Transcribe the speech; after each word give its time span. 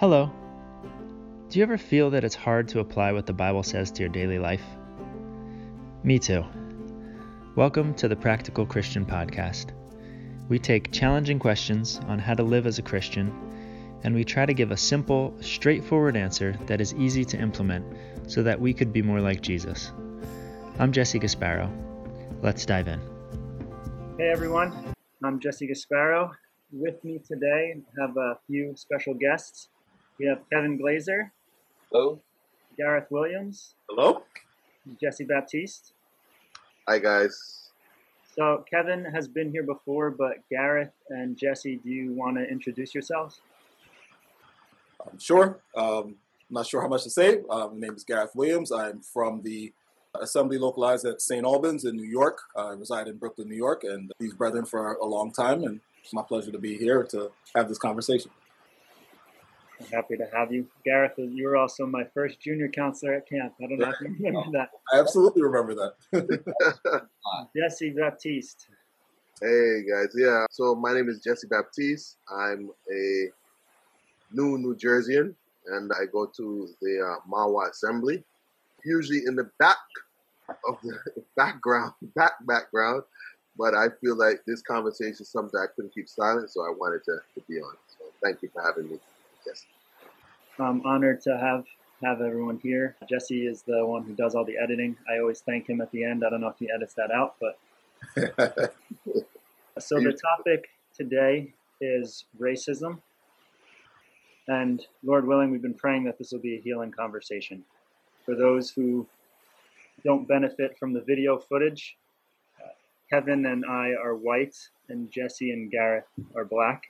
Hello. 0.00 0.32
Do 1.50 1.58
you 1.58 1.62
ever 1.62 1.76
feel 1.76 2.08
that 2.08 2.24
it's 2.24 2.34
hard 2.34 2.68
to 2.68 2.80
apply 2.80 3.12
what 3.12 3.26
the 3.26 3.34
Bible 3.34 3.62
says 3.62 3.90
to 3.90 4.00
your 4.00 4.08
daily 4.08 4.38
life? 4.38 4.64
Me 6.02 6.18
too. 6.18 6.42
Welcome 7.54 7.92
to 7.96 8.08
the 8.08 8.16
Practical 8.16 8.64
Christian 8.64 9.04
Podcast. 9.04 9.74
We 10.48 10.58
take 10.58 10.90
challenging 10.90 11.38
questions 11.38 12.00
on 12.08 12.18
how 12.18 12.32
to 12.32 12.42
live 12.42 12.66
as 12.66 12.78
a 12.78 12.82
Christian, 12.82 13.30
and 14.02 14.14
we 14.14 14.24
try 14.24 14.46
to 14.46 14.54
give 14.54 14.70
a 14.70 14.76
simple, 14.78 15.34
straightforward 15.42 16.16
answer 16.16 16.58
that 16.64 16.80
is 16.80 16.94
easy 16.94 17.26
to 17.26 17.38
implement 17.38 17.84
so 18.26 18.42
that 18.42 18.58
we 18.58 18.72
could 18.72 18.94
be 18.94 19.02
more 19.02 19.20
like 19.20 19.42
Jesus. 19.42 19.92
I'm 20.78 20.92
Jesse 20.92 21.20
Gasparo. 21.20 21.70
Let's 22.40 22.64
dive 22.64 22.88
in. 22.88 23.00
Hey 24.16 24.30
everyone, 24.30 24.72
I'm 25.22 25.38
Jesse 25.40 25.68
Gasparo. 25.68 26.30
With 26.72 27.04
me 27.04 27.20
today, 27.22 27.74
I 27.76 28.00
have 28.00 28.16
a 28.16 28.38
few 28.46 28.72
special 28.76 29.12
guests. 29.12 29.68
We 30.20 30.26
have 30.26 30.42
Kevin 30.52 30.78
Glazer, 30.78 31.30
Hello. 31.90 32.20
Gareth 32.76 33.06
Williams, 33.08 33.72
Hello? 33.88 34.22
Jesse 35.00 35.24
Baptiste. 35.24 35.94
Hi, 36.86 36.98
guys. 36.98 37.70
So 38.36 38.62
Kevin 38.70 39.02
has 39.02 39.28
been 39.28 39.50
here 39.50 39.62
before, 39.62 40.10
but 40.10 40.46
Gareth 40.50 40.92
and 41.08 41.38
Jesse, 41.38 41.76
do 41.76 41.88
you 41.88 42.12
want 42.12 42.36
to 42.36 42.44
introduce 42.44 42.94
yourselves? 42.94 43.40
Um, 45.00 45.18
sure. 45.18 45.60
Um, 45.74 46.16
I'm 46.50 46.54
not 46.54 46.66
sure 46.66 46.82
how 46.82 46.88
much 46.88 47.04
to 47.04 47.10
say. 47.10 47.40
Uh, 47.48 47.68
my 47.68 47.78
name 47.78 47.94
is 47.94 48.04
Gareth 48.04 48.32
Williams. 48.34 48.70
I'm 48.72 49.00
from 49.00 49.40
the 49.42 49.72
assembly 50.20 50.58
localized 50.58 51.06
at 51.06 51.22
St. 51.22 51.46
Albans 51.46 51.86
in 51.86 51.96
New 51.96 52.04
York. 52.06 52.42
I 52.54 52.72
reside 52.72 53.08
in 53.08 53.16
Brooklyn, 53.16 53.48
New 53.48 53.56
York, 53.56 53.84
and 53.84 54.12
these 54.20 54.34
brethren 54.34 54.66
for 54.66 54.96
a 54.96 55.06
long 55.06 55.32
time. 55.32 55.64
And 55.64 55.80
it's 56.04 56.12
my 56.12 56.22
pleasure 56.22 56.52
to 56.52 56.58
be 56.58 56.76
here 56.76 57.04
to 57.04 57.30
have 57.54 57.70
this 57.70 57.78
conversation. 57.78 58.30
I'm 59.80 59.86
happy 59.86 60.16
to 60.16 60.28
have 60.34 60.52
you. 60.52 60.66
Gareth, 60.84 61.14
you 61.16 61.46
were 61.46 61.56
also 61.56 61.86
my 61.86 62.04
first 62.12 62.40
junior 62.40 62.68
counselor 62.68 63.14
at 63.14 63.28
camp. 63.28 63.54
I 63.62 63.66
don't 63.66 63.78
know 63.78 63.90
if 63.90 64.00
you 64.00 64.14
remember 64.20 64.58
that. 64.58 64.70
I 64.92 65.00
absolutely 65.00 65.42
remember 65.42 65.74
that. 65.74 67.06
Jesse 67.56 67.90
Baptiste. 67.90 68.66
Hey 69.40 69.82
guys, 69.88 70.08
yeah. 70.14 70.44
So 70.50 70.74
my 70.74 70.92
name 70.92 71.08
is 71.08 71.20
Jesse 71.20 71.46
Baptiste. 71.46 72.18
I'm 72.30 72.70
a 72.92 73.28
new 74.32 74.58
New 74.58 74.76
Jerseyan, 74.76 75.34
and 75.68 75.90
I 75.92 76.04
go 76.12 76.26
to 76.26 76.68
the 76.82 77.00
uh, 77.00 77.28
Mahwah 77.30 77.70
Assembly. 77.70 78.22
Usually 78.84 79.22
in 79.26 79.36
the 79.36 79.50
back 79.58 79.78
of 80.68 80.78
the 80.82 80.98
background, 81.36 81.92
back 82.14 82.32
background. 82.46 83.02
But 83.56 83.74
I 83.74 83.88
feel 84.00 84.16
like 84.16 84.40
this 84.46 84.62
conversation 84.62 85.16
is 85.20 85.30
something 85.30 85.58
I 85.58 85.66
couldn't 85.74 85.94
keep 85.94 86.08
silent, 86.08 86.50
so 86.50 86.62
I 86.62 86.72
wanted 86.76 87.04
to, 87.04 87.18
to 87.34 87.46
be 87.48 87.60
on. 87.60 87.74
So 87.88 88.04
thank 88.22 88.42
you 88.42 88.48
for 88.52 88.62
having 88.62 88.90
me, 88.90 88.98
Jesse. 89.46 89.66
I'm 90.58 90.84
honored 90.84 91.20
to 91.22 91.36
have 91.38 91.64
have 92.02 92.22
everyone 92.22 92.58
here. 92.62 92.96
Jesse 93.08 93.46
is 93.46 93.62
the 93.62 93.84
one 93.84 94.04
who 94.04 94.14
does 94.14 94.34
all 94.34 94.44
the 94.44 94.56
editing. 94.56 94.96
I 95.10 95.18
always 95.18 95.40
thank 95.40 95.68
him 95.68 95.82
at 95.82 95.90
the 95.90 96.02
end. 96.04 96.24
I 96.24 96.30
don't 96.30 96.40
know 96.40 96.48
if 96.48 96.58
he 96.58 96.70
edits 96.74 96.94
that 96.94 97.10
out, 97.10 97.36
but 97.38 97.58
So 99.80 99.98
the 99.98 100.12
topic 100.12 100.68
today 100.94 101.54
is 101.80 102.24
racism. 102.38 103.00
And 104.48 104.84
Lord 105.02 105.26
willing, 105.26 105.50
we've 105.50 105.62
been 105.62 105.74
praying 105.74 106.04
that 106.04 106.18
this 106.18 106.32
will 106.32 106.40
be 106.40 106.56
a 106.56 106.60
healing 106.60 106.90
conversation. 106.90 107.64
For 108.24 108.34
those 108.34 108.70
who 108.70 109.06
don't 110.04 110.28
benefit 110.28 110.76
from 110.78 110.92
the 110.92 111.00
video 111.00 111.38
footage, 111.38 111.96
Kevin 113.10 113.46
and 113.46 113.64
I 113.64 113.92
are 113.92 114.14
white, 114.14 114.56
and 114.88 115.10
Jesse 115.10 115.50
and 115.50 115.70
Gareth 115.70 116.04
are 116.36 116.44
black. 116.44 116.82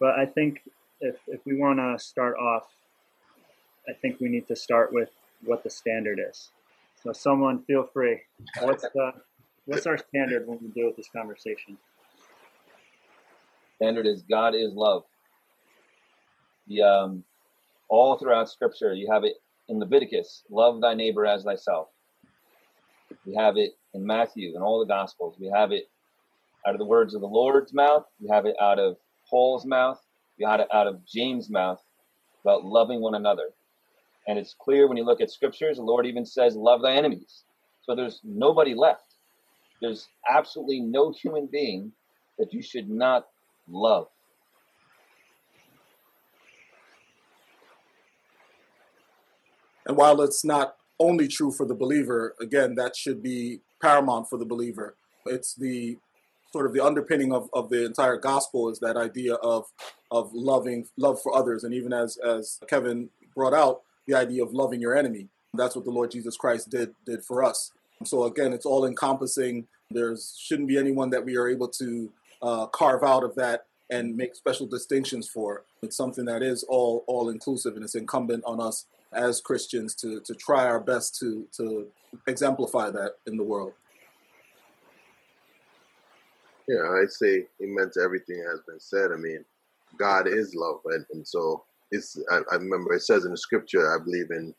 But 0.00 0.18
I 0.18 0.26
think 0.26 0.62
if, 1.00 1.16
if 1.26 1.40
we 1.44 1.56
want 1.56 1.78
to 1.78 2.02
start 2.02 2.36
off, 2.36 2.66
I 3.88 3.92
think 3.92 4.20
we 4.20 4.28
need 4.28 4.48
to 4.48 4.56
start 4.56 4.92
with 4.92 5.10
what 5.44 5.62
the 5.62 5.70
standard 5.70 6.18
is. 6.18 6.50
So, 7.02 7.12
someone 7.12 7.62
feel 7.64 7.88
free. 7.92 8.20
What's 8.60 8.82
the 8.82 9.12
what's 9.66 9.86
our 9.86 9.98
standard 9.98 10.46
when 10.46 10.58
we 10.60 10.68
deal 10.68 10.86
with 10.86 10.96
this 10.96 11.08
conversation? 11.14 11.76
Standard 13.76 14.06
is 14.06 14.22
God 14.22 14.54
is 14.54 14.72
love. 14.74 15.04
The 16.66 16.82
um, 16.82 17.24
all 17.88 18.18
throughout 18.18 18.48
Scripture, 18.48 18.94
you 18.94 19.08
have 19.12 19.24
it 19.24 19.34
in 19.68 19.78
Leviticus: 19.78 20.42
love 20.50 20.80
thy 20.80 20.94
neighbor 20.94 21.26
as 21.26 21.44
thyself. 21.44 21.88
We 23.24 23.34
have 23.34 23.56
it 23.56 23.72
in 23.94 24.06
Matthew 24.06 24.54
and 24.54 24.64
all 24.64 24.80
the 24.80 24.86
Gospels. 24.86 25.36
We 25.38 25.50
have 25.54 25.72
it 25.72 25.88
out 26.66 26.74
of 26.74 26.78
the 26.78 26.86
words 26.86 27.14
of 27.14 27.20
the 27.20 27.28
Lord's 27.28 27.72
mouth. 27.72 28.04
We 28.20 28.28
have 28.30 28.46
it 28.46 28.56
out 28.60 28.78
of 28.78 28.96
Paul's 29.28 29.64
mouth. 29.64 30.00
Have 30.44 30.60
it 30.60 30.68
out 30.72 30.86
of 30.86 31.04
James' 31.06 31.48
mouth 31.48 31.82
about 32.42 32.64
loving 32.64 33.00
one 33.00 33.14
another. 33.14 33.50
And 34.28 34.38
it's 34.38 34.54
clear 34.58 34.88
when 34.88 34.96
you 34.96 35.04
look 35.04 35.20
at 35.20 35.30
scriptures, 35.30 35.76
the 35.76 35.82
Lord 35.82 36.06
even 36.06 36.26
says, 36.26 36.56
Love 36.56 36.82
thy 36.82 36.92
enemies. 36.92 37.44
So 37.82 37.94
there's 37.94 38.20
nobody 38.24 38.74
left. 38.74 39.14
There's 39.80 40.08
absolutely 40.28 40.80
no 40.80 41.12
human 41.12 41.46
being 41.46 41.92
that 42.38 42.52
you 42.52 42.62
should 42.62 42.88
not 42.90 43.26
love. 43.68 44.08
And 49.86 49.96
while 49.96 50.20
it's 50.20 50.44
not 50.44 50.76
only 50.98 51.28
true 51.28 51.52
for 51.52 51.64
the 51.64 51.74
believer, 51.74 52.34
again, 52.40 52.74
that 52.74 52.96
should 52.96 53.22
be 53.22 53.60
paramount 53.80 54.28
for 54.28 54.38
the 54.38 54.44
believer. 54.44 54.96
It's 55.26 55.54
the 55.54 55.98
sort 56.52 56.66
of 56.66 56.72
the 56.72 56.84
underpinning 56.84 57.32
of, 57.32 57.48
of 57.52 57.68
the 57.68 57.84
entire 57.84 58.16
gospel 58.16 58.68
is 58.68 58.80
that 58.80 58.96
idea 58.96 59.34
of 59.34 59.66
of 60.10 60.32
loving 60.32 60.86
love 60.96 61.20
for 61.22 61.34
others. 61.36 61.64
And 61.64 61.74
even 61.74 61.92
as 61.92 62.16
as 62.18 62.58
Kevin 62.68 63.10
brought 63.34 63.54
out, 63.54 63.82
the 64.06 64.14
idea 64.14 64.42
of 64.42 64.52
loving 64.52 64.80
your 64.80 64.96
enemy. 64.96 65.28
That's 65.54 65.74
what 65.74 65.84
the 65.84 65.90
Lord 65.90 66.10
Jesus 66.10 66.36
Christ 66.36 66.70
did 66.70 66.94
did 67.04 67.24
for 67.24 67.42
us. 67.42 67.72
So 68.04 68.24
again, 68.24 68.52
it's 68.52 68.66
all 68.66 68.86
encompassing. 68.86 69.66
There's 69.90 70.36
shouldn't 70.38 70.68
be 70.68 70.78
anyone 70.78 71.10
that 71.10 71.24
we 71.24 71.36
are 71.36 71.48
able 71.48 71.68
to 71.68 72.12
uh, 72.42 72.66
carve 72.66 73.02
out 73.02 73.24
of 73.24 73.34
that 73.36 73.66
and 73.90 74.16
make 74.16 74.34
special 74.34 74.66
distinctions 74.66 75.28
for. 75.28 75.64
It's 75.82 75.96
something 75.96 76.24
that 76.26 76.42
is 76.42 76.64
all 76.64 77.04
all 77.06 77.30
inclusive, 77.30 77.74
and 77.74 77.84
it's 77.84 77.94
incumbent 77.94 78.44
on 78.44 78.60
us 78.60 78.86
as 79.12 79.40
Christians 79.40 79.94
to 79.96 80.20
to 80.20 80.34
try 80.34 80.66
our 80.66 80.80
best 80.80 81.18
to 81.20 81.46
to 81.56 81.86
exemplify 82.26 82.90
that 82.90 83.12
in 83.26 83.36
the 83.36 83.42
world. 83.42 83.72
Yeah, 86.68 86.82
I 86.82 87.06
say 87.08 87.46
amen 87.62 87.90
to 87.94 88.00
everything 88.00 88.38
that 88.42 88.50
has 88.50 88.60
been 88.66 88.80
said. 88.80 89.12
I 89.12 89.16
mean, 89.16 89.44
God 89.98 90.26
is 90.26 90.54
love, 90.54 90.80
and, 90.86 91.04
and 91.12 91.26
so 91.26 91.64
it's. 91.90 92.16
I, 92.30 92.40
I 92.52 92.56
remember 92.56 92.94
it 92.94 93.02
says 93.02 93.24
in 93.24 93.30
the 93.30 93.36
scripture, 93.38 93.94
I 93.94 94.02
believe 94.02 94.30
in 94.30 94.54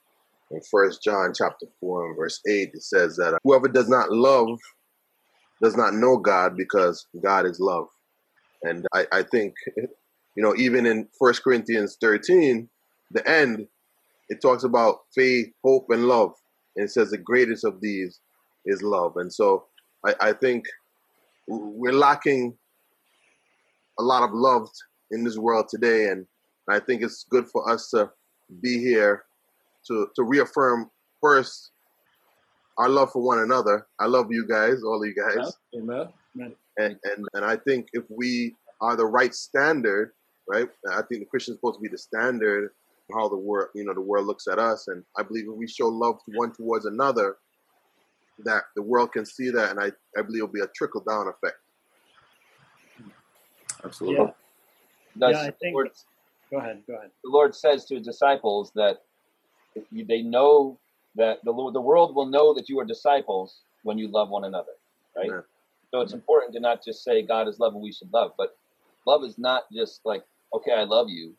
in 0.52 0.62
First 0.72 1.04
John 1.04 1.34
chapter 1.38 1.66
four 1.80 2.08
and 2.08 2.16
verse 2.16 2.40
eight, 2.48 2.72
it 2.74 2.84
says 2.84 3.18
that 3.18 3.34
uh, 3.34 3.38
whoever 3.44 3.68
does 3.68 3.90
not 3.90 4.12
love 4.12 4.60
does 5.62 5.76
not 5.76 5.94
know 5.94 6.18
God 6.18 6.56
because 6.56 7.06
God 7.22 7.46
is 7.46 7.60
love. 7.60 7.88
And 8.64 8.86
I, 8.94 9.06
I 9.12 9.24
think, 9.24 9.54
you 9.76 10.44
know, 10.44 10.56
even 10.56 10.86
in 10.86 11.08
First 11.20 11.44
Corinthians 11.44 11.98
thirteen, 12.00 12.70
the 13.12 13.28
end, 13.30 13.68
it 14.30 14.42
talks 14.42 14.64
about 14.64 15.00
faith, 15.14 15.48
hope, 15.64 15.88
and 15.90 16.06
love, 16.06 16.34
and 16.76 16.86
it 16.86 16.92
says 16.92 17.12
the 17.12 17.18
greatest 17.18 17.66
of 17.66 17.82
these 17.82 18.20
is 18.66 18.82
love. 18.82 19.14
And 19.18 19.32
so 19.34 19.66
I, 20.06 20.16
I 20.22 20.34
think 20.34 20.66
we're 21.48 21.94
lacking 21.94 22.58
a 24.00 24.04
lot 24.04 24.24
of 24.24 24.30
love 24.34 24.70
in 25.12 25.24
this 25.24 25.38
world 25.38 25.68
today, 25.70 26.08
and 26.08 26.26
I 26.70 26.80
think 26.80 27.02
it's 27.02 27.26
good 27.30 27.48
for 27.48 27.70
us 27.72 27.90
to 27.92 28.10
be 28.62 28.80
here 28.80 29.24
to 29.88 30.10
to 30.16 30.24
reaffirm 30.24 30.90
first 31.22 31.72
our 32.78 32.90
love 32.90 33.12
for 33.12 33.22
one 33.22 33.40
another. 33.40 33.88
I 34.00 34.06
love 34.06 34.28
you 34.32 34.46
guys, 34.48 34.84
all 34.84 35.02
of 35.02 35.08
you 35.08 35.16
guys, 35.16 35.54
Amen. 35.76 36.08
and 36.78 36.98
and 37.04 37.26
and 37.34 37.46
I 37.46 37.56
think 37.58 37.88
if 37.94 38.04
we 38.10 38.56
are 38.82 38.96
the 38.96 39.06
right 39.06 39.34
standard, 39.34 40.12
right? 40.48 40.68
I 40.92 41.02
think 41.04 41.22
the 41.22 41.26
Christian 41.26 41.54
is 41.54 41.60
supposed 41.60 41.78
to 41.78 41.82
be 41.82 41.90
the 41.90 41.98
standard 41.98 42.72
how 43.14 43.30
the 43.30 43.38
world, 43.38 43.70
you 43.74 43.86
know, 43.86 43.94
the 43.94 44.02
world 44.02 44.28
looks 44.28 44.48
at 44.48 44.60
us, 44.60 44.88
and 44.88 45.04
I 45.18 45.24
believe 45.24 45.46
if 45.48 45.56
we 45.56 45.68
show 45.68 45.88
love 45.88 46.18
to 46.26 46.38
one 46.38 46.52
towards 46.52 46.86
another, 46.86 47.38
that 48.44 48.64
the 48.76 48.82
world 48.82 49.14
can 49.14 49.26
see 49.26 49.50
that, 49.50 49.72
and 49.72 49.80
I 49.80 49.92
I 50.18 50.22
believe 50.22 50.44
it'll 50.44 50.54
be 50.54 50.62
a 50.62 50.68
trickle 50.76 51.02
down 51.08 51.28
effect. 51.28 51.58
Absolutely. 53.84 54.26
Yeah. 54.26 54.32
Thus, 55.20 55.34
Yeah, 55.34 55.42
I 55.42 55.52
think- 55.52 55.62
the, 55.62 55.72
Lord, 55.74 55.92
Go 56.52 56.58
ahead. 56.60 56.84
Go 56.88 56.96
ahead. 56.96 57.12
the 57.24 57.30
Lord 57.30 57.54
says 57.56 57.86
to 57.86 57.96
his 57.96 58.06
disciples 58.06 58.72
that 58.76 59.04
they 59.92 60.22
know 60.22 60.80
that 61.16 61.44
the, 61.44 61.52
Lord- 61.52 61.74
the 61.74 61.82
world 61.82 62.16
will 62.16 62.26
know 62.26 62.54
that 62.54 62.70
you 62.70 62.80
are 62.80 62.86
disciples 62.86 63.62
when 63.84 63.98
you 63.98 64.08
love 64.08 64.30
one 64.30 64.46
another, 64.46 64.74
right? 65.16 65.30
Amen. 65.30 65.44
So 65.92 66.02
it's 66.02 66.14
important 66.14 66.54
to 66.54 66.60
not 66.60 66.84
just 66.84 67.04
say 67.04 67.22
God 67.22 67.48
is 67.48 67.60
love 67.60 67.74
and 67.74 67.82
we 67.82 67.92
should 67.92 68.12
love, 68.14 68.34
but 68.38 68.58
love 69.06 69.24
is 69.24 69.38
not 69.38 69.64
just 69.72 70.02
like, 70.06 70.24
okay, 70.54 70.74
I 70.74 70.84
love 70.84 71.10
you. 71.10 71.34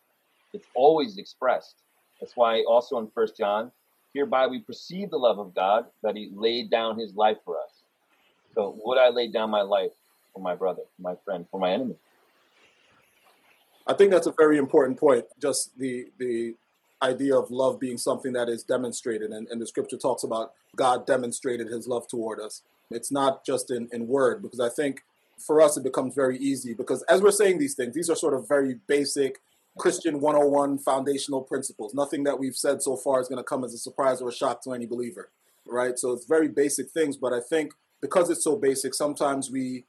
It's 0.52 0.66
always 0.74 1.18
expressed. 1.18 1.76
That's 2.20 2.36
why 2.36 2.62
also 2.62 2.98
in 2.98 3.08
First 3.14 3.36
John, 3.36 3.70
hereby 4.14 4.46
we 4.46 4.60
perceive 4.60 5.10
the 5.10 5.18
love 5.18 5.38
of 5.38 5.54
God 5.54 5.86
that 6.02 6.16
He 6.16 6.30
laid 6.34 6.70
down 6.70 6.98
His 6.98 7.14
life 7.14 7.36
for 7.44 7.58
us. 7.58 7.82
So 8.54 8.76
would 8.84 8.98
I 8.98 9.10
lay 9.10 9.28
down 9.28 9.50
my 9.50 9.62
life 9.62 9.92
for 10.32 10.40
my 10.40 10.54
brother, 10.54 10.82
for 10.96 11.02
my 11.02 11.14
friend, 11.24 11.46
for 11.50 11.60
my 11.60 11.70
enemy? 11.72 11.96
I 13.88 13.94
think 13.94 14.10
that's 14.10 14.26
a 14.26 14.34
very 14.36 14.58
important 14.58 14.98
point. 14.98 15.24
Just 15.40 15.76
the 15.78 16.06
the 16.18 16.54
idea 17.02 17.36
of 17.36 17.50
love 17.50 17.80
being 17.80 17.96
something 17.96 18.32
that 18.32 18.48
is 18.48 18.62
demonstrated, 18.62 19.30
and, 19.30 19.48
and 19.48 19.60
the 19.60 19.66
scripture 19.66 19.96
talks 19.96 20.24
about 20.24 20.52
God 20.76 21.06
demonstrated 21.06 21.68
His 21.68 21.88
love 21.88 22.06
toward 22.06 22.40
us. 22.40 22.62
It's 22.90 23.10
not 23.10 23.44
just 23.44 23.70
in, 23.70 23.88
in 23.92 24.06
word, 24.06 24.42
because 24.42 24.60
I 24.60 24.68
think 24.68 25.02
for 25.38 25.60
us 25.60 25.76
it 25.76 25.84
becomes 25.84 26.14
very 26.14 26.36
easy 26.38 26.74
because 26.74 27.02
as 27.04 27.22
we're 27.22 27.30
saying 27.30 27.58
these 27.58 27.74
things, 27.74 27.94
these 27.94 28.10
are 28.10 28.16
sort 28.16 28.34
of 28.34 28.48
very 28.48 28.80
basic 28.86 29.40
Christian 29.78 30.20
101 30.20 30.78
foundational 30.78 31.42
principles. 31.42 31.94
Nothing 31.94 32.24
that 32.24 32.38
we've 32.38 32.56
said 32.56 32.82
so 32.82 32.96
far 32.96 33.20
is 33.20 33.28
going 33.28 33.38
to 33.38 33.44
come 33.44 33.62
as 33.64 33.72
a 33.72 33.78
surprise 33.78 34.20
or 34.20 34.28
a 34.28 34.32
shock 34.32 34.62
to 34.64 34.72
any 34.72 34.86
believer, 34.86 35.28
right? 35.64 35.98
So 35.98 36.12
it's 36.12 36.26
very 36.26 36.48
basic 36.48 36.90
things, 36.90 37.16
but 37.16 37.32
I 37.32 37.40
think 37.40 37.72
because 38.00 38.30
it's 38.30 38.42
so 38.42 38.56
basic, 38.56 38.94
sometimes 38.94 39.50
we 39.50 39.84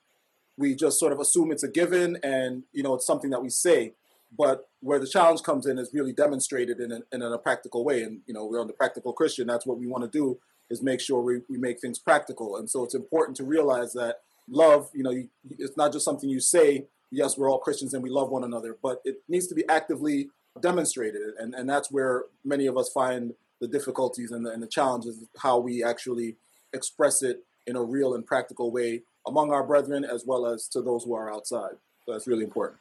we 0.60 0.76
just 0.76 1.00
sort 1.00 1.14
of 1.14 1.20
assume 1.20 1.52
it's 1.52 1.64
a 1.64 1.68
given 1.68 2.18
and 2.24 2.64
you 2.74 2.84
know 2.84 2.94
it's 2.96 3.06
something 3.06 3.30
that 3.32 3.42
we 3.42 3.50
say. 3.50 3.94
But 4.38 4.70
where 4.82 5.00
the 5.00 5.08
challenge 5.08 5.42
comes 5.42 5.66
in 5.66 5.80
is 5.80 5.90
really 5.92 6.14
demonstrated 6.14 6.80
in, 6.80 6.92
a, 6.92 7.02
in 7.12 7.24
a 7.24 7.38
practical 7.40 7.84
way. 7.84 8.04
And 8.04 8.22
you 8.28 8.34
know 8.34 8.46
we're 8.46 8.62
on 8.62 8.68
the 8.68 8.74
practical 8.74 9.14
christian. 9.14 9.48
That's 9.48 9.66
what 9.66 9.80
we 9.80 9.88
want 9.88 10.04
to 10.04 10.10
do 10.10 10.40
is 10.70 10.84
make 10.84 11.02
sure 11.02 11.22
we, 11.22 11.42
we 11.50 11.58
make 11.58 11.80
things 11.80 11.98
practical. 11.98 12.58
And 12.58 12.70
so 12.70 12.84
it's 12.84 12.94
important 12.94 13.36
to 13.38 13.44
realize 13.44 13.94
that 13.94 14.18
love 14.48 14.90
you 14.94 15.04
know 15.04 15.12
you, 15.12 15.30
it's 15.58 15.78
not 15.78 15.92
just 15.94 16.06
something 16.06 16.28
you 16.28 16.40
say 16.40 16.88
yes 17.12 17.38
we're 17.38 17.52
all 17.52 17.60
christians 17.60 17.94
and 17.94 18.02
we 18.02 18.10
love 18.10 18.32
one 18.32 18.44
another 18.44 18.76
but 18.82 19.00
it 19.06 19.18
needs 19.28 19.46
to 19.46 19.54
be 19.54 19.64
actively 19.70 20.28
demonstrated. 20.62 21.22
And, 21.38 21.54
and 21.54 21.70
that's 21.70 21.92
where 21.92 22.26
many 22.44 22.68
of 22.68 22.78
us 22.78 22.90
find 22.90 23.34
the 23.62 23.68
difficulties 23.68 24.32
and 24.32 24.46
the, 24.46 24.52
and 24.52 24.64
the 24.64 24.68
challenges 24.68 25.26
how 25.38 25.60
we 25.60 25.84
actually 25.84 26.38
express 26.74 27.22
it 27.22 27.44
in 27.68 27.76
a 27.76 27.84
real 27.84 28.14
and 28.14 28.26
practical 28.26 28.72
way 28.72 29.02
among 29.30 29.52
our 29.52 29.64
brethren 29.64 30.04
as 30.04 30.26
well 30.26 30.46
as 30.46 30.68
to 30.68 30.82
those 30.82 31.04
who 31.06 31.14
are 31.14 31.32
outside. 31.32 31.76
So 32.06 32.12
that's 32.12 32.28
really 32.28 32.44
important. 32.44 32.80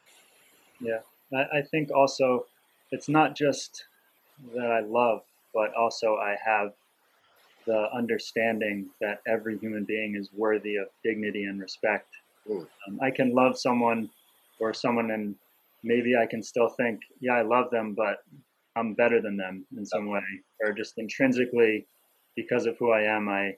Yeah, 0.81 0.99
I, 1.33 1.61
think 1.61 1.91
also 1.91 2.45
it's 2.91 3.07
not 3.07 3.35
just 3.35 3.85
that 4.55 4.71
I 4.71 4.79
love, 4.81 5.21
but 5.53 5.73
also 5.75 6.15
I 6.15 6.35
have 6.43 6.73
the 7.67 7.87
understanding 7.93 8.87
that 8.99 9.21
every 9.27 9.57
human 9.59 9.83
being 9.83 10.15
is 10.15 10.29
worthy 10.33 10.77
of 10.77 10.87
dignity 11.03 11.43
and 11.43 11.61
respect. 11.61 12.07
Mm. 12.49 12.65
Um, 12.87 12.99
I 13.01 13.11
can 13.11 13.35
love 13.35 13.59
someone 13.59 14.09
or 14.59 14.73
someone, 14.73 15.11
and 15.11 15.35
maybe 15.83 16.15
I 16.15 16.25
can 16.25 16.41
still 16.41 16.69
think, 16.69 17.01
yeah, 17.19 17.33
I 17.33 17.43
love 17.43 17.69
them, 17.69 17.93
but 17.93 18.23
I'm 18.75 18.93
better 18.93 19.21
than 19.21 19.37
them 19.37 19.65
in 19.77 19.85
some 19.85 20.07
way, 20.09 20.23
or 20.63 20.71
just 20.71 20.97
intrinsically, 20.97 21.85
because 22.35 22.65
of 22.65 22.77
who 22.77 22.91
I 22.91 23.01
am, 23.01 23.29
I 23.29 23.55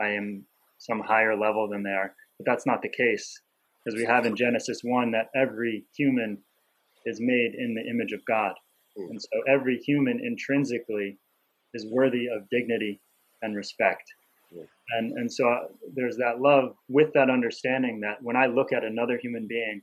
I 0.00 0.08
am 0.10 0.46
some 0.78 1.00
higher 1.00 1.36
level 1.36 1.68
than 1.68 1.82
they 1.82 1.90
are. 1.90 2.14
But 2.40 2.50
that's 2.50 2.66
not 2.66 2.80
the 2.80 2.88
case, 2.88 3.38
because 3.84 3.98
we 3.98 4.06
have 4.06 4.24
in 4.24 4.34
Genesis 4.34 4.80
1 4.82 5.10
that 5.10 5.28
every 5.34 5.84
human 5.94 6.38
is 7.04 7.18
made 7.20 7.52
in 7.54 7.74
the 7.74 7.88
image 7.90 8.12
of 8.12 8.24
God. 8.24 8.54
Hmm. 8.96 9.10
And 9.10 9.20
so 9.20 9.28
every 9.46 9.78
human 9.78 10.20
intrinsically 10.24 11.18
is 11.74 11.86
worthy 11.90 12.26
of 12.26 12.48
dignity 12.50 13.00
and 13.42 13.54
respect. 13.54 14.04
And, 14.98 15.12
and 15.12 15.32
so 15.32 15.48
uh, 15.48 15.58
there's 15.94 16.16
that 16.16 16.40
love 16.40 16.74
with 16.88 17.12
that 17.14 17.30
understanding 17.30 18.00
that 18.00 18.22
when 18.22 18.36
I 18.36 18.46
look 18.46 18.72
at 18.72 18.84
another 18.84 19.18
human 19.22 19.46
being, 19.46 19.82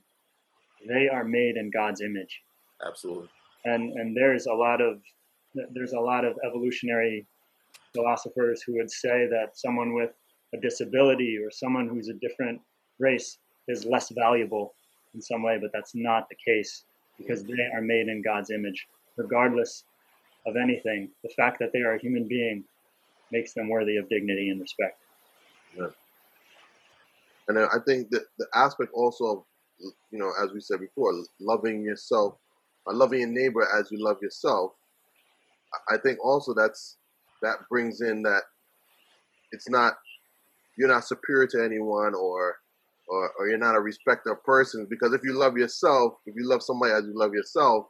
they 0.86 1.08
are 1.08 1.24
made 1.24 1.56
in 1.56 1.70
God's 1.70 2.02
image. 2.02 2.42
Absolutely. 2.86 3.28
And, 3.64 3.92
and 3.94 4.16
there's 4.16 4.46
a 4.46 4.52
lot 4.52 4.80
of 4.80 5.00
there's 5.72 5.94
a 5.94 6.00
lot 6.00 6.26
of 6.26 6.36
evolutionary 6.46 7.26
philosophers 7.94 8.62
who 8.62 8.76
would 8.76 8.90
say 8.90 9.26
that 9.30 9.56
someone 9.56 9.94
with 9.94 10.10
a 10.54 10.58
disability 10.58 11.38
or 11.42 11.50
someone 11.50 11.88
who's 11.88 12.08
a 12.08 12.14
different 12.14 12.60
race 12.98 13.38
is 13.68 13.84
less 13.84 14.10
valuable 14.10 14.74
in 15.14 15.20
some 15.20 15.42
way, 15.42 15.58
but 15.60 15.70
that's 15.72 15.94
not 15.94 16.28
the 16.28 16.36
case 16.36 16.84
because 17.18 17.44
they 17.44 17.68
are 17.74 17.82
made 17.82 18.08
in 18.08 18.22
God's 18.22 18.50
image. 18.50 18.86
Regardless 19.16 19.84
of 20.46 20.56
anything, 20.56 21.10
the 21.22 21.30
fact 21.30 21.58
that 21.58 21.72
they 21.72 21.80
are 21.80 21.94
a 21.94 21.98
human 21.98 22.26
being 22.28 22.64
makes 23.32 23.52
them 23.52 23.68
worthy 23.68 23.96
of 23.96 24.08
dignity 24.08 24.50
and 24.50 24.60
respect. 24.60 24.98
Yeah. 25.76 25.88
And 27.48 27.58
I 27.58 27.78
think 27.86 28.10
that 28.10 28.24
the 28.38 28.46
aspect 28.54 28.90
also 28.94 29.24
of, 29.24 29.44
you 30.10 30.18
know, 30.18 30.32
as 30.42 30.52
we 30.52 30.60
said 30.60 30.80
before, 30.80 31.12
loving 31.40 31.82
yourself, 31.82 32.36
or 32.86 32.94
loving 32.94 33.20
your 33.20 33.28
neighbor 33.28 33.66
as 33.78 33.90
you 33.90 34.02
love 34.02 34.18
yourself, 34.22 34.72
I 35.90 35.96
think 35.98 36.24
also 36.24 36.54
that's 36.54 36.96
that 37.42 37.56
brings 37.70 38.00
in 38.00 38.22
that 38.22 38.42
it's 39.52 39.68
not 39.68 39.94
you're 40.78 40.88
not 40.88 41.04
superior 41.04 41.46
to 41.46 41.62
anyone 41.62 42.14
or 42.14 42.56
or, 43.10 43.32
or 43.38 43.48
you're 43.48 43.58
not 43.58 43.74
a 43.74 43.80
respecter 43.80 44.32
of 44.32 44.44
persons 44.44 44.86
because 44.88 45.12
if 45.14 45.22
you 45.24 45.32
love 45.38 45.56
yourself 45.56 46.14
if 46.26 46.34
you 46.36 46.48
love 46.48 46.62
somebody 46.62 46.92
as 46.92 47.04
you 47.04 47.18
love 47.18 47.32
yourself 47.34 47.86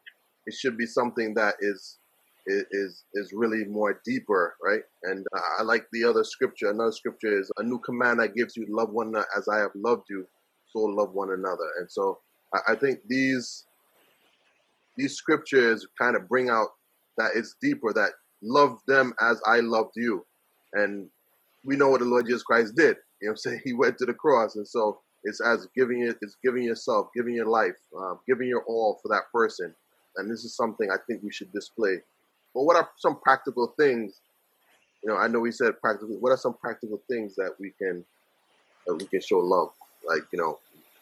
it 0.47 0.55
should 0.55 0.77
be 0.77 0.87
something 0.87 1.35
that 1.35 1.55
is 1.61 1.99
is 2.47 3.05
is 3.13 3.33
really 3.35 3.65
more 3.67 4.01
deeper 4.07 4.57
right? 4.65 4.81
And 5.03 5.27
uh, 5.37 5.41
i 5.61 5.63
like 5.63 5.87
the 5.93 6.03
other 6.05 6.25
scripture. 6.25 6.71
Another 6.71 6.93
scripture 6.93 7.39
is 7.39 7.51
a 7.59 7.63
new 7.63 7.79
command 7.81 8.23
i 8.23 8.27
gives 8.27 8.57
you 8.57 8.67
love 8.71 8.91
one 8.91 9.09
another 9.09 9.27
as 9.37 9.49
i 9.49 9.59
have 9.59 9.73
loved 9.75 10.05
you 10.09 10.27
so 10.73 10.81
love 10.81 11.13
one 11.13 11.33
another. 11.33 11.69
And 11.79 11.91
so 11.91 12.19
I 12.67 12.75
think 12.75 13.01
these 13.09 13.65
these 14.97 15.15
scriptures 15.15 15.87
kind 16.01 16.17
of 16.17 16.29
bring 16.29 16.51
out 16.51 16.69
that 17.19 17.31
it's 17.35 17.55
deeper 17.63 17.93
that 17.93 18.11
love 18.43 18.79
them 18.87 19.13
as 19.21 19.41
i 19.47 19.61
loved 19.61 19.93
you. 19.97 20.25
And 20.73 21.09
we 21.65 21.77
know 21.77 21.89
what 21.89 22.01
the 22.01 22.07
Lord 22.07 22.27
Jesus 22.27 22.43
Christ 22.43 22.75
did. 22.77 22.97
You 23.21 23.29
know 23.29 23.31
what 23.31 23.33
I'm 23.33 23.37
saying? 23.37 23.61
He 23.65 23.73
went 23.73 23.99
to 23.99 24.07
the 24.07 24.15
cross. 24.15 24.57
And 24.57 24.67
so 24.67 25.01
it's 25.25 25.41
as 25.41 25.67
giving 25.77 26.03
it, 26.03 26.17
it's 26.23 26.37
giving 26.43 26.63
yourself, 26.63 27.09
giving 27.15 27.35
your 27.35 27.47
life, 27.47 27.77
uh, 27.99 28.15
giving 28.27 28.49
your 28.49 28.63
all 28.65 28.99
for 29.03 29.09
that 29.09 29.25
person. 29.33 29.75
And 30.17 30.31
this 30.31 30.45
is 30.45 30.55
something 30.57 30.91
I 30.91 30.97
think 31.07 31.23
we 31.23 31.33
should 31.33 31.53
display. 31.53 31.99
But 32.55 32.63
what 32.63 32.77
are 32.77 32.89
some 32.97 33.21
practical 33.21 33.75
things? 33.79 34.21
You 35.03 35.11
know, 35.11 35.17
I 35.17 35.29
know 35.29 35.41
we 35.41 35.53
said 35.53 35.81
practical. 35.81 36.17
What 36.19 36.31
are 36.31 36.37
some 36.37 36.55
practical 36.55 37.01
things 37.09 37.37
that 37.37 37.53
we 37.61 37.73
can 37.81 38.05
that 38.87 38.97
we 38.97 39.07
can 39.07 39.21
show 39.21 39.39
love? 39.39 39.71
Like 40.05 40.23
you 40.33 40.39
know, 40.39 40.59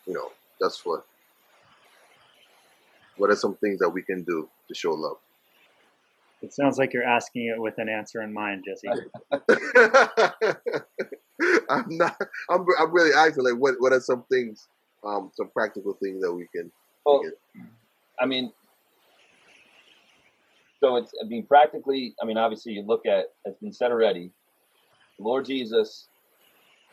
you 0.07 0.13
know, 0.13 0.33
just 0.61 0.83
for. 0.83 1.05
What 3.17 3.31
are 3.31 3.37
some 3.37 3.57
things 3.57 3.79
that 3.79 3.89
we 3.89 4.03
can 4.03 4.25
do 4.25 4.49
to 4.69 4.75
show 4.75 4.93
love? 4.93 5.17
It 6.43 6.53
sounds 6.53 6.79
like 6.79 6.93
you're 6.93 7.05
asking 7.05 7.47
it 7.47 7.61
with 7.61 7.79
an 7.79 7.89
answer 7.89 8.23
in 8.23 8.33
mind, 8.33 8.65
Jesse. 8.67 8.89
I'm 11.71 11.87
not. 11.89 12.17
I'm. 12.51 12.65
I'm 12.79 12.93
really 12.93 13.13
asking. 13.15 13.45
Like, 13.45 13.55
what? 13.55 13.75
What 13.79 13.93
are 13.93 14.01
some 14.01 14.25
things? 14.31 14.69
Um, 15.05 15.31
some 15.35 15.49
practical 15.49 15.95
things 16.03 16.21
that 16.23 16.33
we 16.33 16.47
can. 16.55 16.71
Well, 17.05 17.23
we 17.23 17.31
can... 17.55 17.69
I 18.21 18.27
mean, 18.27 18.53
so 20.81 20.97
it's. 20.97 21.13
I 21.23 21.27
mean, 21.27 21.47
practically. 21.47 22.15
I 22.21 22.27
mean, 22.27 22.37
obviously, 22.37 22.73
you 22.73 22.83
look 22.83 23.07
at. 23.07 23.33
It's 23.45 23.59
been 23.61 23.73
said 23.73 23.91
already. 23.91 24.31
Lord 25.19 25.47
Jesus 25.47 26.09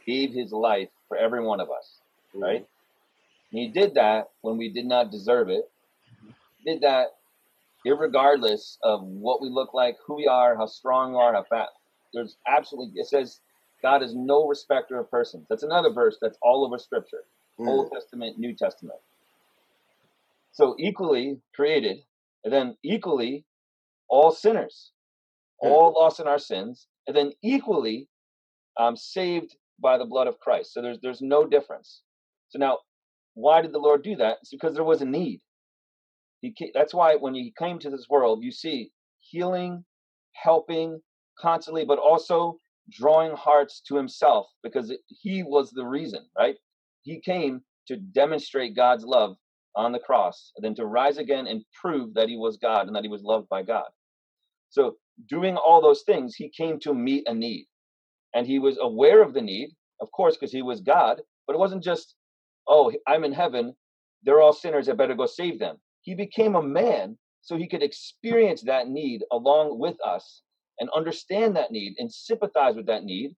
gave 0.05 0.31
His 0.33 0.53
life 0.53 0.89
for 1.09 1.17
every 1.17 1.43
one 1.43 1.59
of 1.59 1.69
us, 1.69 1.99
mm-hmm. 2.29 2.43
right? 2.43 2.65
And 3.51 3.59
He 3.59 3.67
did 3.67 3.95
that 3.95 4.29
when 4.41 4.57
we 4.57 4.69
did 4.69 4.85
not 4.85 5.11
deserve 5.11 5.49
it. 5.49 5.69
He 6.57 6.71
did 6.71 6.81
that 6.81 7.15
regardless 7.91 8.77
of 8.83 9.03
what 9.03 9.41
we 9.41 9.49
look 9.49 9.73
like, 9.73 9.97
who 10.05 10.15
we 10.15 10.27
are, 10.27 10.55
how 10.55 10.65
strong 10.65 11.13
we 11.13 11.19
are, 11.19 11.33
how 11.33 11.43
fat. 11.43 11.69
There's 12.13 12.37
absolutely, 12.47 12.99
it 12.99 13.07
says 13.07 13.41
God 13.81 14.01
is 14.01 14.15
no 14.15 14.47
respecter 14.47 14.99
of 14.99 15.11
persons. 15.11 15.45
That's 15.49 15.63
another 15.63 15.91
verse 15.91 16.17
that's 16.21 16.37
all 16.41 16.65
over 16.65 16.77
Scripture, 16.77 17.23
mm. 17.59 17.67
Old 17.67 17.91
Testament, 17.91 18.39
New 18.39 18.55
Testament. 18.55 18.99
So 20.53 20.75
equally 20.79 21.41
created, 21.55 21.97
and 22.43 22.53
then 22.53 22.77
equally 22.83 23.43
all 24.07 24.31
sinners, 24.31 24.91
mm. 25.61 25.69
all 25.69 25.95
lost 25.99 26.19
in 26.19 26.27
our 26.27 26.39
sins, 26.39 26.87
and 27.07 27.15
then 27.15 27.33
equally 27.41 28.07
um, 28.79 28.95
saved 28.95 29.55
by 29.79 29.97
the 29.97 30.05
blood 30.05 30.27
of 30.27 30.39
Christ. 30.39 30.73
So 30.73 30.81
there's 30.81 30.99
there's 31.01 31.21
no 31.21 31.45
difference. 31.45 32.01
So 32.49 32.59
now, 32.59 32.79
why 33.33 33.61
did 33.61 33.73
the 33.73 33.79
Lord 33.79 34.03
do 34.03 34.15
that? 34.17 34.37
It's 34.41 34.51
because 34.51 34.75
there 34.75 34.83
was 34.83 35.01
a 35.01 35.05
need. 35.05 35.41
He, 36.43 36.71
that's 36.73 36.93
why 36.93 37.15
when 37.15 37.33
he 37.33 37.53
came 37.57 37.79
to 37.79 37.89
this 37.89 38.07
world, 38.09 38.43
you 38.43 38.51
see 38.51 38.91
healing, 39.21 39.85
helping 40.33 41.01
constantly, 41.39 41.85
but 41.85 41.99
also 41.99 42.57
drawing 42.91 43.33
hearts 43.33 43.81
to 43.87 43.95
himself 43.95 44.47
because 44.61 44.93
he 45.07 45.41
was 45.41 45.71
the 45.71 45.85
reason, 45.85 46.25
right? 46.37 46.55
He 47.03 47.21
came 47.21 47.61
to 47.87 47.95
demonstrate 47.95 48.75
God's 48.75 49.05
love 49.05 49.37
on 49.75 49.93
the 49.93 49.99
cross, 49.99 50.51
and 50.57 50.65
then 50.65 50.75
to 50.75 50.85
rise 50.85 51.17
again 51.17 51.47
and 51.47 51.63
prove 51.81 52.13
that 52.13 52.27
he 52.27 52.35
was 52.35 52.57
God 52.57 52.87
and 52.87 52.95
that 52.95 53.03
he 53.03 53.09
was 53.09 53.23
loved 53.23 53.47
by 53.47 53.63
God. 53.63 53.87
So, 54.69 54.97
doing 55.29 55.55
all 55.55 55.81
those 55.81 56.03
things, 56.03 56.35
he 56.35 56.49
came 56.49 56.79
to 56.81 56.93
meet 56.93 57.23
a 57.27 57.33
need. 57.33 57.67
And 58.35 58.45
he 58.45 58.59
was 58.59 58.77
aware 58.79 59.23
of 59.23 59.33
the 59.33 59.41
need, 59.41 59.69
of 60.01 60.11
course, 60.11 60.35
because 60.35 60.51
he 60.51 60.61
was 60.61 60.81
God, 60.81 61.21
but 61.47 61.53
it 61.53 61.59
wasn't 61.59 61.83
just, 61.83 62.15
oh, 62.67 62.91
I'm 63.07 63.23
in 63.23 63.33
heaven, 63.33 63.75
they're 64.23 64.41
all 64.41 64.53
sinners, 64.53 64.89
I 64.89 64.93
better 64.93 65.15
go 65.15 65.25
save 65.25 65.57
them. 65.59 65.77
He 66.03 66.15
became 66.15 66.55
a 66.55 66.61
man 66.61 67.17
so 67.41 67.57
he 67.57 67.67
could 67.67 67.83
experience 67.83 68.61
that 68.61 68.87
need 68.87 69.23
along 69.31 69.79
with 69.79 69.95
us 70.05 70.43
and 70.79 70.89
understand 70.95 71.55
that 71.55 71.71
need 71.71 71.95
and 71.97 72.11
sympathize 72.11 72.75
with 72.75 72.85
that 72.87 73.03
need. 73.03 73.35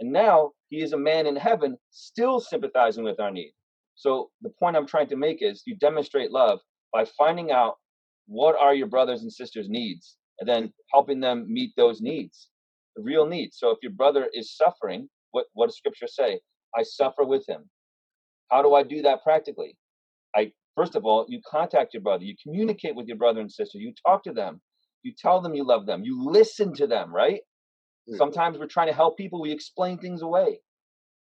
And 0.00 0.12
now 0.12 0.52
he 0.68 0.82
is 0.82 0.92
a 0.92 0.98
man 0.98 1.26
in 1.26 1.36
heaven 1.36 1.76
still 1.90 2.40
sympathizing 2.40 3.04
with 3.04 3.18
our 3.18 3.30
need. 3.30 3.52
So 3.94 4.30
the 4.42 4.50
point 4.50 4.76
I'm 4.76 4.86
trying 4.86 5.08
to 5.08 5.16
make 5.16 5.42
is 5.42 5.62
you 5.66 5.76
demonstrate 5.76 6.30
love 6.30 6.60
by 6.92 7.04
finding 7.16 7.50
out 7.50 7.76
what 8.26 8.56
are 8.56 8.74
your 8.74 8.86
brothers 8.86 9.22
and 9.22 9.32
sisters' 9.32 9.68
needs 9.68 10.16
and 10.38 10.48
then 10.48 10.72
helping 10.92 11.18
them 11.18 11.46
meet 11.52 11.72
those 11.76 12.00
needs, 12.00 12.48
the 12.94 13.02
real 13.02 13.26
needs. 13.26 13.58
So 13.58 13.70
if 13.70 13.78
your 13.82 13.92
brother 13.92 14.28
is 14.32 14.56
suffering, 14.56 15.08
what, 15.32 15.46
what 15.54 15.66
does 15.66 15.76
scripture 15.76 16.06
say? 16.06 16.40
I 16.76 16.82
suffer 16.82 17.24
with 17.24 17.48
him. 17.48 17.68
How 18.50 18.62
do 18.62 18.74
I 18.74 18.82
do 18.82 19.02
that 19.02 19.24
practically? 19.24 19.76
I 20.36 20.52
first 20.78 20.94
of 20.94 21.04
all, 21.04 21.26
you 21.28 21.40
contact 21.44 21.92
your 21.92 22.02
brother, 22.02 22.24
you 22.24 22.36
communicate 22.40 22.94
with 22.94 23.08
your 23.08 23.16
brother 23.16 23.40
and 23.40 23.50
sister, 23.50 23.78
you 23.78 23.92
talk 24.06 24.22
to 24.22 24.32
them, 24.32 24.60
you 25.02 25.12
tell 25.18 25.40
them 25.40 25.54
you 25.54 25.66
love 25.66 25.86
them, 25.86 26.04
you 26.04 26.24
listen 26.24 26.72
to 26.74 26.86
them, 26.86 27.12
right? 27.12 27.40
Mm-hmm. 28.08 28.16
Sometimes 28.16 28.58
we're 28.58 28.66
trying 28.66 28.86
to 28.86 28.94
help 28.94 29.18
people, 29.18 29.40
we 29.40 29.50
explain 29.50 29.98
things 29.98 30.22
away. 30.22 30.60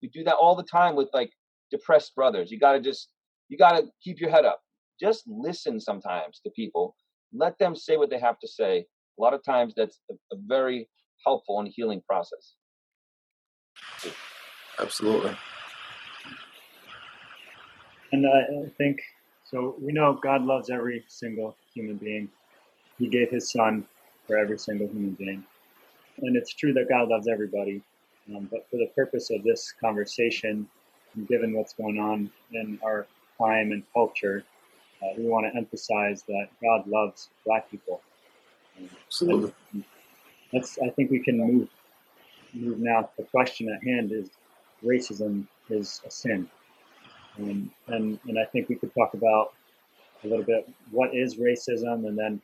We 0.02 0.10
do 0.10 0.24
that 0.24 0.36
all 0.42 0.56
the 0.56 0.64
time 0.64 0.96
with 0.96 1.10
like 1.14 1.30
depressed 1.70 2.16
brothers. 2.16 2.50
You 2.50 2.60
got 2.60 2.74
to 2.74 2.82
just 2.82 3.10
you 3.48 3.58
got 3.58 3.78
to 3.78 3.84
keep 4.04 4.20
your 4.20 4.32
head 4.32 4.44
up. 4.44 4.60
Just 5.00 5.24
listen 5.28 5.80
sometimes 5.80 6.40
to 6.44 6.50
people. 6.56 6.96
Let 7.32 7.58
them 7.60 7.76
say 7.76 7.98
what 7.98 8.10
they 8.10 8.20
have 8.20 8.40
to 8.40 8.48
say. 8.48 8.86
A 9.20 9.22
lot 9.22 9.34
of 9.34 9.44
times 9.44 9.74
that's 9.78 10.00
a, 10.10 10.16
a 10.34 10.38
very 10.48 10.90
helpful 11.26 11.60
and 11.60 11.70
healing 11.72 12.02
process. 12.10 12.56
Absolutely. 14.80 15.36
And 18.12 18.28
I 18.28 18.70
think 18.78 19.00
so. 19.54 19.76
We 19.80 19.94
know 19.94 20.14
God 20.14 20.44
loves 20.44 20.70
every 20.70 21.04
single 21.08 21.56
human 21.74 21.98
being. 21.98 22.30
He 22.98 23.08
gave 23.08 23.30
His 23.30 23.52
Son 23.52 23.86
for 24.28 24.38
every 24.38 24.58
single 24.58 24.88
human 24.88 25.12
being, 25.12 25.44
and 26.22 26.36
it's 26.36 26.54
true 26.54 26.74
that 26.74 26.90
God 26.90 27.10
loves 27.10 27.28
everybody. 27.28 27.82
Um, 28.36 28.48
but 28.52 28.68
for 28.70 28.78
the 28.78 28.88
purpose 28.96 29.30
of 29.30 29.44
this 29.44 29.74
conversation, 29.80 30.68
and 31.16 31.28
given 31.28 31.54
what's 31.54 31.74
going 31.74 32.00
on 32.00 32.32
in 32.54 32.80
our 32.84 33.06
time 33.38 33.72
and 33.72 33.84
culture, 33.94 34.44
uh, 35.04 35.14
we 35.18 35.26
want 35.26 35.46
to 35.46 35.58
emphasize 35.58 36.24
that 36.24 36.48
God 36.62 36.88
loves 36.88 37.30
Black 37.46 37.70
people. 37.70 38.02
Absolutely. 39.06 39.54
That's. 40.52 40.80
I 40.80 40.90
think 40.90 41.12
we 41.12 41.20
can 41.20 41.38
move 41.38 41.70
move 42.54 42.80
now. 42.80 43.10
The 43.18 43.24
question 43.24 43.70
at 43.70 43.84
hand 43.88 44.12
is: 44.12 44.30
racism 44.84 45.46
is 45.70 46.02
a 46.06 46.12
sin. 46.12 46.50
Um, 47.40 47.72
and 47.88 48.20
and 48.28 48.40
I 48.40 48.46
think 48.46 48.70
we 48.70 48.76
could 48.76 48.94
talk 48.94 49.14
about 49.14 49.54
a 50.24 50.28
little 50.28 50.46
bit 50.46 50.70
what 50.92 51.16
is 51.16 51.36
racism, 51.36 52.08
and 52.08 52.18
then 52.18 52.42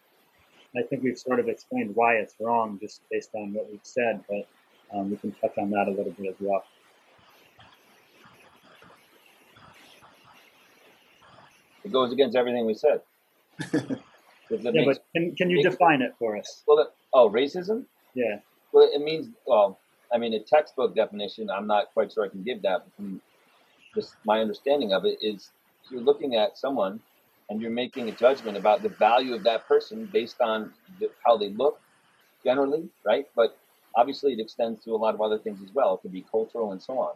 I 0.75 0.81
think 0.83 1.03
we've 1.03 1.17
sort 1.17 1.39
of 1.39 1.47
explained 1.47 1.95
why 1.95 2.15
it's 2.15 2.35
wrong 2.39 2.77
just 2.81 3.01
based 3.11 3.31
on 3.33 3.53
what 3.53 3.69
we've 3.69 3.79
said, 3.83 4.23
but 4.29 4.47
um, 4.93 5.09
we 5.09 5.17
can 5.17 5.31
touch 5.33 5.57
on 5.57 5.69
that 5.71 5.87
a 5.87 5.91
little 5.91 6.11
bit 6.11 6.29
as 6.29 6.35
well. 6.39 6.63
It 11.83 11.91
goes 11.91 12.11
against 12.11 12.35
everything 12.35 12.65
we 12.65 12.73
said. 12.73 13.01
yeah, 13.73 14.81
but 14.85 15.03
can, 15.15 15.35
can 15.35 15.49
you 15.49 15.63
define 15.63 16.01
it 16.01 16.13
for 16.19 16.37
us? 16.37 16.63
Well, 16.67 16.91
oh, 17.13 17.29
racism? 17.29 17.85
Yeah. 18.13 18.39
Well, 18.71 18.89
it 18.91 19.01
means, 19.01 19.29
well, 19.45 19.79
I 20.13 20.17
mean, 20.17 20.33
a 20.33 20.39
textbook 20.39 20.95
definition, 20.95 21.49
I'm 21.49 21.67
not 21.67 21.91
quite 21.93 22.11
sure 22.11 22.25
I 22.25 22.29
can 22.29 22.43
give 22.43 22.61
that, 22.63 22.85
from 22.95 23.21
just 23.99 24.15
my 24.25 24.39
understanding 24.39 24.93
of 24.93 25.05
it 25.05 25.17
is 25.21 25.51
you're 25.89 26.01
looking 26.01 26.35
at 26.35 26.57
someone 26.57 26.99
and 27.49 27.61
you're 27.61 27.71
making 27.71 28.07
a 28.09 28.11
judgment 28.11 28.57
about 28.57 28.81
the 28.81 28.89
value 28.89 29.33
of 29.33 29.43
that 29.43 29.67
person 29.67 30.07
based 30.13 30.39
on 30.39 30.71
the, 30.99 31.09
how 31.25 31.35
they 31.35 31.49
look 31.49 31.79
generally, 32.43 32.87
right? 33.05 33.27
But 33.35 33.57
obviously 33.95 34.33
it 34.33 34.39
extends 34.39 34.83
to 34.85 34.91
a 34.91 34.97
lot 34.97 35.15
of 35.15 35.21
other 35.21 35.37
things 35.37 35.59
as 35.63 35.73
well. 35.73 35.95
It 35.95 36.01
could 36.01 36.13
be 36.13 36.25
cultural 36.31 36.71
and 36.71 36.81
so 36.81 36.99
on. 36.99 37.15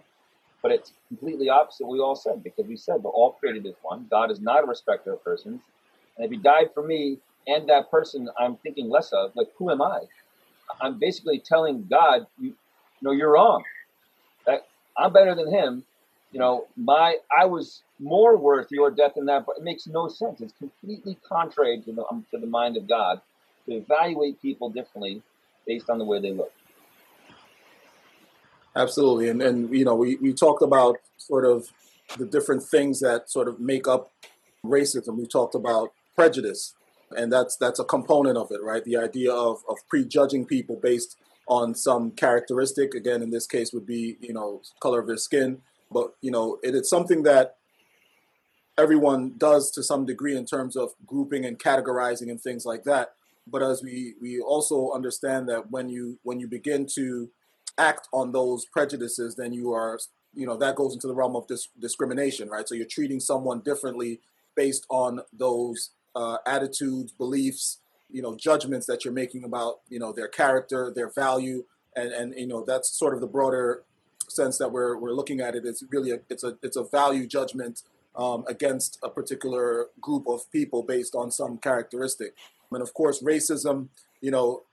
But 0.61 0.71
it's 0.71 0.93
completely 1.09 1.49
opposite 1.49 1.85
we 1.87 1.99
all 1.99 2.15
said 2.15 2.43
because 2.43 2.65
we 2.67 2.77
said 2.77 3.03
we're 3.03 3.11
all 3.11 3.33
created 3.33 3.65
as 3.65 3.75
one. 3.81 4.07
God 4.09 4.31
is 4.31 4.39
not 4.41 4.63
a 4.63 4.67
respecter 4.67 5.13
of 5.13 5.23
persons. 5.23 5.61
And 6.17 6.25
if 6.25 6.31
he 6.31 6.37
died 6.37 6.69
for 6.73 6.83
me 6.83 7.19
and 7.47 7.69
that 7.69 7.91
person 7.91 8.29
I'm 8.39 8.57
thinking 8.57 8.89
less 8.89 9.11
of, 9.13 9.31
like 9.35 9.49
who 9.57 9.69
am 9.69 9.81
I? 9.81 10.01
I'm 10.81 10.99
basically 10.99 11.39
telling 11.39 11.85
God, 11.89 12.25
you, 12.39 12.49
you 12.49 12.55
know, 13.01 13.11
you're 13.11 13.33
wrong. 13.33 13.63
That 14.45 14.61
I'm 14.97 15.13
better 15.13 15.35
than 15.35 15.51
him, 15.51 15.83
you 16.33 16.39
know, 16.39 16.65
my 16.75 17.17
I 17.35 17.45
was 17.45 17.83
more 17.99 18.35
worth 18.35 18.67
your 18.71 18.89
death 18.89 19.13
than 19.15 19.25
that, 19.27 19.45
but 19.45 19.57
it 19.57 19.63
makes 19.63 19.85
no 19.85 20.09
sense. 20.09 20.41
It's 20.41 20.53
completely 20.57 21.17
contrary 21.27 21.79
to 21.81 21.93
the, 21.93 22.03
um, 22.09 22.25
to 22.31 22.39
the 22.39 22.47
mind 22.47 22.75
of 22.75 22.87
God 22.87 23.21
to 23.67 23.75
evaluate 23.75 24.41
people 24.41 24.69
differently 24.69 25.21
based 25.65 25.89
on 25.89 25.99
the 25.99 26.03
way 26.03 26.19
they 26.19 26.31
look. 26.31 26.51
Absolutely, 28.75 29.29
and 29.29 29.41
and 29.43 29.73
you 29.73 29.85
know, 29.85 29.93
we 29.93 30.15
we 30.15 30.33
talked 30.33 30.63
about 30.63 30.97
sort 31.17 31.45
of 31.45 31.71
the 32.17 32.25
different 32.25 32.63
things 32.63 32.99
that 32.99 33.29
sort 33.29 33.47
of 33.47 33.59
make 33.59 33.87
up 33.87 34.11
racism. 34.65 35.15
We 35.15 35.27
talked 35.27 35.53
about 35.53 35.93
prejudice, 36.15 36.73
and 37.15 37.31
that's 37.31 37.55
that's 37.57 37.79
a 37.79 37.83
component 37.83 38.37
of 38.37 38.47
it, 38.49 38.63
right? 38.63 38.83
The 38.83 38.97
idea 38.97 39.31
of 39.31 39.61
of 39.69 39.77
prejudging 39.87 40.47
people 40.47 40.79
based 40.81 41.15
on 41.47 41.75
some 41.75 42.09
characteristic. 42.09 42.95
Again, 42.95 43.21
in 43.21 43.29
this 43.29 43.45
case, 43.45 43.71
would 43.71 43.85
be 43.85 44.17
you 44.19 44.33
know 44.33 44.61
color 44.79 44.99
of 44.99 45.05
their 45.05 45.17
skin 45.17 45.61
but 45.93 46.15
you 46.21 46.31
know, 46.31 46.59
it 46.63 46.75
is 46.75 46.89
something 46.89 47.23
that 47.23 47.57
everyone 48.77 49.33
does 49.37 49.71
to 49.71 49.83
some 49.83 50.05
degree 50.05 50.35
in 50.35 50.45
terms 50.45 50.75
of 50.75 50.91
grouping 51.05 51.45
and 51.45 51.59
categorizing 51.59 52.29
and 52.29 52.41
things 52.41 52.65
like 52.65 52.83
that. 52.83 53.13
But 53.45 53.61
as 53.61 53.83
we 53.83 54.15
we 54.21 54.39
also 54.39 54.91
understand 54.91 55.49
that 55.49 55.69
when 55.69 55.89
you 55.89 56.19
when 56.23 56.39
you 56.39 56.47
begin 56.47 56.87
to 56.95 57.29
act 57.77 58.07
on 58.13 58.31
those 58.31 58.65
prejudices, 58.65 59.35
then 59.35 59.53
you 59.53 59.71
are 59.73 59.99
you 60.33 60.45
know 60.45 60.57
that 60.57 60.75
goes 60.75 60.93
into 60.93 61.07
the 61.07 61.13
realm 61.13 61.35
of 61.35 61.47
dis- 61.47 61.69
discrimination, 61.79 62.49
right? 62.49 62.67
So 62.67 62.75
you're 62.75 62.85
treating 62.85 63.19
someone 63.19 63.59
differently 63.59 64.21
based 64.55 64.85
on 64.89 65.21
those 65.31 65.91
uh, 66.15 66.37
attitudes, 66.45 67.11
beliefs, 67.11 67.79
you 68.09 68.21
know, 68.21 68.35
judgments 68.35 68.85
that 68.85 69.03
you're 69.03 69.13
making 69.13 69.43
about 69.43 69.81
you 69.89 69.99
know 69.99 70.13
their 70.13 70.29
character, 70.29 70.91
their 70.95 71.11
value, 71.11 71.65
and 71.95 72.11
and 72.11 72.33
you 72.37 72.47
know 72.47 72.63
that's 72.65 72.97
sort 72.97 73.13
of 73.13 73.19
the 73.19 73.27
broader 73.27 73.83
sense 74.29 74.57
that 74.57 74.71
we're 74.71 74.97
we're 74.97 75.13
looking 75.13 75.39
at 75.39 75.55
it 75.55 75.65
is 75.65 75.83
really 75.89 76.11
a, 76.11 76.19
it's 76.29 76.43
a 76.43 76.57
it's 76.61 76.77
a 76.77 76.83
value 76.83 77.27
judgment 77.27 77.83
um, 78.15 78.45
against 78.47 78.99
a 79.03 79.09
particular 79.09 79.87
group 79.99 80.27
of 80.27 80.49
people 80.51 80.83
based 80.83 81.15
on 81.15 81.31
some 81.31 81.57
characteristic. 81.57 82.35
And 82.71 82.81
of 82.81 82.93
course, 82.93 83.21
racism, 83.21 83.89
you 84.21 84.31
know, 84.31 84.63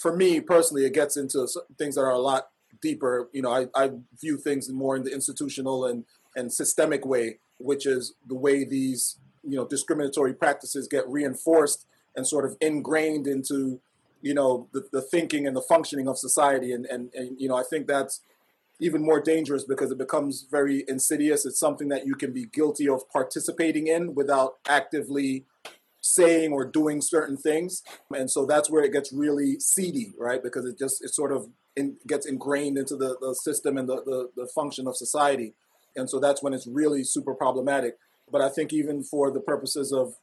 for 0.00 0.16
me 0.16 0.40
personally, 0.40 0.84
it 0.84 0.94
gets 0.94 1.16
into 1.16 1.46
things 1.76 1.96
that 1.96 2.02
are 2.02 2.10
a 2.10 2.18
lot 2.18 2.48
deeper. 2.80 3.28
You 3.32 3.42
know, 3.42 3.52
I, 3.52 3.66
I 3.74 3.90
view 4.20 4.36
things 4.36 4.70
more 4.70 4.96
in 4.96 5.04
the 5.04 5.12
institutional 5.12 5.84
and 5.84 6.04
and 6.34 6.52
systemic 6.52 7.04
way, 7.06 7.38
which 7.58 7.86
is 7.86 8.14
the 8.26 8.34
way 8.34 8.64
these 8.64 9.16
you 9.42 9.56
know 9.56 9.66
discriminatory 9.66 10.34
practices 10.34 10.88
get 10.88 11.08
reinforced 11.08 11.86
and 12.14 12.26
sort 12.26 12.44
of 12.44 12.56
ingrained 12.60 13.26
into 13.26 13.80
you 14.22 14.34
know 14.34 14.68
the, 14.72 14.88
the 14.92 15.00
thinking 15.00 15.46
and 15.46 15.56
the 15.56 15.62
functioning 15.62 16.08
of 16.08 16.18
society 16.18 16.72
and, 16.72 16.86
and 16.86 17.10
and 17.14 17.40
you 17.40 17.48
know 17.48 17.54
i 17.54 17.62
think 17.62 17.86
that's 17.86 18.22
even 18.78 19.02
more 19.02 19.20
dangerous 19.20 19.64
because 19.64 19.90
it 19.90 19.98
becomes 19.98 20.46
very 20.50 20.84
insidious. 20.86 21.46
It's 21.46 21.58
something 21.58 21.88
that 21.88 22.06
you 22.06 22.14
can 22.14 22.32
be 22.32 22.46
guilty 22.46 22.88
of 22.88 23.08
participating 23.08 23.86
in 23.86 24.14
without 24.14 24.54
actively 24.68 25.46
saying 26.00 26.52
or 26.52 26.64
doing 26.64 27.00
certain 27.00 27.36
things. 27.36 27.82
And 28.14 28.30
so 28.30 28.46
that's 28.46 28.70
where 28.70 28.84
it 28.84 28.92
gets 28.92 29.12
really 29.12 29.58
seedy, 29.58 30.12
right? 30.18 30.42
Because 30.42 30.64
it 30.64 30.78
just 30.78 31.02
it 31.02 31.14
sort 31.14 31.32
of 31.32 31.48
in, 31.74 31.96
gets 32.06 32.26
ingrained 32.26 32.78
into 32.78 32.96
the, 32.96 33.16
the 33.20 33.34
system 33.34 33.76
and 33.76 33.88
the, 33.88 34.02
the, 34.04 34.30
the 34.36 34.48
function 34.54 34.86
of 34.86 34.96
society. 34.96 35.54
And 35.96 36.08
so 36.08 36.20
that's 36.20 36.42
when 36.42 36.52
it's 36.52 36.66
really 36.66 37.02
super 37.02 37.34
problematic. 37.34 37.98
But 38.30 38.42
I 38.42 38.48
think 38.48 38.72
even 38.72 39.02
for 39.02 39.30
the 39.30 39.40
purposes 39.40 39.92
of, 39.92 40.14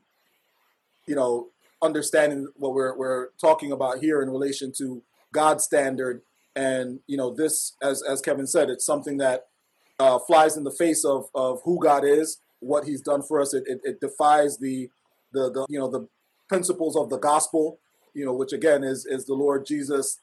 you 1.08 1.16
know, 1.16 1.50
understanding 1.82 2.48
what 2.56 2.74
we're, 2.74 2.96
we're 2.96 3.30
talking 3.42 3.72
about 3.72 4.00
here 4.00 4.22
in 4.22 4.30
relation 4.30 4.72
to 4.78 5.02
God's 5.34 5.64
standard, 5.64 6.22
and 6.56 7.00
you 7.08 7.18
know, 7.18 7.34
this, 7.34 7.76
as 7.82 8.04
as 8.04 8.22
Kevin 8.22 8.48
said, 8.48 8.70
it's 8.70 8.86
something 8.86 9.18
that 9.18 9.48
uh, 10.00 10.20
flies 10.20 10.58
in 10.58 10.64
the 10.64 10.72
face 10.72 11.04
of 11.04 11.30
of 11.34 11.62
who 11.64 11.80
God 11.82 12.04
is, 12.06 12.40
what 12.60 12.86
He's 12.86 13.02
done 13.02 13.22
for 13.22 13.42
us. 13.42 13.54
It, 13.54 13.64
it, 13.68 13.82
it 13.84 14.00
defies 14.00 14.58
the, 14.58 14.90
the 15.32 15.52
the 15.52 15.66
you 15.70 15.80
know 15.80 15.90
the 15.90 16.08
principles 16.48 16.96
of 16.96 17.10
the 17.10 17.18
gospel. 17.18 17.80
You 18.14 18.26
know, 18.26 18.34
which 18.34 18.54
again 18.54 18.84
is 18.84 19.06
is 19.06 19.26
the 19.26 19.34
Lord 19.34 19.66
Jesus 19.66 20.20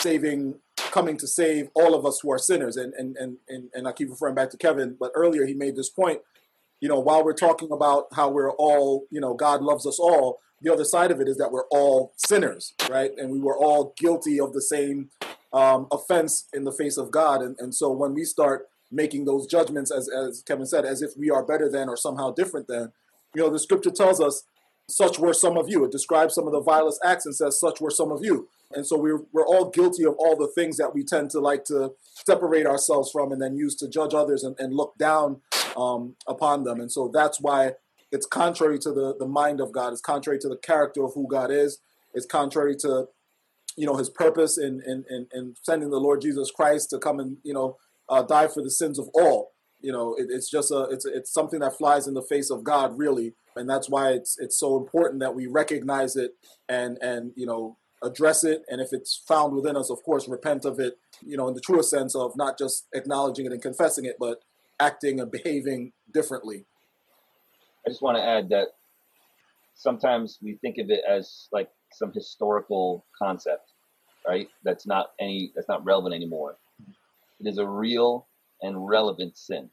saving, 0.00 0.56
coming 0.76 1.16
to 1.16 1.26
save 1.26 1.68
all 1.74 1.94
of 1.94 2.04
us 2.06 2.20
who 2.20 2.30
are 2.30 2.38
sinners. 2.38 2.76
And 2.76 2.94
and 2.94 3.16
and 3.16 3.38
and, 3.48 3.70
and 3.74 3.88
I 3.88 3.92
keep 3.92 4.10
referring 4.10 4.34
back 4.36 4.50
to 4.50 4.56
Kevin, 4.56 4.96
but 4.98 5.10
earlier 5.14 5.46
he 5.46 5.54
made 5.54 5.76
this 5.76 5.90
point. 5.90 6.20
You 6.80 6.88
know, 6.88 7.00
while 7.00 7.24
we're 7.24 7.32
talking 7.32 7.70
about 7.72 8.08
how 8.12 8.28
we're 8.28 8.52
all, 8.52 9.06
you 9.10 9.20
know, 9.20 9.32
God 9.32 9.62
loves 9.62 9.86
us 9.86 9.98
all, 9.98 10.40
the 10.60 10.72
other 10.72 10.84
side 10.84 11.10
of 11.10 11.20
it 11.20 11.28
is 11.28 11.38
that 11.38 11.50
we're 11.50 11.66
all 11.70 12.12
sinners, 12.16 12.74
right? 12.90 13.10
And 13.16 13.30
we 13.30 13.38
were 13.38 13.56
all 13.56 13.94
guilty 13.96 14.38
of 14.38 14.52
the 14.52 14.60
same 14.60 15.08
um, 15.54 15.86
offense 15.90 16.48
in 16.52 16.64
the 16.64 16.72
face 16.72 16.98
of 16.98 17.10
God. 17.10 17.40
And, 17.40 17.56
and 17.58 17.74
so 17.74 17.90
when 17.90 18.12
we 18.12 18.24
start 18.24 18.66
making 18.90 19.24
those 19.24 19.46
judgments, 19.46 19.90
as, 19.90 20.08
as 20.08 20.42
Kevin 20.42 20.66
said, 20.66 20.84
as 20.84 21.00
if 21.00 21.12
we 21.16 21.30
are 21.30 21.44
better 21.44 21.68
than 21.70 21.88
or 21.88 21.96
somehow 21.96 22.32
different 22.32 22.66
than, 22.66 22.92
you 23.34 23.42
know, 23.42 23.50
the 23.50 23.58
scripture 23.58 23.90
tells 23.90 24.20
us, 24.20 24.44
such 24.88 25.18
were 25.18 25.32
some 25.32 25.56
of 25.56 25.66
you. 25.68 25.84
It 25.84 25.92
describes 25.92 26.34
some 26.34 26.46
of 26.46 26.52
the 26.52 26.60
vilest 26.60 27.00
acts 27.02 27.24
and 27.24 27.34
says, 27.34 27.58
such 27.58 27.80
were 27.80 27.90
some 27.90 28.12
of 28.12 28.22
you. 28.22 28.48
And 28.72 28.86
so 28.86 28.98
we're, 28.98 29.22
we're 29.32 29.46
all 29.46 29.70
guilty 29.70 30.04
of 30.04 30.14
all 30.18 30.36
the 30.36 30.52
things 30.54 30.76
that 30.76 30.94
we 30.94 31.04
tend 31.04 31.30
to 31.30 31.40
like 31.40 31.64
to 31.66 31.92
separate 32.26 32.66
ourselves 32.66 33.10
from 33.10 33.32
and 33.32 33.40
then 33.40 33.56
use 33.56 33.74
to 33.76 33.88
judge 33.88 34.12
others 34.12 34.44
and, 34.44 34.56
and 34.58 34.74
look 34.74 34.92
down 34.98 35.40
um, 35.76 36.16
upon 36.26 36.64
them. 36.64 36.80
And 36.80 36.92
so 36.92 37.10
that's 37.12 37.40
why 37.40 37.72
it's 38.12 38.26
contrary 38.26 38.78
to 38.80 38.92
the 38.92 39.16
the 39.18 39.26
mind 39.26 39.60
of 39.60 39.72
God. 39.72 39.92
It's 39.92 40.00
contrary 40.00 40.38
to 40.40 40.48
the 40.48 40.56
character 40.56 41.02
of 41.04 41.14
who 41.14 41.26
God 41.26 41.50
is. 41.50 41.78
It's 42.12 42.26
contrary 42.26 42.76
to 42.76 43.08
you 43.76 43.86
know 43.86 43.96
his 43.96 44.10
purpose 44.10 44.58
in 44.58 44.82
in 44.86 45.04
in, 45.10 45.26
in 45.32 45.54
sending 45.62 45.90
the 45.90 45.98
Lord 45.98 46.20
Jesus 46.20 46.50
Christ 46.50 46.90
to 46.90 46.98
come 46.98 47.18
and 47.18 47.38
you 47.42 47.54
know 47.54 47.76
uh, 48.08 48.22
die 48.22 48.48
for 48.48 48.62
the 48.62 48.70
sins 48.70 48.98
of 48.98 49.08
all. 49.14 49.52
You 49.80 49.92
know, 49.92 50.14
it, 50.14 50.28
it's 50.30 50.50
just 50.50 50.70
a 50.70 50.88
it's 50.90 51.04
it's 51.04 51.32
something 51.32 51.60
that 51.60 51.76
flies 51.76 52.06
in 52.06 52.14
the 52.14 52.22
face 52.22 52.50
of 52.50 52.64
God, 52.64 52.96
really, 52.98 53.34
and 53.54 53.68
that's 53.68 53.88
why 53.88 54.12
it's 54.12 54.38
it's 54.38 54.58
so 54.58 54.76
important 54.76 55.20
that 55.20 55.34
we 55.34 55.46
recognize 55.46 56.16
it 56.16 56.32
and 56.68 56.98
and 57.02 57.32
you 57.36 57.46
know 57.46 57.76
address 58.02 58.44
it, 58.44 58.62
and 58.68 58.80
if 58.80 58.88
it's 58.92 59.22
found 59.28 59.54
within 59.54 59.76
us, 59.76 59.90
of 59.90 60.02
course, 60.02 60.28
repent 60.28 60.64
of 60.64 60.78
it. 60.78 60.98
You 61.22 61.36
know, 61.36 61.48
in 61.48 61.54
the 61.54 61.60
truest 61.60 61.90
sense 61.90 62.14
of 62.14 62.32
not 62.36 62.58
just 62.58 62.86
acknowledging 62.94 63.46
it 63.46 63.52
and 63.52 63.62
confessing 63.62 64.04
it, 64.04 64.16
but 64.18 64.42
acting 64.80 65.20
and 65.20 65.30
behaving 65.30 65.92
differently. 66.12 66.64
I 67.86 67.90
just 67.90 68.02
want 68.02 68.16
to 68.16 68.24
add 68.24 68.48
that 68.48 68.68
sometimes 69.74 70.38
we 70.42 70.54
think 70.62 70.78
of 70.78 70.88
it 70.88 71.00
as 71.08 71.48
like 71.52 71.68
some 71.94 72.12
historical 72.12 73.04
concept, 73.18 73.72
right? 74.26 74.48
That's 74.64 74.86
not 74.86 75.12
any 75.20 75.52
that's 75.54 75.68
not 75.68 75.84
relevant 75.84 76.14
anymore. 76.14 76.56
It 77.40 77.46
is 77.46 77.58
a 77.58 77.66
real 77.66 78.26
and 78.62 78.88
relevant 78.88 79.36
sin. 79.36 79.68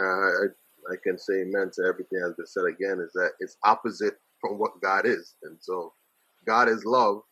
Uh, 0.00 0.04
I, 0.04 0.46
I 0.90 0.96
can 1.02 1.18
say 1.18 1.42
amen 1.42 1.70
to 1.74 1.84
everything 1.84 2.20
that's 2.20 2.36
been 2.36 2.46
said 2.46 2.64
again 2.64 2.98
is 3.04 3.12
that 3.12 3.32
it's 3.40 3.56
opposite 3.64 4.14
from 4.40 4.58
what 4.58 4.80
God 4.80 5.06
is. 5.06 5.34
And 5.44 5.56
so 5.60 5.92
God 6.46 6.68
is 6.68 6.84
love. 6.84 7.22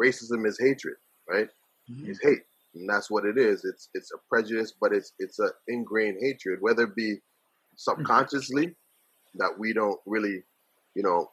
Racism 0.00 0.46
is 0.46 0.58
hatred, 0.58 0.94
right? 1.28 1.48
Mm-hmm. 1.90 2.10
It's 2.10 2.20
hate. 2.22 2.42
And 2.74 2.88
that's 2.88 3.10
what 3.10 3.24
it 3.24 3.36
is. 3.36 3.64
It's 3.64 3.88
it's 3.94 4.12
a 4.12 4.18
prejudice, 4.28 4.72
but 4.80 4.92
it's 4.92 5.12
it's 5.18 5.38
a 5.40 5.50
ingrained 5.66 6.18
hatred, 6.20 6.60
whether 6.60 6.84
it 6.84 6.94
be 6.94 7.16
Mm-hmm. 7.78 8.00
subconsciously 8.00 8.74
that 9.34 9.52
we 9.58 9.72
don't 9.72 9.98
really, 10.06 10.42
you 10.94 11.02
know, 11.02 11.30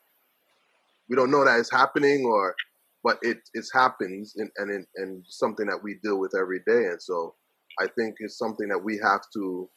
we 1.09 1.15
don't 1.15 1.31
know 1.31 1.43
that 1.43 1.59
it's 1.59 1.71
happening 1.71 2.25
or 2.25 2.55
but 3.03 3.17
it 3.21 3.37
it 3.53 3.65
happens 3.73 4.35
and 4.37 4.49
and 4.57 4.85
and 4.95 5.23
something 5.27 5.65
that 5.67 5.81
we 5.81 5.95
deal 6.03 6.19
with 6.19 6.33
every 6.39 6.59
day. 6.67 6.85
And 6.87 7.01
so 7.01 7.35
i 7.79 7.87
think 7.87 8.15
it's 8.19 8.37
something 8.37 8.69
that 8.69 8.81
we 8.81 8.97
have 9.03 9.21
to 9.33 9.69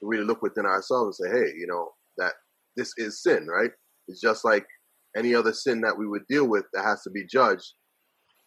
really 0.00 0.24
look 0.24 0.42
within 0.42 0.66
ourselves 0.66 1.20
and 1.20 1.30
say 1.30 1.38
hey 1.38 1.52
you 1.56 1.66
know 1.68 1.92
that 2.18 2.32
this 2.76 2.92
is 2.96 3.22
sin 3.22 3.46
right? 3.46 3.70
It's 4.08 4.20
just 4.20 4.44
like 4.44 4.66
any 5.16 5.34
other 5.34 5.52
sin 5.52 5.80
that 5.82 5.96
we 5.96 6.06
would 6.08 6.26
deal 6.26 6.48
with 6.48 6.64
that 6.72 6.84
has 6.84 7.02
to 7.02 7.10
be 7.10 7.24
judged. 7.24 7.74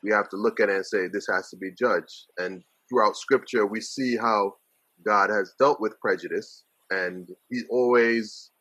We 0.04 0.12
have 0.12 0.30
to 0.30 0.36
look 0.36 0.60
at 0.60 0.70
it 0.70 0.76
and 0.76 0.86
say 0.86 1.08
this 1.08 1.28
has 1.32 1.50
to 1.52 1.58
be 1.58 1.72
judged. 1.72 2.26
And 2.38 2.64
throughout 2.90 3.16
scripture 3.16 3.66
we 3.66 3.82
see 3.82 4.18
how 4.18 4.54
god 5.06 5.30
has 5.30 5.54
dealt 5.60 5.80
with 5.80 6.00
prejudice 6.02 6.65
and 6.92 7.30
he 7.50 7.62
always 7.70 8.52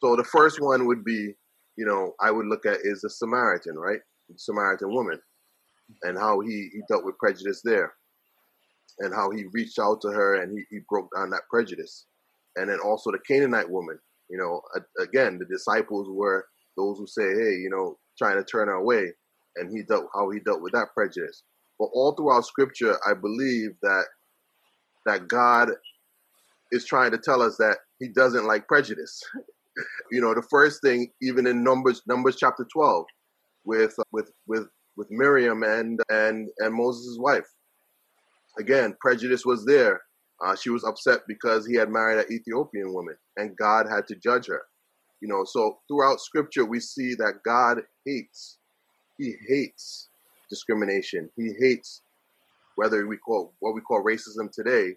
so 0.00 0.16
the 0.16 0.24
first 0.24 0.60
one 0.60 0.86
would 0.86 1.04
be 1.04 1.34
you 1.76 1.84
know 1.84 2.14
i 2.20 2.30
would 2.30 2.46
look 2.46 2.66
at 2.66 2.78
is 2.82 3.00
the 3.02 3.10
samaritan 3.10 3.76
right? 3.76 4.00
The 4.28 4.38
samaritan 4.38 4.92
woman 4.92 5.20
and 6.02 6.18
how 6.18 6.40
he 6.40 6.70
he 6.72 6.80
dealt 6.88 7.04
with 7.04 7.18
prejudice 7.18 7.60
there 7.62 7.92
and 9.00 9.14
how 9.14 9.30
he 9.30 9.44
reached 9.52 9.78
out 9.78 10.00
to 10.02 10.08
her 10.08 10.36
and 10.36 10.52
he, 10.52 10.64
he 10.70 10.78
broke 10.88 11.08
down 11.14 11.30
that 11.30 11.42
prejudice. 11.50 12.06
And 12.56 12.70
then 12.70 12.78
also 12.84 13.10
the 13.10 13.18
canaanite 13.18 13.68
woman 13.70 13.98
you 14.30 14.38
know 14.38 14.62
again 15.02 15.38
the 15.38 15.44
disciples 15.44 16.08
were 16.10 16.46
those 16.76 16.98
who 16.98 17.06
say 17.06 17.28
hey 17.28 17.56
you 17.56 17.68
know 17.70 17.98
trying 18.16 18.36
to 18.36 18.44
turn 18.44 18.68
her 18.68 18.74
away 18.74 19.12
and 19.56 19.70
he 19.70 19.82
dealt 19.82 20.06
how 20.14 20.30
he 20.30 20.40
dealt 20.40 20.62
with 20.62 20.72
that 20.72 20.94
prejudice. 20.94 21.42
But 21.78 21.90
all 21.92 22.14
throughout 22.14 22.46
scripture 22.46 22.96
i 23.06 23.14
believe 23.14 23.70
that 23.82 24.04
that 25.06 25.28
god 25.28 25.70
is 26.74 26.84
trying 26.84 27.12
to 27.12 27.18
tell 27.18 27.40
us 27.40 27.56
that 27.58 27.78
he 28.00 28.08
doesn't 28.08 28.46
like 28.46 28.66
prejudice. 28.66 29.22
you 30.10 30.20
know, 30.20 30.34
the 30.34 30.46
first 30.50 30.82
thing, 30.82 31.10
even 31.22 31.46
in 31.46 31.62
Numbers, 31.62 32.02
Numbers 32.06 32.36
chapter 32.36 32.66
twelve, 32.72 33.06
with 33.64 33.94
with 34.12 34.30
with 34.46 34.66
with 34.96 35.08
Miriam 35.10 35.62
and 35.62 36.00
and 36.10 36.48
and 36.58 36.74
Moses' 36.74 37.16
wife. 37.18 37.46
Again, 38.58 38.96
prejudice 39.00 39.44
was 39.44 39.64
there. 39.64 40.00
Uh, 40.44 40.54
she 40.56 40.70
was 40.70 40.84
upset 40.84 41.20
because 41.28 41.66
he 41.66 41.76
had 41.76 41.90
married 41.90 42.18
an 42.18 42.32
Ethiopian 42.32 42.92
woman, 42.92 43.16
and 43.36 43.56
God 43.56 43.86
had 43.88 44.06
to 44.08 44.16
judge 44.16 44.46
her. 44.48 44.62
You 45.20 45.28
know, 45.28 45.44
so 45.44 45.78
throughout 45.88 46.20
Scripture 46.20 46.64
we 46.64 46.80
see 46.80 47.14
that 47.14 47.40
God 47.44 47.82
hates. 48.04 48.58
He 49.16 49.36
hates 49.48 50.08
discrimination. 50.50 51.30
He 51.36 51.54
hates 51.60 52.02
whether 52.76 53.06
we 53.06 53.16
call 53.16 53.54
what 53.60 53.74
we 53.74 53.80
call 53.80 54.02
racism 54.02 54.50
today 54.52 54.96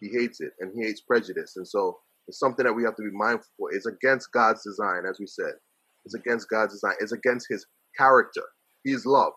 he 0.00 0.08
hates 0.08 0.40
it 0.40 0.52
and 0.60 0.72
he 0.74 0.86
hates 0.86 1.00
prejudice. 1.00 1.56
And 1.56 1.66
so 1.66 1.98
it's 2.26 2.38
something 2.38 2.64
that 2.64 2.72
we 2.72 2.84
have 2.84 2.96
to 2.96 3.02
be 3.02 3.10
mindful 3.10 3.48
for. 3.56 3.72
It's 3.72 3.86
against 3.86 4.32
God's 4.32 4.62
design, 4.62 5.02
as 5.08 5.18
we 5.18 5.26
said. 5.26 5.52
It's 6.04 6.14
against 6.14 6.48
God's 6.48 6.74
design. 6.74 6.94
It's 7.00 7.12
against 7.12 7.46
his 7.48 7.66
character. 7.96 8.42
He's 8.84 9.06
love. 9.06 9.32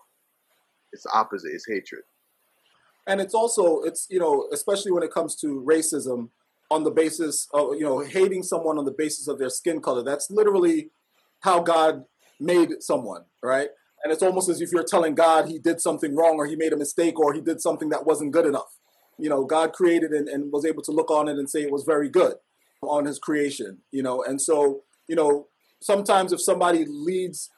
It's 0.94 1.04
the 1.04 1.12
opposite, 1.14 1.52
it's 1.54 1.66
hatred. 1.68 2.04
And 3.08 3.20
it's 3.20 3.34
also, 3.34 3.82
it's, 3.82 4.08
you 4.10 4.20
know, 4.20 4.48
especially 4.54 4.92
when 4.92 5.04
it 5.04 5.12
comes 5.12 5.36
to 5.38 5.66
racism 5.68 6.30
on 6.70 6.84
the 6.84 6.92
basis 6.92 7.48
of, 7.54 7.76
you 7.76 7.82
know, 7.82 8.00
hating 8.00 8.44
someone 8.44 8.78
on 8.78 8.86
the 8.86 8.92
basis 8.92 9.28
of 9.28 9.40
their 9.40 9.50
skin 9.50 9.82
color. 9.82 10.04
That's 10.04 10.30
literally 10.30 10.90
how 11.40 11.62
God 11.62 12.06
made 12.40 12.82
someone, 12.84 13.24
right? 13.42 13.70
And 14.04 14.12
it's 14.12 14.22
almost 14.22 14.50
as 14.50 14.62
if 14.62 14.72
you're 14.72 14.84
telling 14.84 15.16
God 15.16 15.48
he 15.48 15.60
did 15.60 15.82
something 15.82 16.16
wrong 16.16 16.36
or 16.38 16.46
he 16.46 16.56
made 16.56 16.74
a 16.74 16.78
mistake 16.78 17.20
or 17.20 17.34
he 17.34 17.42
did 17.42 17.62
something 17.62 17.90
that 17.90 18.06
wasn't 18.06 18.32
good 18.32 18.46
enough 18.46 18.78
you 19.22 19.30
know, 19.30 19.46
God 19.46 19.74
created 19.74 20.12
and, 20.12 20.28
and 20.28 20.52
was 20.52 20.66
able 20.66 20.84
to 20.84 20.92
look 20.92 21.12
on 21.12 21.28
it 21.28 21.38
and 21.38 21.50
say 21.50 21.62
it 21.62 21.72
was 21.72 21.84
very 21.84 22.10
good 22.10 22.36
on 22.82 23.06
his 23.06 23.20
creation, 23.20 23.80
you 23.92 24.04
know. 24.04 24.24
And 24.24 24.42
so, 24.42 24.82
you 25.08 25.16
know, 25.16 25.48
sometimes 25.82 26.34
if 26.34 26.42
somebody 26.42 26.86
leads, 26.86 27.50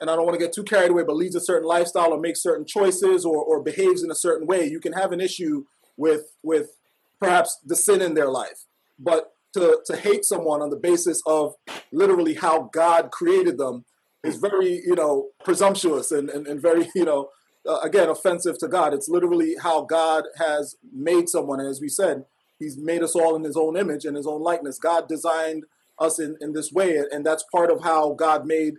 and 0.00 0.10
I 0.10 0.16
don't 0.16 0.24
want 0.24 0.38
to 0.38 0.44
get 0.44 0.52
too 0.52 0.62
carried 0.62 0.90
away, 0.90 1.02
but 1.02 1.16
leads 1.16 1.34
a 1.34 1.40
certain 1.40 1.68
lifestyle 1.68 2.12
or 2.12 2.20
makes 2.20 2.42
certain 2.42 2.66
choices 2.66 3.24
or, 3.24 3.42
or 3.42 3.62
behaves 3.62 4.02
in 4.02 4.10
a 4.10 4.14
certain 4.14 4.46
way, 4.46 4.66
you 4.66 4.80
can 4.80 4.92
have 4.92 5.12
an 5.12 5.20
issue 5.20 5.64
with 5.96 6.32
with 6.42 6.78
perhaps 7.20 7.58
the 7.64 7.76
sin 7.76 8.02
in 8.02 8.14
their 8.14 8.28
life. 8.28 8.64
But 8.98 9.32
to, 9.54 9.80
to 9.86 9.96
hate 9.96 10.24
someone 10.24 10.62
on 10.62 10.70
the 10.70 10.76
basis 10.76 11.22
of 11.26 11.54
literally 11.92 12.34
how 12.34 12.70
God 12.72 13.10
created 13.10 13.56
them 13.56 13.84
is 14.24 14.36
very, 14.36 14.82
you 14.84 14.94
know, 14.94 15.28
presumptuous 15.44 16.10
and, 16.10 16.28
and, 16.28 16.46
and 16.46 16.60
very, 16.60 16.88
you 16.94 17.04
know, 17.04 17.30
uh, 17.68 17.78
again 17.82 18.08
offensive 18.08 18.58
to 18.58 18.68
God. 18.68 18.94
It's 18.94 19.08
literally 19.08 19.56
how 19.62 19.82
God 19.82 20.24
has 20.36 20.76
made 20.92 21.28
someone. 21.28 21.60
As 21.60 21.80
we 21.80 21.88
said, 21.88 22.24
He's 22.58 22.76
made 22.76 23.02
us 23.02 23.14
all 23.14 23.34
in 23.36 23.44
His 23.44 23.56
own 23.56 23.76
image 23.76 24.04
and 24.04 24.16
His 24.16 24.26
own 24.26 24.42
likeness. 24.42 24.78
God 24.78 25.08
designed 25.08 25.64
us 25.98 26.18
in, 26.18 26.36
in 26.40 26.52
this 26.52 26.72
way, 26.72 27.02
and 27.10 27.24
that's 27.24 27.44
part 27.52 27.70
of 27.70 27.82
how 27.82 28.14
God 28.14 28.46
made 28.46 28.74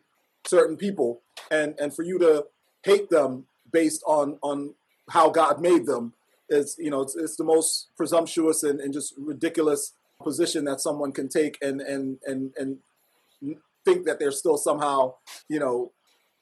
certain 0.45 0.77
people. 0.77 1.21
And 1.51 1.75
and 1.79 1.93
for 1.95 2.03
you 2.03 2.19
to 2.19 2.45
hate 2.83 3.09
them 3.09 3.45
based 3.71 4.03
on 4.05 4.37
on 4.41 4.75
how 5.09 5.29
God 5.29 5.61
made 5.61 5.85
them 5.85 6.13
is 6.49 6.75
you 6.79 6.89
know 6.89 7.01
it's, 7.01 7.15
it's 7.15 7.35
the 7.35 7.43
most 7.43 7.87
presumptuous 7.97 8.63
and, 8.63 8.79
and 8.79 8.93
just 8.93 9.13
ridiculous 9.17 9.93
position 10.21 10.65
that 10.65 10.79
someone 10.79 11.11
can 11.11 11.27
take 11.27 11.57
and 11.61 11.81
and 11.81 12.19
and 12.25 12.53
and 12.57 12.77
think 13.83 14.05
that 14.05 14.19
they're 14.19 14.31
still 14.31 14.57
somehow 14.57 15.13
you 15.49 15.59
know 15.59 15.91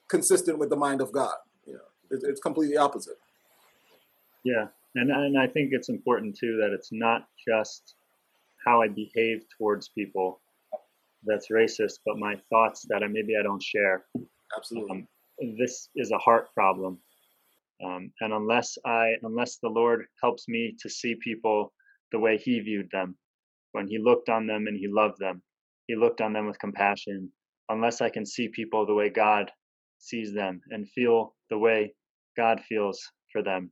consistent 0.08 0.58
with 0.58 0.70
the 0.70 0.76
mind 0.76 1.00
of 1.00 1.12
God. 1.12 1.34
It's, 2.14 2.24
it's 2.24 2.40
completely 2.40 2.76
opposite. 2.76 3.18
Yeah, 4.44 4.66
and 4.94 5.10
and 5.10 5.38
I 5.38 5.46
think 5.46 5.70
it's 5.72 5.88
important 5.88 6.36
too 6.36 6.56
that 6.60 6.72
it's 6.72 6.90
not 6.92 7.26
just 7.46 7.94
how 8.64 8.80
I 8.82 8.88
behave 8.88 9.44
towards 9.58 9.88
people 9.88 10.40
that's 11.26 11.48
racist, 11.50 12.00
but 12.06 12.18
my 12.18 12.36
thoughts 12.50 12.86
that 12.88 13.02
I 13.02 13.08
maybe 13.08 13.34
I 13.38 13.42
don't 13.42 13.62
share. 13.62 14.04
Absolutely. 14.56 15.06
Um, 15.40 15.56
this 15.58 15.88
is 15.96 16.12
a 16.12 16.18
heart 16.18 16.52
problem, 16.54 16.98
um, 17.84 18.12
and 18.20 18.32
unless 18.32 18.78
I 18.86 19.14
unless 19.22 19.56
the 19.56 19.68
Lord 19.68 20.04
helps 20.22 20.46
me 20.48 20.76
to 20.80 20.88
see 20.88 21.16
people 21.16 21.72
the 22.12 22.18
way 22.18 22.36
He 22.36 22.60
viewed 22.60 22.90
them, 22.92 23.16
when 23.72 23.88
He 23.88 23.98
looked 23.98 24.28
on 24.28 24.46
them 24.46 24.66
and 24.68 24.76
He 24.76 24.86
loved 24.88 25.18
them, 25.18 25.42
He 25.88 25.96
looked 25.96 26.20
on 26.20 26.32
them 26.32 26.46
with 26.46 26.58
compassion. 26.58 27.30
Unless 27.70 28.02
I 28.02 28.10
can 28.10 28.26
see 28.26 28.48
people 28.48 28.84
the 28.84 28.92
way 28.92 29.08
God 29.08 29.50
sees 29.98 30.34
them 30.34 30.60
and 30.70 30.86
feel 30.86 31.34
the 31.48 31.56
way 31.56 31.94
God 32.36 32.60
feels 32.68 33.00
for 33.32 33.42
them. 33.42 33.70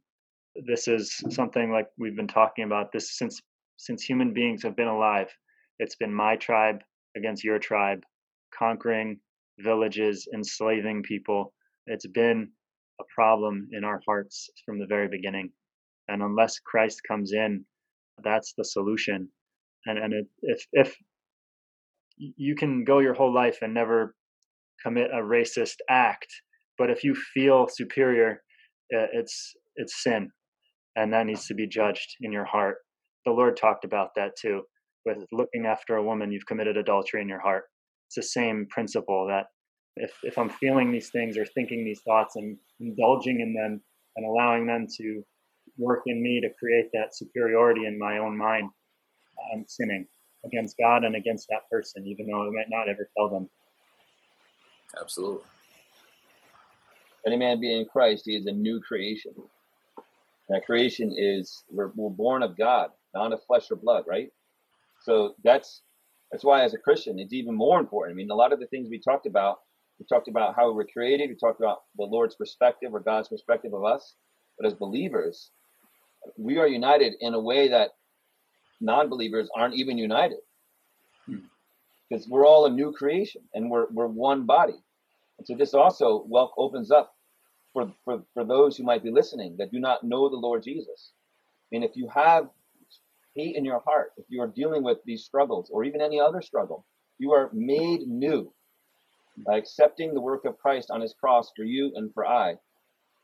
This 0.67 0.89
is 0.89 1.23
something 1.31 1.71
like 1.71 1.87
we've 1.99 2.17
been 2.17 2.29
talking 2.29 2.65
about 2.65 2.93
this 2.93 3.17
since 3.17 3.41
since 3.77 4.03
human 4.03 4.33
beings 4.33 4.63
have 4.63 4.77
been 4.77 4.89
alive. 4.89 5.29
It's 5.79 5.97
been 5.97 6.15
my 6.15 6.37
tribe 6.37 6.83
against 7.17 7.43
your 7.43 7.59
tribe, 7.59 8.05
conquering 8.57 9.19
villages, 9.59 10.29
enslaving 10.33 11.03
people. 11.03 11.53
It's 11.87 12.07
been 12.07 12.51
a 13.01 13.05
problem 13.15 13.69
in 13.73 13.85
our 13.85 14.01
hearts 14.07 14.51
from 14.65 14.79
the 14.79 14.87
very 14.87 15.09
beginning. 15.09 15.51
And 16.09 16.23
unless 16.23 16.59
Christ 16.61 17.01
comes 17.07 17.33
in, 17.33 17.65
that's 18.23 18.55
the 18.57 18.65
solution. 18.65 19.29
And 19.87 19.99
and 19.99 20.13
it, 20.13 20.27
if 20.43 20.67
if 20.73 20.97
you 22.19 22.55
can 22.55 22.85
go 22.85 23.01
your 23.01 23.15
whole 23.15 23.35
life 23.35 23.59
and 23.63 23.75
never 23.75 24.15
commit 24.83 25.11
a 25.13 25.23
racist 25.23 25.77
act, 25.89 26.29
but 26.79 26.91
if 26.91 27.03
you 27.05 27.15
feel 27.15 27.69
superior, 27.69 28.43
it's 29.13 29.55
it's 29.77 30.03
sin. 30.03 30.31
and 30.97 31.13
that 31.13 31.27
needs 31.27 31.47
to 31.47 31.55
be 31.55 31.67
judged 31.67 32.17
in 32.21 32.33
your 32.33 32.45
heart. 32.45 32.79
The 33.25 33.33
Lord 33.33 33.57
talked 33.57 33.85
about 33.85 34.11
that 34.17 34.33
too, 34.41 34.63
with 35.05 35.19
looking 35.33 35.67
after 35.67 35.97
a 35.97 36.03
woman, 36.05 36.33
you've 36.33 36.47
committed 36.47 36.77
adultery 36.77 37.23
in 37.23 37.29
your 37.29 37.41
heart. 37.41 37.65
It's 38.09 38.17
the 38.17 38.23
same 38.23 38.67
principle 38.69 39.27
that 39.29 39.47
if, 39.97 40.13
if 40.23 40.39
I'm 40.39 40.51
feeling 40.51 40.93
these 40.93 41.11
things 41.11 41.37
or 41.39 41.47
thinking 41.47 41.85
these 41.85 42.01
thoughts 42.03 42.37
and 42.37 42.57
indulging 42.81 43.41
in 43.41 43.55
them 43.55 43.81
and 44.17 44.27
allowing 44.27 44.67
them 44.67 44.87
to 44.99 45.23
work 45.79 46.03
in 46.07 46.23
me 46.23 46.41
to 46.41 46.49
create 46.59 46.91
that 46.93 47.15
superiority 47.17 47.87
in 47.87 47.99
my 47.99 48.19
own 48.19 48.37
mind, 48.37 48.71
I'm 49.53 49.65
sinning 49.69 50.07
against 50.45 50.77
God 50.79 51.05
and 51.05 51.17
against 51.17 51.49
that 51.49 51.69
person, 51.71 52.07
even 52.07 52.27
though 52.27 52.43
I 52.43 52.51
might 52.51 52.69
not 52.69 52.89
ever 52.89 53.09
tell 53.17 53.29
them. 53.29 53.49
Absolutely. 55.01 55.47
Any 57.27 57.37
man 57.37 57.61
be 57.61 57.79
in 57.79 57.87
Christ, 57.87 58.25
he 58.27 58.37
is 58.37 58.47
a 58.47 58.53
new 58.53 58.81
creation. 58.81 59.33
That 60.49 60.67
creation 60.67 61.15
is 61.17 61.65
we're, 61.71 61.93
we're 61.95 62.11
born 62.11 62.43
of 62.43 62.57
God, 62.57 62.91
not 63.15 63.33
of 63.33 63.45
flesh 63.45 63.71
or 63.71 63.77
blood, 63.77 64.05
right? 64.07 64.29
So 65.03 65.35
that's 65.45 65.83
that's 66.31 66.45
why 66.45 66.65
as 66.65 66.75
a 66.75 66.79
Christian, 66.79 67.19
it's 67.19 67.35
even 67.35 67.55
more 67.55 67.79
important. 67.79 68.15
I 68.15 68.17
mean, 68.17 68.31
a 68.31 68.35
lot 68.35 68.53
of 68.53 68.61
the 68.61 68.67
things 68.67 68.89
we 68.89 68.99
talked 68.99 69.27
about, 69.27 69.59
we 69.99 70.07
talked 70.07 70.29
about 70.29 70.57
how 70.57 70.69
we 70.69 70.75
were 70.75 70.89
created, 70.91 71.29
we 71.29 71.37
talked 71.37 71.61
about 71.61 71.83
the 71.97 72.05
Lord's 72.05 72.35
perspective 72.35 72.93
or 72.93 73.01
God's 73.01 73.29
perspective 73.29 73.75
of 73.75 73.85
us. 73.85 74.15
But 74.59 74.67
as 74.67 74.75
believers, 74.75 75.51
we 76.39 76.59
are 76.59 76.67
united 76.67 77.15
in 77.21 77.35
a 77.35 77.41
way 77.41 77.69
that 77.69 77.91
non-believers 78.81 79.49
aren't 79.55 79.75
even 79.75 79.99
united. 79.99 80.39
Hmm. 81.27 81.37
Because 82.09 82.29
we're 82.29 82.47
all 82.47 82.67
a 82.67 82.71
new 82.71 82.93
creation 82.93 83.43
and 83.55 83.71
we're 83.71 83.87
we're 83.91 84.07
one 84.07 84.45
body. 84.47 84.83
And 85.39 85.47
so 85.47 85.55
this 85.55 85.75
also 85.75 86.25
well 86.29 86.53
opens 86.57 86.91
up 86.91 87.12
for, 87.73 87.93
for, 88.05 88.23
for 88.35 88.45
those 88.45 88.77
who 88.77 88.85
might 88.85 89.03
be 89.03 89.11
listening 89.11 89.57
that 89.59 89.71
do 89.71 89.79
not 89.79 90.05
know 90.05 90.29
the 90.29 90.37
Lord 90.37 90.63
Jesus. 90.63 91.13
I 91.71 91.77
mean, 91.77 91.83
if 91.83 91.97
you 91.97 92.09
have 92.09 92.49
hate 93.35 93.57
in 93.57 93.65
your 93.65 93.81
heart, 93.81 94.13
if 94.17 94.27
you 94.29 94.43
are 94.43 94.47
dealing 94.47 94.83
with 94.83 94.99
these 95.05 95.25
struggles 95.25 95.71
or 95.73 95.85
even 95.85 96.01
any 96.01 96.21
other 96.21 96.43
struggle, 96.43 96.85
you 97.19 97.33
are 97.33 97.51
made 97.53 98.07
new 98.07 98.53
by 99.47 99.57
accepting 99.57 100.13
the 100.13 100.21
work 100.21 100.45
of 100.45 100.59
Christ 100.59 100.91
on 100.91 101.01
his 101.01 101.15
cross 101.15 101.51
for 101.57 101.65
you 101.65 101.93
and 101.95 102.13
for 102.13 102.27
I. 102.27 102.57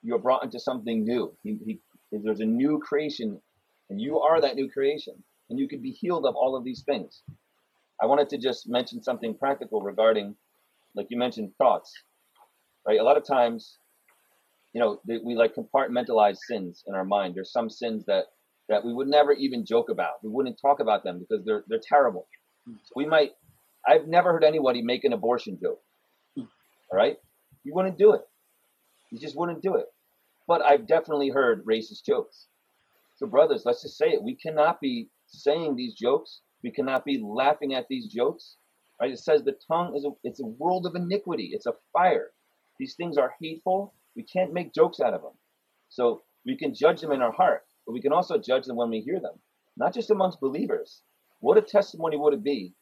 You 0.03 0.15
are 0.15 0.21
brought 0.21 0.45
into 0.45 0.59
something 0.61 1.05
new. 1.05 1.37
He, 1.43 1.59
he, 1.65 1.81
there's 2.11 2.41
a 2.41 2.47
new 2.47 2.79
creation, 2.79 3.41
and 3.91 4.01
you 4.01 4.21
are 4.21 4.41
that 4.41 4.55
new 4.55 4.71
creation, 4.71 5.23
and 5.51 5.59
you 5.59 5.69
can 5.69 5.83
be 5.83 5.91
healed 5.91 6.25
of 6.25 6.37
all 6.37 6.57
of 6.57 6.65
these 6.65 6.83
things. 6.83 7.23
I 8.01 8.07
wanted 8.07 8.29
to 8.31 8.39
just 8.39 8.69
mention 8.69 9.03
something 9.03 9.35
practical 9.35 9.83
regarding, 9.83 10.37
like 10.95 11.09
you 11.11 11.19
mentioned, 11.19 11.53
thoughts. 11.59 11.93
Right? 12.87 13.01
A 13.01 13.03
lot 13.03 13.17
of 13.17 13.27
times 13.27 13.77
you 14.73 14.81
know, 14.81 15.01
we 15.07 15.35
like 15.35 15.55
compartmentalize 15.55 16.37
sins 16.47 16.85
in 16.87 16.95
our 16.95 17.05
mind. 17.05 17.35
There's 17.35 17.53
some 17.53 17.71
sins 17.71 18.05
that 18.07 18.25
that 18.69 18.85
we 18.85 18.93
would 18.93 19.09
never 19.09 19.33
even 19.33 19.65
joke 19.65 19.89
about. 19.89 20.23
We 20.23 20.31
wouldn't 20.31 20.61
talk 20.61 20.81
about 20.81 21.05
them 21.05 21.19
because 21.19 21.45
they're 21.45 21.65
they're 21.69 21.81
terrible. 21.83 22.27
So 22.67 22.93
we 22.97 23.07
might. 23.07 23.33
I've 23.87 24.07
never 24.07 24.33
heard 24.33 24.45
anybody 24.45 24.83
make 24.83 25.05
an 25.05 25.13
abortion 25.13 25.59
joke. 25.61 25.81
Hmm. 26.37 26.43
All 26.93 26.99
right, 26.99 27.17
you 27.65 27.75
wouldn't 27.75 27.99
do 27.99 28.13
it. 28.13 28.23
You 29.11 29.19
just 29.19 29.37
wouldn't 29.37 29.63
do 29.63 29.77
it. 29.77 29.87
But 30.47 30.63
I've 30.63 30.87
definitely 30.87 31.31
heard 31.31 31.65
racist 31.65 32.05
jokes. 32.05 32.47
So 33.17 33.27
brothers, 33.27 33.63
let's 33.65 33.83
just 33.83 33.97
say 33.97 34.11
it. 34.11 34.23
We 34.23 34.37
cannot 34.37 34.81
be 34.81 35.09
saying 35.27 35.77
these 35.77 35.95
jokes. 35.95 36.41
We 36.63 36.71
cannot 36.71 37.05
be 37.05 37.23
laughing 37.23 37.75
at 37.75 37.87
these 37.89 38.07
jokes. 38.07 38.57
Right? 39.01 39.13
It 39.13 39.19
says 39.19 39.43
the 39.43 39.57
tongue 39.67 39.97
is 39.97 40.05
a 40.05 40.11
it's 40.25 40.41
a 40.41 40.47
world 40.47 40.85
of 40.87 40.95
iniquity. 40.95 41.51
It's 41.53 41.67
a 41.67 41.75
fire. 41.93 42.31
These 42.79 42.95
things 42.95 43.17
are 43.17 43.35
hateful 43.41 43.95
we 44.19 44.25
can't 44.25 44.53
make 44.53 44.75
jokes 44.75 44.99
out 44.99 45.15
of 45.15 45.23
them. 45.23 45.31
So 45.91 46.23
we 46.45 46.57
can 46.57 46.75
judge 46.75 47.01
them 47.01 47.13
in 47.13 47.23
our 47.23 47.31
heart, 47.31 47.63
but 47.87 47.93
we 47.93 48.03
can 48.03 48.13
also 48.13 48.37
judge 48.37 48.67
them 48.67 48.75
when 48.75 48.91
we 48.91 49.01
hear 49.01 49.21
them, 49.21 49.35
not 49.77 49.95
just 49.95 50.11
amongst 50.11 50.41
believers. 50.41 51.03
What 51.39 51.57
a 51.57 51.63
testimony 51.63 52.17
would 52.17 52.35
it 52.35 52.43
be? 52.43 52.75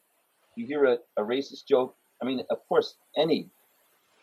You 0.55 0.65
hear 0.65 0.85
a, 0.85 0.97
a 1.15 1.21
racist 1.21 1.67
joke. 1.69 1.95
I 2.23 2.25
mean, 2.25 2.41
of 2.49 2.57
course, 2.67 2.95
any 3.15 3.51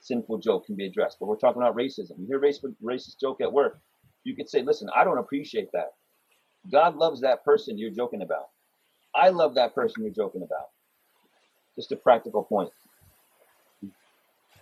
sinful 0.01 0.39
joke 0.39 0.67
can 0.67 0.75
be 0.75 0.87
addressed, 0.87 1.19
but 1.21 1.27
we're 1.27 1.37
talking 1.37 1.63
about 1.63 1.77
racism. 1.77 2.19
You 2.19 2.27
hear 2.27 2.39
a 2.39 2.49
racist, 2.49 2.75
racist 2.83 3.21
joke 3.21 3.41
at 3.41 3.53
work, 3.53 3.79
you 4.25 4.35
could 4.35 4.51
say, 4.51 4.63
listen, 4.63 4.89
I 4.95 5.05
don't 5.05 5.19
appreciate 5.19 5.69
that. 5.73 5.93
God 6.73 6.97
loves 6.97 7.21
that 7.21 7.45
person 7.45 7.79
you're 7.79 7.91
joking 7.91 8.23
about. 8.23 8.49
I 9.15 9.29
love 9.29 9.55
that 9.55 9.73
person 9.73 10.03
you're 10.03 10.13
joking 10.13 10.43
about. 10.43 10.71
Just 11.77 11.93
a 11.93 11.97
practical 11.97 12.43
point. 12.43 12.71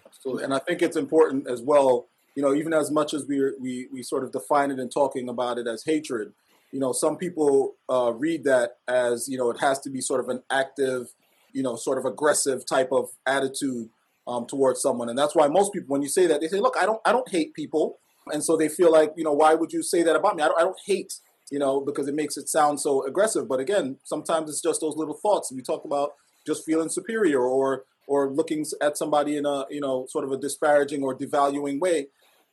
Absolutely. 0.06 0.44
And 0.44 0.52
I 0.52 0.58
think 0.58 0.82
it's 0.82 0.96
important 0.96 1.48
as 1.48 1.62
well 1.62 2.08
you 2.34 2.42
know, 2.42 2.54
even 2.54 2.72
as 2.72 2.90
much 2.90 3.14
as 3.14 3.26
we 3.26 3.52
we 3.60 3.88
we 3.92 4.02
sort 4.02 4.24
of 4.24 4.32
define 4.32 4.70
it 4.70 4.78
and 4.78 4.90
talking 4.90 5.28
about 5.28 5.58
it 5.58 5.66
as 5.66 5.84
hatred, 5.84 6.32
you 6.70 6.80
know, 6.80 6.92
some 6.92 7.16
people 7.16 7.74
uh, 7.88 8.12
read 8.16 8.44
that 8.44 8.78
as 8.88 9.28
you 9.28 9.36
know 9.36 9.50
it 9.50 9.60
has 9.60 9.78
to 9.80 9.90
be 9.90 10.00
sort 10.00 10.20
of 10.20 10.28
an 10.28 10.42
active, 10.50 11.12
you 11.52 11.62
know, 11.62 11.76
sort 11.76 11.98
of 11.98 12.04
aggressive 12.04 12.64
type 12.66 12.90
of 12.90 13.10
attitude 13.26 13.90
um, 14.26 14.46
towards 14.46 14.80
someone, 14.80 15.08
and 15.08 15.18
that's 15.18 15.34
why 15.34 15.48
most 15.48 15.72
people, 15.72 15.92
when 15.92 16.02
you 16.02 16.08
say 16.08 16.26
that, 16.26 16.40
they 16.40 16.48
say, 16.48 16.60
"Look, 16.60 16.76
I 16.80 16.86
don't 16.86 17.00
I 17.04 17.12
don't 17.12 17.28
hate 17.28 17.52
people," 17.54 17.98
and 18.32 18.42
so 18.42 18.56
they 18.56 18.68
feel 18.68 18.90
like, 18.90 19.12
you 19.16 19.24
know, 19.24 19.32
why 19.32 19.54
would 19.54 19.72
you 19.72 19.82
say 19.82 20.02
that 20.02 20.16
about 20.16 20.36
me? 20.36 20.42
I 20.42 20.48
don't 20.48 20.58
I 20.58 20.64
don't 20.64 20.80
hate, 20.86 21.14
you 21.50 21.58
know, 21.58 21.80
because 21.80 22.08
it 22.08 22.14
makes 22.14 22.38
it 22.38 22.48
sound 22.48 22.80
so 22.80 23.06
aggressive. 23.06 23.46
But 23.46 23.60
again, 23.60 23.98
sometimes 24.04 24.48
it's 24.48 24.62
just 24.62 24.80
those 24.80 24.96
little 24.96 25.14
thoughts. 25.14 25.52
We 25.52 25.60
talked 25.60 25.84
about 25.84 26.12
just 26.46 26.64
feeling 26.64 26.88
superior 26.88 27.42
or 27.42 27.84
or 28.06 28.30
looking 28.30 28.64
at 28.80 28.96
somebody 28.96 29.36
in 29.36 29.44
a 29.44 29.66
you 29.68 29.80
know 29.80 30.06
sort 30.08 30.24
of 30.24 30.32
a 30.32 30.38
disparaging 30.38 31.02
or 31.02 31.14
devaluing 31.14 31.78
way 31.78 32.06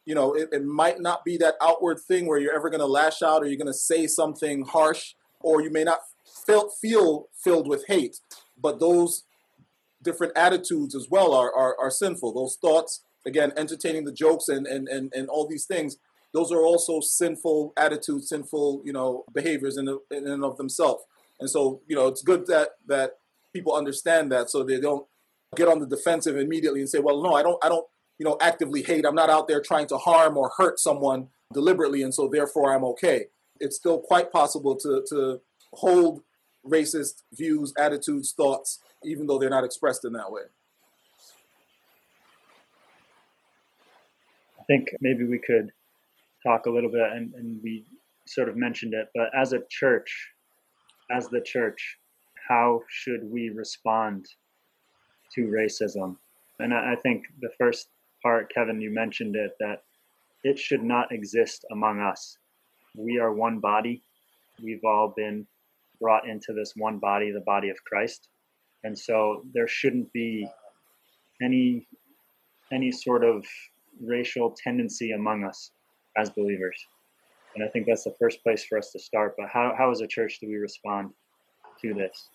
you 0.10 0.16
know, 0.16 0.34
it, 0.34 0.50
it 0.52 0.66
might 0.66 1.00
not 1.00 1.24
be 1.24 1.38
that 1.38 1.54
outward 1.62 2.00
thing 2.00 2.26
where 2.26 2.40
you're 2.40 2.56
ever 2.56 2.72
going 2.72 2.80
to 2.80 2.88
lash 2.88 3.22
out 3.22 3.44
or 3.44 3.46
you're 3.46 3.64
going 3.64 3.68
to 3.68 3.74
say 3.92 4.08
something 4.08 4.66
harsh, 4.66 5.14
or 5.40 5.62
you 5.62 5.70
may 5.70 5.84
not 5.84 6.00
feel, 6.48 6.72
feel 6.82 7.28
filled 7.44 7.68
with 7.68 7.86
hate, 7.86 8.18
but 8.60 8.80
those 8.80 9.26
different 10.02 10.34
attitudes 10.36 10.96
as 10.96 11.08
well 11.12 11.32
are, 11.36 11.54
are, 11.54 11.76
are 11.80 11.92
sinful. 11.92 12.34
Those 12.34 12.58
thoughts, 12.60 13.04
again, 13.24 13.54
entertaining 13.56 14.06
the 14.06 14.12
jokes 14.12 14.48
and, 14.48 14.66
and, 14.66 14.88
and, 14.88 15.14
and 15.14 15.30
all 15.30 15.48
these 15.48 15.66
things, 15.66 15.98
those 16.34 16.52
are 16.52 16.64
also 16.64 17.02
sinful 17.02 17.74
attitudes, 17.78 18.30
sinful, 18.30 18.82
you 18.84 18.94
know, 18.94 19.26
behaviors 19.32 19.78
in, 19.78 19.88
in 20.10 20.28
and 20.28 20.44
of 20.44 20.58
themselves. 20.58 21.04
And 21.40 21.48
so, 21.48 21.82
you 21.88 21.96
know, 21.96 22.08
it's 22.08 22.24
good 22.24 22.48
that, 22.48 22.70
that 22.88 23.12
people 23.54 23.76
understand 23.76 24.32
that 24.32 24.50
so 24.50 24.64
they 24.64 24.80
don't 24.80 25.06
get 25.56 25.68
on 25.68 25.78
the 25.78 25.86
defensive 25.86 26.36
immediately 26.36 26.80
and 26.80 26.90
say, 26.90 26.98
well, 26.98 27.22
no, 27.22 27.34
I 27.34 27.44
don't, 27.44 27.64
I 27.64 27.70
don't, 27.70 27.86
you 28.20 28.26
know, 28.26 28.38
actively 28.42 28.84
hate. 28.84 29.06
I'm 29.06 29.16
not 29.16 29.30
out 29.30 29.48
there 29.48 29.62
trying 29.62 29.88
to 29.88 29.98
harm 29.98 30.38
or 30.38 30.52
hurt 30.58 30.80
someone 30.80 31.30
deliberately, 31.54 32.04
and 32.04 32.14
so 32.14 32.28
therefore 32.28 32.76
I'm 32.76 32.84
okay. 32.84 33.28
It's 33.60 33.78
still 33.78 34.00
quite 34.00 34.32
possible 34.32 34.76
to 34.76 35.04
to 35.10 35.42
hold 35.74 36.22
racist 36.68 37.24
views, 37.34 37.74
attitudes, 37.78 38.34
thoughts, 38.34 38.80
even 39.04 39.26
though 39.26 39.40
they're 39.40 39.50
not 39.50 39.64
expressed 39.64 40.04
in 40.06 40.14
that 40.14 40.32
way. 40.32 40.42
I 44.60 44.64
think 44.68 44.90
maybe 45.00 45.24
we 45.24 45.40
could 45.40 45.72
talk 46.46 46.66
a 46.66 46.70
little 46.70 46.92
bit, 46.92 47.12
and, 47.12 47.34
and 47.34 47.60
we 47.64 47.86
sort 48.28 48.50
of 48.50 48.58
mentioned 48.58 48.94
it, 48.94 49.08
but 49.16 49.30
as 49.36 49.54
a 49.54 49.62
church, 49.70 50.30
as 51.10 51.28
the 51.30 51.42
church, 51.42 51.98
how 52.48 52.82
should 52.88 53.24
we 53.24 53.50
respond 53.50 54.28
to 55.34 55.48
racism? 55.48 56.18
And 56.60 56.74
I, 56.74 56.94
I 56.94 56.96
think 56.96 57.26
the 57.42 57.50
first 57.58 57.88
part, 58.22 58.52
Kevin, 58.54 58.82
you 58.82 58.92
mentioned 58.92 59.36
it, 59.36 59.52
that 59.60 59.84
it 60.44 60.58
should 60.58 60.84
not 60.84 61.12
exist 61.12 61.66
among 61.72 62.00
us. 62.00 62.38
We 62.96 63.20
are 63.20 63.34
one 63.34 63.60
body. 63.60 64.02
We've 64.64 64.84
all 64.84 65.14
been 65.16 65.46
brought 66.00 66.28
into 66.28 66.54
this 66.54 66.74
one 66.76 66.98
body, 66.98 67.32
the 67.32 67.42
body 67.42 67.70
of 67.70 67.78
Christ. 67.84 68.30
And 68.84 68.98
so 68.98 69.44
there 69.54 69.68
shouldn't 69.68 70.12
be 70.14 70.48
any 71.42 71.88
any 72.72 72.92
sort 72.92 73.24
of 73.24 73.46
racial 74.02 74.56
tendency 74.64 75.12
among 75.12 75.44
us 75.44 75.72
as 76.18 76.30
believers. 76.30 76.78
And 77.56 77.64
I 77.64 77.68
think 77.68 77.88
that's 77.88 78.04
the 78.04 78.16
first 78.20 78.44
place 78.44 78.64
for 78.64 78.78
us 78.78 78.92
to 78.92 79.00
start. 79.00 79.36
But 79.38 79.50
how, 79.50 79.74
how 79.78 79.92
as 79.92 80.02
a 80.02 80.08
church 80.08 80.40
do 80.40 80.48
we 80.48 80.56
respond 80.56 81.12
to 81.82 81.94
this? 81.94 82.30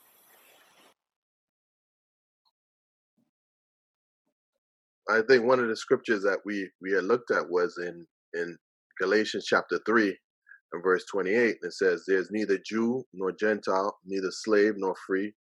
I 5.08 5.20
think 5.28 5.44
one 5.44 5.60
of 5.60 5.68
the 5.68 5.76
scriptures 5.76 6.22
that 6.22 6.38
we 6.44 6.70
we 6.80 6.92
had 6.92 7.04
looked 7.04 7.30
at 7.30 7.48
was 7.48 7.76
in 7.78 8.06
in 8.32 8.56
Galatians 9.00 9.44
chapter 9.46 9.78
three 9.86 10.16
and 10.72 10.82
verse 10.82 11.04
twenty 11.10 11.32
eight. 11.34 11.56
It 11.62 11.72
says, 11.74 12.04
"There's 12.06 12.30
neither 12.30 12.58
Jew 12.64 13.04
nor 13.12 13.32
Gentile, 13.32 13.98
neither 14.04 14.30
slave 14.30 14.74
nor 14.76 14.94
free, 15.06 15.34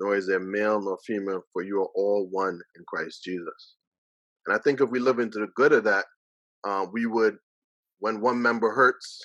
nor 0.00 0.16
is 0.16 0.26
there 0.26 0.40
male 0.40 0.80
nor 0.80 0.98
female, 1.06 1.42
for 1.52 1.62
you 1.62 1.80
are 1.80 1.90
all 1.94 2.28
one 2.30 2.60
in 2.76 2.84
Christ 2.88 3.22
Jesus." 3.22 3.76
And 4.46 4.56
I 4.56 4.60
think 4.60 4.80
if 4.80 4.90
we 4.90 4.98
live 4.98 5.20
into 5.20 5.38
the 5.38 5.48
good 5.54 5.72
of 5.72 5.84
that, 5.84 6.06
uh, 6.64 6.86
we 6.92 7.06
would, 7.06 7.36
when 8.00 8.20
one 8.20 8.42
member 8.42 8.72
hurts, 8.72 9.20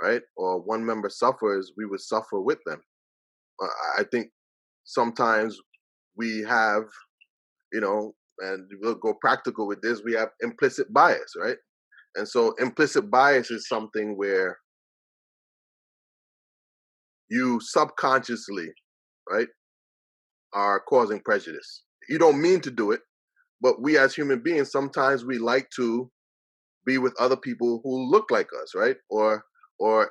right, 0.00 0.22
or 0.36 0.60
one 0.60 0.84
member 0.86 1.10
suffers, 1.10 1.72
we 1.76 1.86
would 1.86 2.00
suffer 2.00 2.40
with 2.40 2.58
them. 2.66 2.80
Uh, 3.62 3.66
I 3.98 4.04
think 4.04 4.30
sometimes 4.84 5.58
we 6.16 6.42
have, 6.42 6.84
you 7.72 7.80
know, 7.80 8.14
and 8.40 8.68
we'll 8.80 8.94
go 8.94 9.14
practical 9.20 9.66
with 9.66 9.80
this, 9.82 10.02
we 10.04 10.14
have 10.14 10.30
implicit 10.42 10.92
bias, 10.92 11.32
right? 11.40 11.56
And 12.16 12.28
so 12.28 12.54
implicit 12.60 13.10
bias 13.10 13.50
is 13.50 13.68
something 13.68 14.16
where 14.16 14.58
you 17.28 17.58
subconsciously, 17.60 18.68
right, 19.30 19.48
are 20.52 20.80
causing 20.80 21.20
prejudice. 21.20 21.82
You 22.08 22.18
don't 22.18 22.40
mean 22.40 22.60
to 22.60 22.70
do 22.70 22.92
it, 22.92 23.00
but 23.60 23.80
we 23.80 23.98
as 23.98 24.14
human 24.14 24.42
beings 24.42 24.70
sometimes 24.70 25.24
we 25.24 25.38
like 25.38 25.68
to 25.76 26.10
be 26.86 26.98
with 26.98 27.14
other 27.18 27.36
people 27.36 27.80
who 27.82 28.10
look 28.10 28.30
like 28.30 28.48
us, 28.62 28.74
right? 28.74 28.96
Or 29.10 29.44
or 29.78 30.10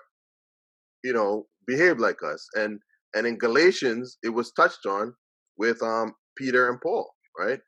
you 1.03 1.13
know, 1.13 1.45
behave 1.67 1.99
like 1.99 2.23
us. 2.23 2.47
And 2.55 2.79
and 3.15 3.27
in 3.27 3.38
Galatians 3.38 4.17
it 4.23 4.29
was 4.29 4.51
touched 4.53 4.86
on 4.86 5.13
with 5.57 5.81
um 5.83 6.13
Peter 6.38 6.69
and 6.69 6.81
Paul, 6.81 7.09
right? 7.38 7.59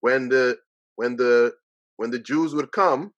When 0.00 0.28
the 0.28 0.58
when 0.96 1.16
the 1.16 1.52
when 1.96 2.10
the 2.10 2.18
Jews 2.18 2.54
would 2.54 2.72
come, 2.72 3.12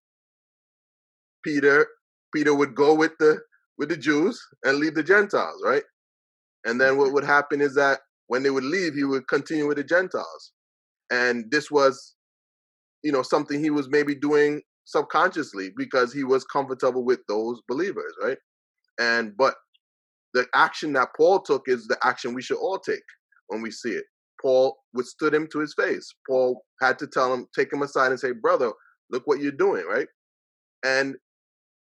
Peter 1.44 1.86
Peter 2.34 2.54
would 2.54 2.74
go 2.74 2.94
with 2.94 3.12
the 3.18 3.40
with 3.78 3.88
the 3.88 3.96
Jews 3.96 4.40
and 4.64 4.78
leave 4.78 4.94
the 4.94 5.02
Gentiles, 5.02 5.62
right? 5.64 5.82
And 6.64 6.80
then 6.80 6.98
what 6.98 7.06
mm-hmm. 7.06 7.14
would 7.14 7.24
happen 7.24 7.60
is 7.60 7.74
that 7.74 8.00
when 8.26 8.42
they 8.42 8.50
would 8.50 8.64
leave, 8.64 8.94
he 8.94 9.04
would 9.04 9.26
continue 9.28 9.66
with 9.66 9.78
the 9.78 9.84
Gentiles. 9.84 10.52
And 11.10 11.50
this 11.50 11.70
was, 11.70 12.14
you 13.02 13.10
know, 13.10 13.22
something 13.22 13.58
he 13.58 13.70
was 13.70 13.88
maybe 13.88 14.14
doing 14.14 14.62
subconsciously 14.84 15.70
because 15.76 16.12
he 16.12 16.24
was 16.24 16.44
comfortable 16.44 17.04
with 17.04 17.20
those 17.28 17.60
believers, 17.68 18.14
right? 18.22 18.38
And 19.00 19.36
but 19.36 19.54
the 20.34 20.46
action 20.54 20.92
that 20.92 21.08
Paul 21.16 21.40
took 21.40 21.62
is 21.66 21.86
the 21.86 21.98
action 22.04 22.34
we 22.34 22.42
should 22.42 22.58
all 22.58 22.78
take 22.78 23.02
when 23.48 23.62
we 23.62 23.70
see 23.70 23.90
it. 23.90 24.04
Paul 24.40 24.76
withstood 24.94 25.34
him 25.34 25.48
to 25.52 25.60
his 25.60 25.74
face. 25.74 26.12
Paul 26.28 26.62
had 26.80 26.98
to 26.98 27.06
tell 27.06 27.32
him, 27.32 27.46
take 27.56 27.72
him 27.72 27.82
aside 27.82 28.10
and 28.10 28.20
say, 28.20 28.32
brother, 28.32 28.72
look 29.10 29.26
what 29.26 29.40
you're 29.40 29.52
doing, 29.52 29.84
right? 29.86 30.08
And 30.84 31.16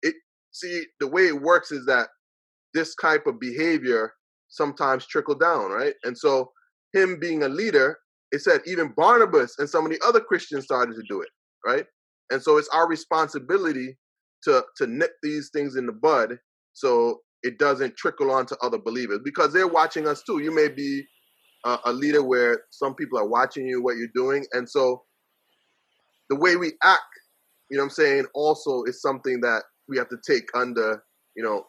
it 0.02 0.14
see 0.52 0.84
the 1.00 1.08
way 1.08 1.26
it 1.26 1.40
works 1.40 1.72
is 1.72 1.86
that 1.86 2.08
this 2.74 2.94
type 2.96 3.26
of 3.26 3.40
behavior 3.40 4.12
sometimes 4.48 5.06
trickle 5.06 5.34
down, 5.34 5.70
right? 5.70 5.94
And 6.04 6.16
so 6.16 6.52
him 6.92 7.18
being 7.20 7.42
a 7.42 7.48
leader, 7.48 7.98
it 8.32 8.40
said 8.42 8.60
even 8.66 8.94
Barnabas 8.96 9.58
and 9.58 9.68
some 9.68 9.84
of 9.84 9.92
the 9.92 10.00
other 10.06 10.20
Christians 10.20 10.64
started 10.64 10.94
to 10.94 11.02
do 11.08 11.20
it, 11.20 11.28
right? 11.66 11.84
And 12.30 12.42
so 12.42 12.56
it's 12.58 12.68
our 12.68 12.88
responsibility 12.88 13.96
to 14.44 14.64
to 14.76 14.86
nip 14.86 15.12
these 15.22 15.50
things 15.52 15.76
in 15.76 15.86
the 15.86 15.92
bud 15.92 16.38
so 16.72 17.20
it 17.42 17.58
doesn't 17.58 17.96
trickle 17.96 18.30
on 18.30 18.46
to 18.46 18.56
other 18.62 18.78
believers 18.78 19.20
because 19.24 19.52
they're 19.52 19.68
watching 19.68 20.06
us 20.06 20.22
too. 20.22 20.40
You 20.40 20.54
may 20.54 20.68
be 20.68 21.04
a, 21.64 21.78
a 21.86 21.92
leader 21.92 22.22
where 22.22 22.62
some 22.70 22.94
people 22.94 23.18
are 23.18 23.28
watching 23.28 23.66
you 23.66 23.82
what 23.82 23.96
you're 23.96 24.08
doing, 24.14 24.46
and 24.52 24.68
so 24.68 25.02
the 26.28 26.36
way 26.36 26.56
we 26.56 26.72
act, 26.82 27.02
you 27.70 27.76
know, 27.76 27.84
I'm 27.84 27.90
saying, 27.90 28.26
also 28.34 28.82
is 28.84 29.00
something 29.00 29.40
that 29.40 29.62
we 29.88 29.96
have 29.98 30.08
to 30.08 30.18
take 30.26 30.48
under, 30.54 31.02
you 31.36 31.44
know, 31.44 31.66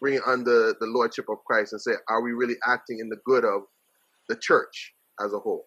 bring 0.00 0.20
under 0.26 0.74
the 0.80 0.86
lordship 0.86 1.26
of 1.28 1.38
Christ 1.46 1.72
and 1.72 1.80
say, 1.80 1.92
are 2.08 2.22
we 2.22 2.32
really 2.32 2.56
acting 2.66 2.98
in 3.00 3.08
the 3.08 3.18
good 3.24 3.44
of 3.44 3.62
the 4.28 4.36
church 4.36 4.94
as 5.24 5.32
a 5.32 5.38
whole? 5.38 5.66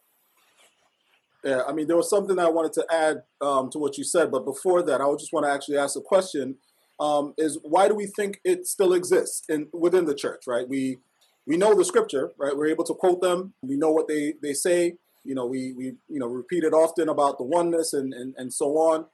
Yeah, 1.43 1.63
I 1.67 1.73
mean, 1.73 1.88
there 1.88 1.97
was 1.97 2.09
something 2.09 2.39
I 2.39 2.49
wanted 2.49 2.73
to 2.73 2.86
add 2.89 3.23
um, 3.41 3.69
to 3.71 3.77
what 3.77 3.97
you 3.97 4.03
said, 4.05 4.31
but 4.31 4.45
before 4.45 4.81
that, 4.83 5.01
I 5.01 5.12
just 5.19 5.33
want 5.33 5.45
to 5.45 5.51
actually 5.51 5.77
ask 5.77 5.97
a 5.97 6.01
question: 6.01 6.55
um, 7.01 7.33
Is 7.38 7.59
why 7.63 7.89
do 7.89 7.95
we 7.95 8.05
think 8.05 8.39
it 8.45 8.65
still 8.65 8.93
exists 8.93 9.43
in 9.49 9.67
within 9.73 10.05
the 10.05 10.15
church? 10.15 10.43
Right? 10.47 10.67
We 10.67 10.99
we 11.45 11.58
know 11.58 11.75
the 11.75 11.86
scripture, 11.86 12.32
right? 12.38 12.56
We're 12.56 12.67
able 12.67 12.86
to 12.86 12.93
quote 12.93 13.21
them. 13.21 13.53
We 13.62 13.77
know 13.77 13.91
what 13.91 14.08
they 14.08 14.34
they 14.41 14.53
say. 14.53 14.95
You 15.23 15.36
know, 15.36 15.45
we 15.45 15.73
we 15.73 15.86
you 16.08 16.19
know 16.19 16.27
repeat 16.27 16.63
it 16.63 16.73
often 16.73 17.10
about 17.10 17.38
the 17.38 17.43
oneness 17.43 17.93
and 17.93 18.13
and, 18.13 18.34
and 18.38 18.53
so 18.53 18.77
on 18.77 19.06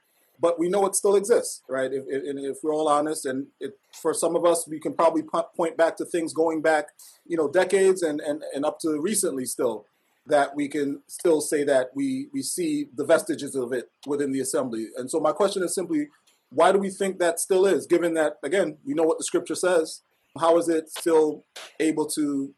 but 0.42 0.60
we 0.60 0.70
know 0.70 0.86
it 0.86 0.96
still 0.96 1.16
exists, 1.16 1.62
right? 1.68 1.92
If, 1.92 2.06
if, 2.08 2.38
if 2.38 2.58
we're 2.64 2.74
all 2.74 2.88
honest, 2.88 3.26
and 3.26 3.48
it, 3.60 3.78
for 4.02 4.14
some 4.14 4.36
of 4.36 4.46
us, 4.46 4.68
we 4.68 4.80
can 4.80 4.94
probably 4.94 5.24
point 5.56 5.78
back 5.78 5.98
to 5.98 6.06
things 6.06 6.34
going 6.34 6.62
back, 6.62 6.88
you 7.28 7.36
know, 7.36 7.50
decades 7.50 8.02
and, 8.02 8.22
and, 8.22 8.44
and 8.54 8.66
up 8.66 8.80
to 8.80 9.00
recently 9.02 9.46
still, 9.46 9.86
that 10.28 10.56
we 10.56 10.68
can 10.68 11.02
still 11.08 11.42
say 11.42 11.64
that 11.66 11.90
we, 11.94 12.28
we 12.34 12.42
see 12.42 12.88
the 12.96 13.04
vestiges 13.04 13.56
of 13.56 13.74
it 13.74 13.90
within 14.08 14.32
the 14.32 14.40
assembly. 14.40 14.88
And 14.96 15.12
so 15.12 15.20
my 15.20 15.32
question 15.32 15.64
is 15.64 15.76
simply, 15.76 16.08
why 16.52 16.72
do 16.72 16.80
we 16.80 16.90
think 16.90 17.20
that 17.20 17.40
still 17.40 17.66
is, 17.66 17.86
given 17.86 18.14
that, 18.14 18.38
again, 18.44 18.78
we 18.86 18.94
know 18.94 19.04
what 19.04 19.18
the 19.18 19.24
scripture 19.24 19.56
says? 19.56 20.02
How 20.38 20.58
is 20.58 20.70
it 20.70 20.90
still 20.90 21.46
able 21.80 22.06
to, 22.08 22.54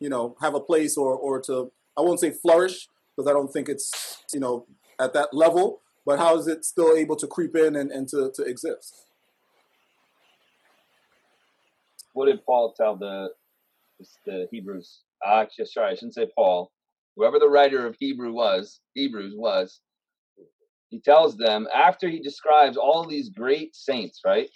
you 0.00 0.08
know, 0.08 0.36
have 0.40 0.54
a 0.54 0.60
place 0.60 0.96
or, 0.96 1.16
or 1.16 1.40
to, 1.42 1.72
I 1.96 2.02
won't 2.02 2.20
say 2.20 2.30
flourish, 2.30 2.88
because 3.16 3.28
I 3.28 3.32
don't 3.32 3.52
think 3.52 3.68
it's, 3.68 4.22
you 4.32 4.40
know, 4.40 4.66
at 5.00 5.12
that 5.14 5.32
level, 5.32 5.80
but 6.06 6.18
how 6.18 6.36
is 6.38 6.46
it 6.46 6.64
still 6.64 6.96
able 6.96 7.16
to 7.16 7.26
creep 7.26 7.56
in 7.56 7.76
and, 7.76 7.90
and 7.90 8.08
to, 8.08 8.30
to 8.34 8.42
exist? 8.42 9.06
What 12.14 12.26
did 12.26 12.44
Paul 12.44 12.74
tell 12.76 12.96
the 12.96 13.30
the 14.26 14.48
Hebrews? 14.50 15.00
Ah, 15.24 15.42
actually, 15.42 15.66
sorry, 15.66 15.92
I 15.92 15.94
shouldn't 15.94 16.14
say 16.14 16.28
Paul. 16.36 16.72
Whoever 17.16 17.38
the 17.38 17.48
writer 17.48 17.86
of 17.86 17.96
Hebrew 17.98 18.32
was, 18.32 18.80
Hebrews 18.94 19.34
was, 19.36 19.80
he 20.90 21.00
tells 21.00 21.36
them 21.36 21.68
after 21.74 22.08
he 22.08 22.20
describes 22.20 22.76
all 22.76 23.06
these 23.06 23.28
great 23.28 23.74
saints, 23.76 24.20
right? 24.26 24.48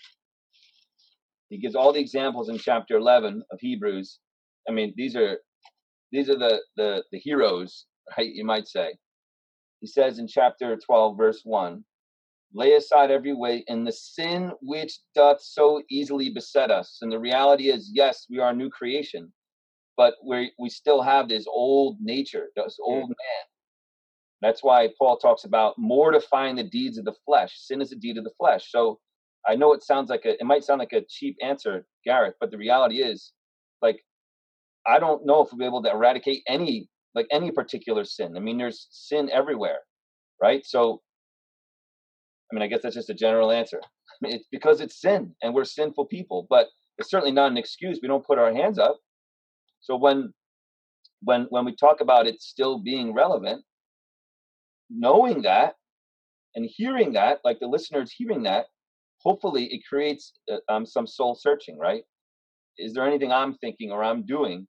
He 1.48 1.58
gives 1.58 1.74
all 1.74 1.92
the 1.92 2.00
examples 2.00 2.48
in 2.48 2.58
chapter 2.58 2.96
11 2.96 3.42
of 3.50 3.58
Hebrews. 3.60 4.18
I 4.68 4.72
mean, 4.72 4.92
these 4.96 5.14
are 5.16 5.38
these 6.12 6.28
are 6.28 6.38
the 6.38 6.60
the 6.76 7.04
the 7.12 7.18
heroes, 7.18 7.86
right? 8.16 8.32
You 8.32 8.44
might 8.44 8.66
say 8.68 8.94
he 9.80 9.86
says 9.86 10.18
in 10.18 10.26
chapter 10.26 10.76
12, 10.76 11.16
verse 11.16 11.42
1 11.44 11.84
lay 12.54 12.72
aside 12.72 13.10
every 13.10 13.34
weight 13.34 13.64
and 13.68 13.86
the 13.86 13.92
sin 13.92 14.52
which 14.62 15.00
doth 15.14 15.40
so 15.40 15.82
easily 15.90 16.30
beset 16.30 16.70
us. 16.70 16.98
And 17.02 17.12
the 17.12 17.18
reality 17.18 17.70
is, 17.70 17.90
yes, 17.92 18.26
we 18.30 18.38
are 18.38 18.50
a 18.50 18.54
new 18.54 18.70
creation, 18.70 19.32
but 19.96 20.14
we 20.24 20.52
we 20.58 20.70
still 20.70 21.02
have 21.02 21.28
this 21.28 21.46
old 21.48 21.98
nature, 22.00 22.48
this 22.56 22.78
old 22.82 23.04
mm. 23.04 23.08
man. 23.08 23.44
That's 24.42 24.62
why 24.62 24.90
Paul 24.98 25.18
talks 25.18 25.44
about 25.44 25.78
mortifying 25.78 26.56
the 26.56 26.64
deeds 26.64 26.98
of 26.98 27.04
the 27.04 27.14
flesh. 27.24 27.52
Sin 27.56 27.80
is 27.80 27.92
a 27.92 27.96
deed 27.96 28.18
of 28.18 28.24
the 28.24 28.34
flesh. 28.38 28.70
So 28.70 29.00
I 29.48 29.54
know 29.54 29.72
it 29.72 29.82
sounds 29.82 30.10
like 30.10 30.24
a 30.24 30.32
it 30.40 30.44
might 30.44 30.64
sound 30.64 30.80
like 30.80 30.92
a 30.92 31.04
cheap 31.08 31.36
answer, 31.42 31.86
Gareth, 32.04 32.34
but 32.40 32.50
the 32.50 32.58
reality 32.58 32.96
is, 33.02 33.32
like, 33.82 34.04
I 34.86 34.98
don't 34.98 35.24
know 35.24 35.42
if 35.42 35.50
we'll 35.52 35.58
be 35.58 35.64
able 35.64 35.82
to 35.82 35.90
eradicate 35.90 36.42
any 36.48 36.88
like 37.14 37.26
any 37.30 37.50
particular 37.50 38.04
sin. 38.04 38.36
I 38.36 38.40
mean, 38.40 38.58
there's 38.58 38.88
sin 38.90 39.30
everywhere, 39.32 39.78
right? 40.40 40.64
So, 40.66 41.00
I 42.50 42.54
mean, 42.54 42.62
I 42.62 42.66
guess 42.66 42.82
that's 42.82 42.94
just 42.94 43.10
a 43.10 43.14
general 43.14 43.50
answer. 43.50 43.80
I 43.82 44.16
mean, 44.20 44.34
it's 44.34 44.46
because 44.50 44.80
it's 44.80 45.00
sin 45.00 45.34
and 45.42 45.54
we're 45.54 45.64
sinful 45.64 46.06
people, 46.06 46.46
but 46.50 46.66
it's 46.98 47.10
certainly 47.10 47.32
not 47.32 47.50
an 47.50 47.56
excuse. 47.56 47.98
We 48.00 48.08
don't 48.08 48.26
put 48.26 48.38
our 48.38 48.52
hands 48.52 48.78
up. 48.78 48.98
So 49.80 49.96
when 49.96 50.32
when 51.22 51.46
when 51.50 51.64
we 51.64 51.74
talk 51.74 52.00
about 52.00 52.26
it 52.26 52.40
still 52.40 52.78
being 52.78 53.14
relevant, 53.14 53.64
knowing 54.90 55.42
that 55.42 55.74
and 56.54 56.68
hearing 56.68 57.12
that, 57.14 57.40
like 57.44 57.60
the 57.60 57.66
listeners 57.66 58.12
hearing 58.12 58.42
that, 58.44 58.66
hopefully 59.22 59.64
it 59.72 59.82
creates 59.88 60.32
uh, 60.50 60.58
um, 60.72 60.86
some 60.86 61.06
soul 61.06 61.34
searching, 61.34 61.78
right? 61.78 62.02
Is 62.78 62.92
there 62.92 63.06
anything 63.06 63.32
I'm 63.32 63.54
thinking 63.54 63.90
or 63.90 64.04
I'm 64.04 64.24
doing 64.24 64.66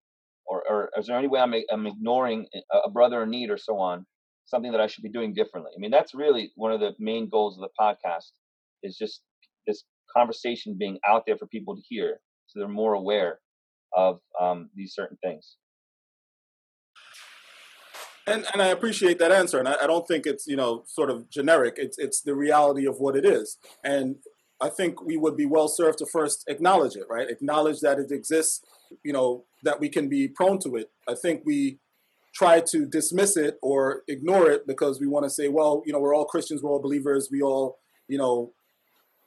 or, 0.47 0.63
or 0.67 0.89
is 0.97 1.07
there 1.07 1.17
any 1.17 1.27
way 1.27 1.39
I'm, 1.39 1.53
I'm 1.71 1.85
ignoring 1.85 2.47
a 2.71 2.89
brother 2.89 3.23
in 3.23 3.29
need 3.29 3.49
or 3.49 3.57
so 3.57 3.77
on 3.77 4.05
something 4.45 4.71
that 4.71 4.81
i 4.81 4.87
should 4.87 5.03
be 5.03 5.09
doing 5.09 5.33
differently 5.33 5.71
i 5.75 5.79
mean 5.79 5.91
that's 5.91 6.13
really 6.13 6.51
one 6.55 6.71
of 6.71 6.79
the 6.79 6.93
main 6.99 7.29
goals 7.29 7.57
of 7.57 7.61
the 7.61 7.69
podcast 7.79 8.31
is 8.83 8.97
just 8.97 9.21
this 9.67 9.83
conversation 10.15 10.75
being 10.77 10.97
out 11.07 11.23
there 11.27 11.37
for 11.37 11.47
people 11.47 11.75
to 11.75 11.81
hear 11.87 12.19
so 12.47 12.59
they're 12.59 12.67
more 12.67 12.93
aware 12.93 13.39
of 13.95 14.19
um, 14.39 14.69
these 14.75 14.93
certain 14.93 15.17
things 15.23 15.57
and, 18.25 18.45
and 18.51 18.61
I 18.61 18.67
appreciate 18.67 19.19
that 19.19 19.31
answer, 19.31 19.57
and 19.57 19.69
I, 19.69 19.75
I 19.83 19.87
don't 19.87 20.05
think 20.05 20.25
it's 20.25 20.47
you 20.47 20.57
know 20.57 20.83
sort 20.85 21.09
of 21.09 21.29
generic. 21.29 21.75
It's 21.77 21.97
it's 21.97 22.19
the 22.19 22.35
reality 22.35 22.85
of 22.85 22.97
what 22.99 23.15
it 23.15 23.23
is, 23.23 23.57
and 23.85 24.17
I 24.59 24.69
think 24.69 25.03
we 25.03 25.17
would 25.17 25.37
be 25.37 25.45
well 25.45 25.67
served 25.67 25.99
to 25.99 26.05
first 26.05 26.43
acknowledge 26.47 26.95
it, 26.95 27.05
right? 27.09 27.29
Acknowledge 27.29 27.79
that 27.81 27.99
it 27.99 28.11
exists, 28.11 28.63
you 29.03 29.13
know, 29.13 29.45
that 29.63 29.79
we 29.79 29.89
can 29.89 30.09
be 30.09 30.27
prone 30.27 30.59
to 30.59 30.75
it. 30.75 30.89
I 31.07 31.15
think 31.15 31.43
we 31.45 31.79
try 32.33 32.61
to 32.61 32.85
dismiss 32.85 33.37
it 33.37 33.57
or 33.61 34.03
ignore 34.07 34.49
it 34.49 34.67
because 34.67 34.99
we 34.99 35.07
want 35.07 35.25
to 35.25 35.29
say, 35.29 35.47
well, 35.47 35.83
you 35.85 35.93
know, 35.93 35.99
we're 35.99 36.15
all 36.15 36.25
Christians, 36.25 36.61
we're 36.61 36.71
all 36.71 36.81
believers, 36.81 37.29
we 37.31 37.41
all, 37.41 37.77
you 38.07 38.17
know, 38.17 38.51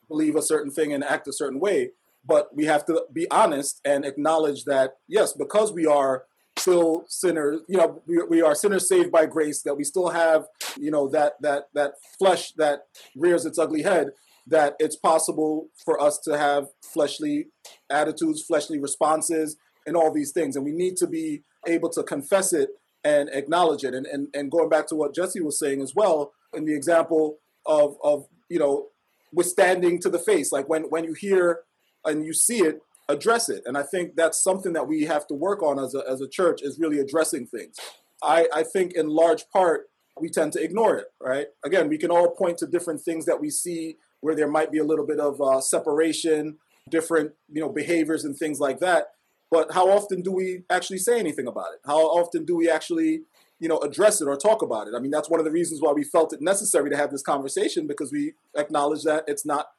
believe 0.09 0.37
a 0.37 0.43
certain 0.43 0.71
thing 0.71 0.93
and 0.93 1.05
act 1.05 1.29
a 1.29 1.33
certain 1.33 1.61
way. 1.61 1.91
But 2.25 2.55
we 2.55 2.67
have 2.67 2.85
to 2.87 3.05
be 3.13 3.31
honest 3.31 3.81
and 3.85 4.05
acknowledge 4.05 4.65
that, 4.65 4.99
yes, 5.09 5.33
because 5.33 5.73
we 5.73 5.87
are 5.87 6.25
still 6.57 7.05
sinners, 7.09 7.63
you 7.69 7.79
know, 7.79 8.03
we, 8.07 8.23
we 8.29 8.43
are 8.43 8.55
sinners 8.55 8.89
saved 8.89 9.11
by 9.11 9.27
grace, 9.27 9.63
that 9.63 9.77
we 9.77 9.85
still 9.85 10.11
have, 10.11 10.45
you 10.77 10.91
know, 10.91 11.09
that 11.09 11.35
that 11.41 11.69
that 11.75 11.95
flesh 12.19 12.53
that 12.59 12.87
rears 13.17 13.47
its 13.47 13.59
ugly 13.59 13.83
head, 13.83 14.09
that 14.47 14.75
it's 14.79 14.97
possible 14.97 15.69
for 15.85 16.01
us 16.01 16.19
to 16.19 16.37
have 16.37 16.69
fleshly 16.83 17.47
attitudes, 17.91 18.43
fleshly 18.43 18.79
responses, 18.79 19.57
and 19.87 19.97
all 19.97 20.13
these 20.13 20.33
things. 20.33 20.57
And 20.57 20.65
we 20.65 20.73
need 20.73 20.97
to 20.99 21.07
be 21.07 21.43
able 21.67 21.91
to 21.91 22.03
confess 22.03 22.53
it 22.53 22.71
and 23.05 23.31
acknowledge 23.33 23.85
it. 23.85 23.95
And, 23.95 24.07
and, 24.07 24.29
and 24.35 24.51
going 24.51 24.69
back 24.69 24.87
to 24.89 24.95
what 24.95 25.15
Jesse 25.15 25.41
was 25.41 25.59
saying 25.59 25.81
as 25.81 25.95
well, 25.95 26.33
in 26.53 26.65
the 26.65 26.75
example 26.75 27.39
of, 27.67 27.97
of, 28.03 28.27
you 28.49 28.59
know, 28.59 28.89
withstanding 29.33 30.01
to 30.01 30.11
the 30.11 30.19
face, 30.19 30.53
like 30.53 30.69
when, 30.69 30.85
when 30.85 31.05
you 31.05 31.15
hear 31.15 31.61
and 32.05 32.25
you 32.25 32.33
see 32.33 32.59
it, 32.59 32.81
address 33.09 33.49
it. 33.49 33.63
And 33.67 33.77
I 33.77 33.83
think 33.83 34.17
that's 34.17 34.43
something 34.43 34.73
that 34.73 34.87
we 34.87 35.03
have 35.03 35.27
to 35.29 35.35
work 35.35 35.63
on 35.63 35.79
as 35.79 35.95
a, 35.95 36.03
as 36.09 36.21
a 36.21 36.29
church 36.29 36.63
is 36.63 36.79
really 36.79 36.99
addressing 36.99 37.47
things. 37.47 37.77
I, 38.23 38.49
I 38.55 38.63
think 38.63 38.93
in 38.95 39.09
large 39.09 39.49
part, 39.51 39.89
we 40.21 40.29
tend 40.29 40.53
to 40.53 40.63
ignore 40.63 40.99
it, 40.99 41.07
right? 41.21 41.47
Again, 41.65 41.89
we 41.89 41.97
can 41.97 42.11
all 42.11 42.31
point 42.31 42.59
to 42.59 42.67
different 42.67 43.01
things 43.01 43.25
that 43.27 43.41
we 43.41 43.51
see 43.51 43.97
where 44.21 44.35
there 44.35 44.49
might 44.49 44.71
be 44.71 44.79
a 44.79 44.85
little 44.85 45.07
bit 45.07 45.19
of 45.19 45.41
uh, 45.41 45.61
separation, 45.61 46.59
different, 46.89 47.33
you 47.51 47.61
know, 47.61 47.69
behaviors 47.69 48.25
and 48.25 48.37
things 48.37 48.61
like 48.61 48.81
that. 48.81 49.13
But 49.51 49.73
how 49.73 49.91
often 49.91 50.23
do 50.23 50.31
we 50.31 50.63
actually 50.71 50.99
say 50.99 51.19
anything 51.19 51.47
about 51.47 51.73
it? 51.75 51.81
How 51.85 51.99
often 51.99 52.45
do 52.45 52.57
we 52.57 52.71
actually, 52.71 53.23
you 53.59 53.69
know, 53.69 53.79
address 53.79 54.21
it 54.21 54.29
or 54.29 54.37
talk 54.37 54.63
about 54.63 54.87
it? 54.87 54.95
I 54.97 55.01
mean, 55.01 55.11
that's 55.11 55.29
one 55.29 55.41
of 55.41 55.45
the 55.45 55.51
reasons 55.51 55.81
why 55.81 55.93
we 55.93 56.05
felt 56.05 56.33
it 56.33 56.41
necessary 56.41 56.89
to 56.91 56.97
have 56.97 57.11
this 57.11 57.23
conversation 57.23 57.87
because 57.87 58.13
we 58.13 58.35
acknowledge 58.57 59.03
that 59.05 59.25
it's 59.27 59.45
not 59.45 59.71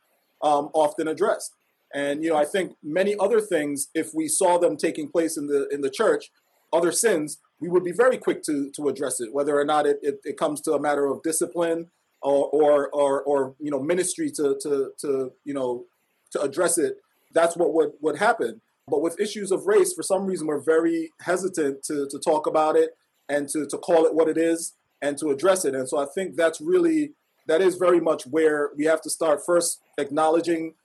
um, 0.41 0.69
often 0.73 1.07
addressed. 1.07 1.53
And 1.93 2.23
you 2.23 2.31
know, 2.31 2.37
I 2.37 2.45
think 2.45 2.75
many 2.83 3.15
other 3.17 3.39
things, 3.39 3.89
if 3.93 4.13
we 4.13 4.27
saw 4.27 4.57
them 4.57 4.77
taking 4.77 5.09
place 5.09 5.37
in 5.37 5.47
the 5.47 5.67
in 5.69 5.81
the 5.81 5.89
church, 5.89 6.31
other 6.71 6.91
sins, 6.91 7.39
we 7.59 7.67
would 7.67 7.83
be 7.83 7.91
very 7.91 8.17
quick 8.17 8.43
to 8.43 8.71
to 8.71 8.87
address 8.87 9.19
it, 9.19 9.33
whether 9.33 9.59
or 9.59 9.65
not 9.65 9.85
it, 9.85 9.99
it, 10.01 10.19
it 10.23 10.37
comes 10.37 10.61
to 10.61 10.73
a 10.73 10.79
matter 10.79 11.05
of 11.05 11.21
discipline 11.21 11.89
or, 12.21 12.47
or 12.49 12.89
or 12.89 13.21
or 13.23 13.55
you 13.59 13.71
know 13.71 13.81
ministry 13.81 14.29
to 14.31 14.57
to 14.61 14.91
to 14.99 15.31
you 15.43 15.53
know 15.53 15.85
to 16.31 16.41
address 16.41 16.77
it. 16.77 16.97
That's 17.33 17.55
what 17.55 17.73
would 17.73 17.91
would 18.01 18.17
happen. 18.17 18.61
But 18.87 19.01
with 19.01 19.19
issues 19.19 19.51
of 19.51 19.67
race, 19.67 19.93
for 19.93 20.03
some 20.03 20.25
reason, 20.25 20.47
we're 20.47 20.59
very 20.59 21.11
hesitant 21.21 21.83
to 21.83 22.07
to 22.09 22.19
talk 22.19 22.47
about 22.47 22.75
it 22.75 22.91
and 23.29 23.47
to 23.49 23.65
to 23.65 23.77
call 23.77 24.05
it 24.05 24.13
what 24.13 24.27
it 24.27 24.37
is 24.37 24.73
and 25.01 25.17
to 25.17 25.29
address 25.29 25.65
it. 25.65 25.73
And 25.73 25.87
so 25.87 25.97
I 25.97 26.05
think 26.05 26.35
that's 26.35 26.61
really 26.61 27.13
that 27.47 27.61
is 27.61 27.75
very 27.75 27.99
much 27.99 28.27
where 28.27 28.71
we 28.77 28.85
have 28.85 29.01
to 29.01 29.09
start 29.09 29.41
first 29.45 29.79
acknowledging 29.97 30.75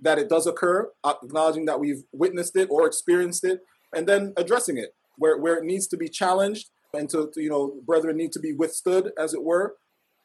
that 0.00 0.18
it 0.18 0.28
does 0.28 0.46
occur, 0.46 0.90
acknowledging 1.04 1.66
that 1.66 1.78
we've 1.78 2.04
witnessed 2.12 2.56
it 2.56 2.68
or 2.70 2.86
experienced 2.86 3.44
it, 3.44 3.60
and 3.94 4.06
then 4.06 4.32
addressing 4.36 4.78
it 4.78 4.94
where, 5.18 5.36
where 5.36 5.56
it 5.56 5.64
needs 5.64 5.86
to 5.88 5.96
be 5.96 6.08
challenged 6.08 6.70
and 6.94 7.08
to, 7.10 7.30
to, 7.32 7.40
you 7.40 7.50
know 7.50 7.74
brethren 7.86 8.16
need 8.16 8.32
to 8.32 8.40
be 8.40 8.52
withstood 8.52 9.12
as 9.16 9.34
it 9.34 9.44
were 9.44 9.76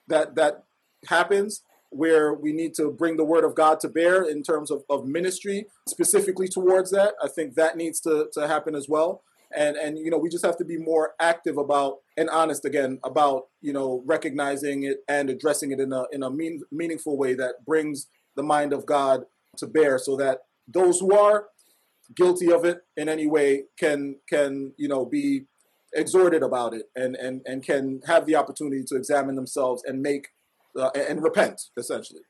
that 0.08 0.36
that 0.36 0.64
happens 1.08 1.62
where 1.90 2.34
we 2.34 2.52
need 2.52 2.74
to 2.74 2.92
bring 2.92 3.16
the 3.16 3.24
word 3.24 3.44
of 3.46 3.56
god 3.56 3.80
to 3.80 3.88
bear 3.88 4.24
in 4.24 4.44
terms 4.44 4.70
of, 4.70 4.84
of 4.90 5.06
ministry 5.06 5.66
specifically 5.88 6.48
towards 6.48 6.92
that. 6.92 7.14
I 7.24 7.28
think 7.28 7.56
that 7.56 7.78
needs 7.78 8.00
to, 8.02 8.28
to 8.34 8.48
happen 8.48 8.76
as 8.76 8.90
well. 8.90 9.24
And 9.56 9.78
and 9.78 9.98
you 9.98 10.10
know 10.10 10.18
we 10.18 10.30
just 10.30 10.46
have 10.46 10.58
to 10.58 10.66
be 10.66 10.78
more 10.78 11.14
active 11.20 11.58
about 11.58 12.00
and 12.18 12.30
honest 12.30 12.66
again 12.66 13.00
about 13.04 13.44
you 13.62 13.72
know 13.72 14.04
recognizing 14.06 14.84
it 14.84 14.98
and 15.08 15.30
addressing 15.30 15.72
it 15.72 15.80
in 15.80 15.94
a 15.94 16.06
in 16.12 16.24
a 16.24 16.30
mean, 16.30 16.62
meaningful 16.72 17.18
way 17.18 17.36
that 17.36 17.64
brings 17.66 18.08
the 18.36 18.44
mind 18.44 18.74
of 18.74 18.86
god 18.86 19.26
to 19.58 19.68
bear 19.68 19.98
so 19.98 20.18
that 20.18 20.40
those 20.68 21.00
who 21.00 21.14
are 21.14 21.46
guilty 22.16 22.52
of 22.52 22.66
it 22.66 22.80
in 22.98 23.08
any 23.08 23.28
way 23.28 23.66
can 23.80 24.16
can 24.28 24.74
you 24.78 24.88
know 24.88 25.06
be 25.06 25.46
exhorted 25.96 26.44
about 26.44 26.74
it 26.74 26.84
and 26.96 27.16
and 27.16 27.42
and 27.46 27.64
can 27.64 28.02
have 28.06 28.26
the 28.26 28.36
opportunity 28.36 28.84
to 28.84 28.96
examine 28.96 29.36
themselves 29.36 29.84
and 29.86 30.02
make 30.02 30.28
uh, 30.80 30.90
and 30.96 31.24
repent 31.24 31.62
essentially. 31.78 32.22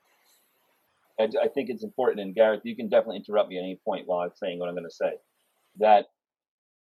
I, 1.18 1.28
I 1.44 1.48
think 1.48 1.70
it's 1.70 1.82
important 1.82 2.20
and 2.20 2.34
gareth 2.34 2.60
you 2.64 2.76
can 2.76 2.88
definitely 2.88 3.16
interrupt 3.16 3.48
me 3.48 3.56
at 3.58 3.62
any 3.62 3.80
point 3.82 4.06
while 4.06 4.20
i'm 4.20 4.32
saying 4.34 4.58
what 4.58 4.68
i'm 4.68 4.74
going 4.74 4.84
to 4.84 4.94
say 4.94 5.14
that 5.78 6.06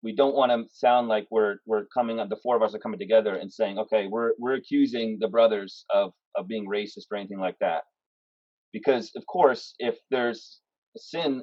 we 0.02 0.14
don't 0.14 0.34
want 0.34 0.52
to 0.52 0.72
sound 0.72 1.08
like 1.08 1.26
we're 1.30 1.56
we're 1.66 1.86
coming 1.86 2.20
up 2.20 2.28
the 2.28 2.36
four 2.36 2.56
of 2.56 2.62
us 2.62 2.74
are 2.74 2.78
coming 2.78 2.98
together 2.98 3.34
and 3.34 3.52
saying 3.52 3.78
okay 3.78 4.06
we're 4.06 4.32
we're 4.38 4.54
accusing 4.54 5.18
the 5.20 5.28
brothers 5.28 5.84
of 5.92 6.12
of 6.36 6.48
being 6.48 6.66
racist 6.66 7.06
or 7.10 7.16
anything 7.16 7.40
like 7.40 7.58
that. 7.60 7.82
Because 8.72 9.10
of 9.16 9.26
course 9.26 9.74
if 9.78 9.96
there's 10.10 10.60
sin 10.96 11.42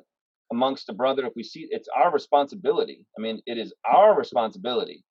amongst 0.52 0.90
a 0.90 0.94
brother 0.94 1.26
if 1.26 1.34
we 1.36 1.44
see 1.44 1.68
it's 1.72 1.90
our 1.96 2.12
responsibility. 2.12 3.06
I 3.18 3.22
mean 3.22 3.42
it 3.46 3.58
is 3.58 3.74
our 3.86 4.18
responsibility 4.18 5.04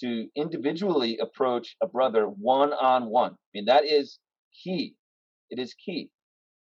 to 0.00 0.28
individually 0.36 1.18
approach 1.22 1.76
a 1.82 1.86
brother 1.88 2.24
one 2.26 2.72
on 2.74 3.06
one 3.06 3.32
i 3.32 3.50
mean 3.54 3.66
that 3.66 3.84
is 3.86 4.18
key. 4.64 4.94
It 5.50 5.58
is 5.58 5.74
key. 5.74 6.10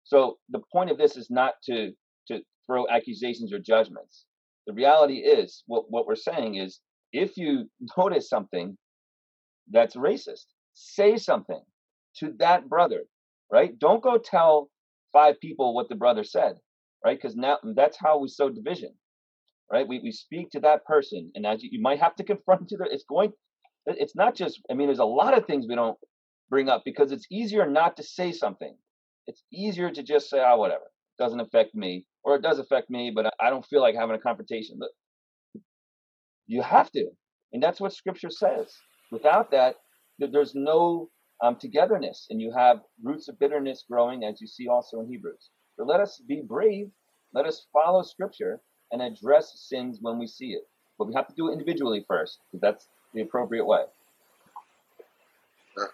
So 0.05 0.39
the 0.51 0.61
point 0.73 0.91
of 0.91 0.99
this 0.99 1.17
is 1.17 1.31
not 1.31 1.55
to 1.65 1.93
to 2.29 2.41
throw 2.67 2.89
accusations 2.89 3.53
or 3.53 3.59
judgments. 3.59 4.25
The 4.67 4.75
reality 4.75 5.17
is 5.19 5.65
what, 5.67 5.87
what 5.91 6.07
we're 6.07 6.17
saying 6.17 6.57
is 6.57 6.81
if 7.13 7.37
you 7.37 7.71
notice 7.99 8.29
something 8.29 8.77
that's 9.71 9.97
racist 9.97 10.47
say 10.75 11.17
something 11.17 11.63
to 12.19 12.33
that 12.39 12.69
brother 12.69 13.03
right? 13.53 13.79
Don't 13.79 14.03
go 14.03 14.19
tell 14.19 14.71
five 15.13 15.41
people 15.41 15.75
what 15.75 15.89
the 15.89 15.95
brother 15.95 16.25
said, 16.25 16.55
right? 17.05 17.19
Because 17.21 17.37
now 17.37 17.59
that's 17.77 17.99
how 18.01 18.19
we 18.19 18.29
sow 18.29 18.49
division, 18.51 18.93
right? 19.73 19.89
We, 19.89 20.01
we 20.01 20.13
speak 20.13 20.51
to 20.53 20.61
that 20.61 20.85
person, 20.85 21.33
and 21.35 21.47
as 21.47 21.63
you, 21.63 21.71
you 21.73 21.83
might 21.83 22.01
have 22.01 22.15
to 22.17 22.25
confront 22.33 22.69
to 22.69 22.79
it's 22.91 23.05
going, 23.09 23.33
it's 23.87 24.17
not 24.17 24.37
just, 24.37 24.61
I 24.71 24.75
mean, 24.75 24.89
there's 24.89 25.01
a 25.01 25.05
lot 25.05 25.37
of 25.37 25.47
things 25.47 25.67
we 25.69 25.75
don't 25.75 25.99
bring 26.51 26.69
up 26.69 26.83
because 26.85 27.13
it's 27.13 27.27
easier 27.33 27.69
not 27.69 27.97
to 27.97 28.03
say 28.05 28.33
something. 28.33 28.77
It's 29.27 29.43
easier 29.53 29.91
to 29.91 30.03
just 30.03 30.31
say, 30.31 30.39
oh, 30.45 30.59
whatever, 30.59 30.85
it 30.85 31.23
doesn't 31.23 31.41
affect 31.41 31.75
me, 31.75 32.07
or 32.25 32.37
it 32.37 32.43
does 32.43 32.59
affect 32.59 32.91
me, 32.91 33.13
but 33.15 33.33
I 33.41 33.51
don't 33.51 33.67
feel 33.67 33.81
like 33.81 33.95
having 33.97 34.17
a 34.17 34.21
confrontation. 34.21 34.77
But 34.79 34.91
you 36.47 36.63
have 36.63 36.91
to, 36.93 37.09
and 37.53 37.63
that's 37.63 37.81
what 37.81 37.95
Scripture 37.95 38.31
says. 38.31 38.73
Without 39.11 39.51
that, 39.53 39.77
there's 40.19 40.55
no 40.55 41.11
um, 41.43 41.57
togetherness, 41.57 42.27
and 42.31 42.41
you 42.41 42.53
have 42.57 42.81
roots 43.03 43.29
of 43.29 43.39
bitterness 43.39 43.85
growing, 43.91 44.25
as 44.25 44.41
you 44.41 44.47
see 44.47 44.69
also 44.69 45.01
in 45.01 45.09
Hebrews. 45.09 45.51
So 45.77 45.85
let 45.85 46.01
us 46.01 46.23
be 46.29 46.43
brave. 46.47 46.89
Let 47.35 47.47
us 47.47 47.67
follow 47.73 48.03
Scripture 48.03 48.61
and 48.93 49.03
address 49.03 49.59
sins 49.59 49.99
when 50.01 50.19
we 50.19 50.27
see 50.27 50.53
it. 50.53 50.69
But 50.99 51.09
we 51.09 51.15
have 51.15 51.27
to 51.27 51.35
do 51.35 51.49
it 51.49 51.53
individually 51.53 52.05
first, 52.07 52.39
because 52.51 52.61
that's 52.61 52.89
the 53.15 53.23
appropriate 53.23 53.65
way. 53.65 53.85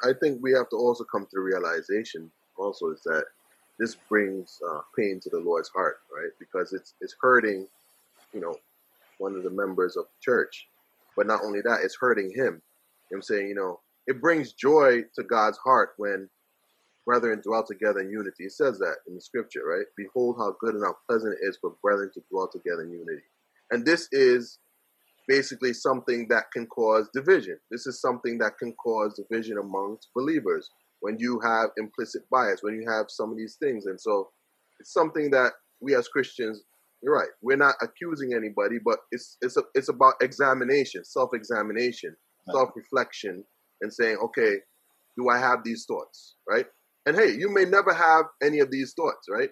I 0.04 0.12
think 0.20 0.40
we 0.42 0.52
have 0.52 0.68
to 0.70 0.76
also 0.76 1.04
come 1.04 1.24
to 1.24 1.30
the 1.32 1.40
realization, 1.40 2.30
also, 2.56 2.90
is 2.90 3.00
that 3.04 3.24
this 3.78 3.94
brings 3.94 4.60
uh, 4.68 4.80
pain 4.98 5.20
to 5.20 5.30
the 5.30 5.38
Lord's 5.38 5.68
heart, 5.68 5.98
right? 6.12 6.32
Because 6.40 6.72
it's 6.72 6.94
it's 7.00 7.14
hurting, 7.20 7.68
you 8.34 8.40
know, 8.40 8.56
one 9.18 9.36
of 9.36 9.44
the 9.44 9.50
members 9.50 9.96
of 9.96 10.06
the 10.06 10.20
church. 10.20 10.68
But 11.16 11.28
not 11.28 11.42
only 11.44 11.60
that, 11.60 11.80
it's 11.84 11.96
hurting 11.98 12.32
him. 12.34 12.60
I'm 13.12 13.22
saying, 13.22 13.48
you 13.48 13.54
know, 13.54 13.80
it 14.08 14.20
brings 14.20 14.52
joy 14.52 15.04
to 15.14 15.22
God's 15.22 15.58
heart 15.58 15.90
when 15.96 16.28
brethren 17.08 17.40
dwell 17.42 17.64
together 17.64 18.00
in 18.00 18.10
unity. 18.10 18.44
It 18.44 18.52
says 18.52 18.78
that 18.80 18.96
in 19.08 19.14
the 19.14 19.20
scripture, 19.22 19.62
right? 19.66 19.86
Behold 19.96 20.36
how 20.38 20.54
good 20.60 20.74
and 20.74 20.84
how 20.84 20.94
pleasant 21.08 21.38
it 21.40 21.46
is 21.48 21.56
for 21.58 21.72
brethren 21.80 22.10
to 22.12 22.20
dwell 22.30 22.50
together 22.52 22.82
in 22.82 22.92
unity. 22.92 23.22
And 23.70 23.86
this 23.86 24.08
is 24.12 24.58
basically 25.26 25.72
something 25.72 26.26
that 26.28 26.52
can 26.52 26.66
cause 26.66 27.08
division. 27.14 27.58
This 27.70 27.86
is 27.86 27.98
something 27.98 28.36
that 28.38 28.58
can 28.58 28.74
cause 28.74 29.14
division 29.14 29.56
amongst 29.56 30.08
believers 30.14 30.70
when 31.00 31.16
you 31.18 31.40
have 31.40 31.70
implicit 31.78 32.28
bias, 32.30 32.62
when 32.62 32.74
you 32.74 32.86
have 32.90 33.06
some 33.08 33.30
of 33.30 33.38
these 33.38 33.56
things. 33.56 33.86
And 33.86 33.98
so 33.98 34.28
it's 34.78 34.92
something 34.92 35.30
that 35.30 35.52
we 35.80 35.94
as 35.94 36.08
Christians, 36.08 36.62
you're 37.02 37.14
right, 37.14 37.30
we're 37.40 37.56
not 37.56 37.76
accusing 37.80 38.34
anybody, 38.34 38.78
but 38.84 38.98
it's 39.12 39.38
it's 39.40 39.56
a, 39.56 39.62
it's 39.74 39.88
about 39.88 40.14
examination, 40.20 41.04
self-examination, 41.04 42.14
self-reflection, 42.50 43.44
and 43.80 43.92
saying, 43.92 44.18
okay, 44.24 44.56
do 45.16 45.30
I 45.30 45.38
have 45.38 45.64
these 45.64 45.86
thoughts, 45.86 46.36
right? 46.46 46.66
And 47.08 47.16
hey, 47.16 47.32
you 47.38 47.48
may 47.48 47.64
never 47.64 47.94
have 47.94 48.26
any 48.42 48.58
of 48.58 48.70
these 48.70 48.92
thoughts, 48.92 49.28
right? 49.30 49.48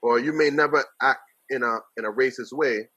Or 0.00 0.20
you 0.20 0.32
may 0.32 0.48
never 0.48 0.84
act 1.02 1.18
in 1.48 1.64
a 1.64 1.78
in 1.96 2.04
a 2.04 2.12
racist 2.12 2.52
way, 2.52 2.88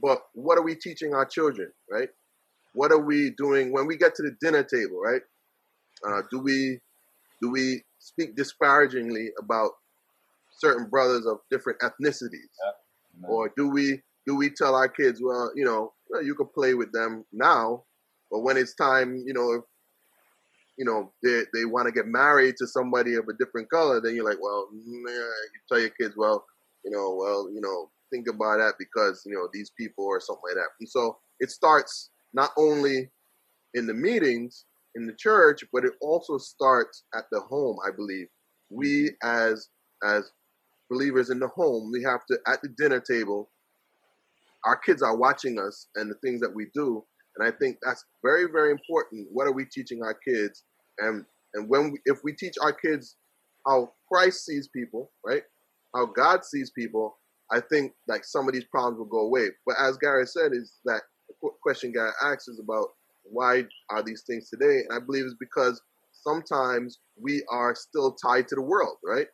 but 0.00 0.22
what 0.32 0.56
are 0.56 0.62
we 0.62 0.74
teaching 0.74 1.12
our 1.12 1.26
children, 1.26 1.70
right? 1.90 2.08
What 2.72 2.90
are 2.90 3.04
we 3.04 3.34
doing 3.36 3.70
when 3.70 3.86
we 3.86 3.98
get 3.98 4.14
to 4.14 4.22
the 4.22 4.34
dinner 4.40 4.62
table, 4.62 4.98
right? 4.98 5.20
Uh, 6.08 6.22
do 6.30 6.38
we 6.38 6.78
do 7.42 7.50
we 7.50 7.82
speak 7.98 8.34
disparagingly 8.34 9.28
about 9.38 9.72
certain 10.58 10.88
brothers 10.88 11.26
of 11.26 11.40
different 11.50 11.80
ethnicities, 11.80 12.48
yeah. 12.64 13.28
or 13.28 13.52
do 13.58 13.68
we 13.68 14.00
do 14.26 14.36
we 14.36 14.48
tell 14.48 14.74
our 14.74 14.88
kids, 14.88 15.20
well, 15.22 15.52
you 15.54 15.66
know, 15.66 15.92
you 16.24 16.34
can 16.34 16.46
play 16.54 16.72
with 16.72 16.92
them 16.92 17.26
now, 17.30 17.84
but 18.30 18.40
when 18.40 18.56
it's 18.56 18.74
time, 18.74 19.22
you 19.26 19.34
know, 19.34 19.66
you 20.80 20.86
know 20.86 21.12
they 21.22 21.42
they 21.52 21.66
want 21.66 21.86
to 21.86 21.92
get 21.92 22.06
married 22.06 22.54
to 22.56 22.66
somebody 22.66 23.14
of 23.14 23.28
a 23.28 23.34
different 23.38 23.70
color, 23.70 24.00
then 24.00 24.14
you're 24.14 24.24
like, 24.24 24.42
well, 24.42 24.66
nah, 24.72 25.10
you 25.12 25.60
tell 25.68 25.78
your 25.78 25.90
kids, 25.90 26.14
well, 26.16 26.42
you 26.86 26.90
know, 26.90 27.14
well, 27.14 27.50
you 27.52 27.60
know, 27.60 27.90
think 28.10 28.26
about 28.26 28.56
that 28.56 28.74
because 28.78 29.22
you 29.26 29.34
know 29.34 29.46
these 29.52 29.70
people 29.78 30.06
or 30.06 30.20
something 30.20 30.42
like 30.48 30.56
that. 30.56 30.70
And 30.80 30.88
so 30.88 31.18
it 31.38 31.50
starts 31.50 32.08
not 32.32 32.52
only 32.56 33.10
in 33.74 33.86
the 33.86 33.92
meetings 33.92 34.64
in 34.94 35.06
the 35.06 35.12
church, 35.18 35.62
but 35.70 35.84
it 35.84 35.92
also 36.00 36.38
starts 36.38 37.04
at 37.14 37.24
the 37.30 37.40
home. 37.40 37.76
I 37.86 37.90
believe 37.94 38.28
we 38.70 39.10
as 39.22 39.68
as 40.02 40.32
believers 40.88 41.28
in 41.28 41.40
the 41.40 41.48
home, 41.48 41.90
we 41.92 42.02
have 42.04 42.24
to 42.30 42.38
at 42.46 42.62
the 42.62 42.70
dinner 42.78 43.00
table. 43.00 43.50
Our 44.64 44.76
kids 44.76 45.02
are 45.02 45.16
watching 45.16 45.58
us 45.58 45.88
and 45.96 46.10
the 46.10 46.16
things 46.24 46.40
that 46.40 46.54
we 46.54 46.68
do, 46.74 47.04
and 47.36 47.46
I 47.46 47.50
think 47.58 47.76
that's 47.82 48.04
very, 48.24 48.46
very 48.50 48.70
important. 48.72 49.28
What 49.30 49.46
are 49.46 49.52
we 49.52 49.66
teaching 49.66 50.02
our 50.02 50.14
kids? 50.14 50.64
And 51.00 51.24
and 51.54 51.68
when 51.68 51.92
we, 51.92 51.98
if 52.04 52.18
we 52.22 52.32
teach 52.32 52.54
our 52.62 52.72
kids 52.72 53.16
how 53.66 53.92
Christ 54.10 54.44
sees 54.46 54.68
people, 54.68 55.10
right? 55.24 55.42
How 55.94 56.06
God 56.06 56.44
sees 56.44 56.70
people, 56.70 57.18
I 57.50 57.60
think 57.60 57.92
like 58.06 58.24
some 58.24 58.46
of 58.46 58.54
these 58.54 58.64
problems 58.64 58.98
will 58.98 59.06
go 59.06 59.20
away. 59.20 59.48
But 59.66 59.76
as 59.80 59.96
Gary 59.96 60.26
said, 60.26 60.52
is 60.52 60.74
that 60.84 61.02
the 61.28 61.50
question 61.62 61.92
Gary 61.92 62.10
asks 62.24 62.48
is 62.48 62.60
about 62.60 62.88
why 63.24 63.64
are 63.90 64.02
these 64.02 64.22
things 64.26 64.48
today? 64.48 64.82
And 64.88 64.96
I 64.96 65.04
believe 65.04 65.24
it's 65.24 65.34
because 65.38 65.80
sometimes 66.12 66.98
we 67.20 67.42
are 67.50 67.74
still 67.74 68.12
tied 68.12 68.48
to 68.48 68.54
the 68.54 68.62
world, 68.62 68.96
right? 69.04 69.26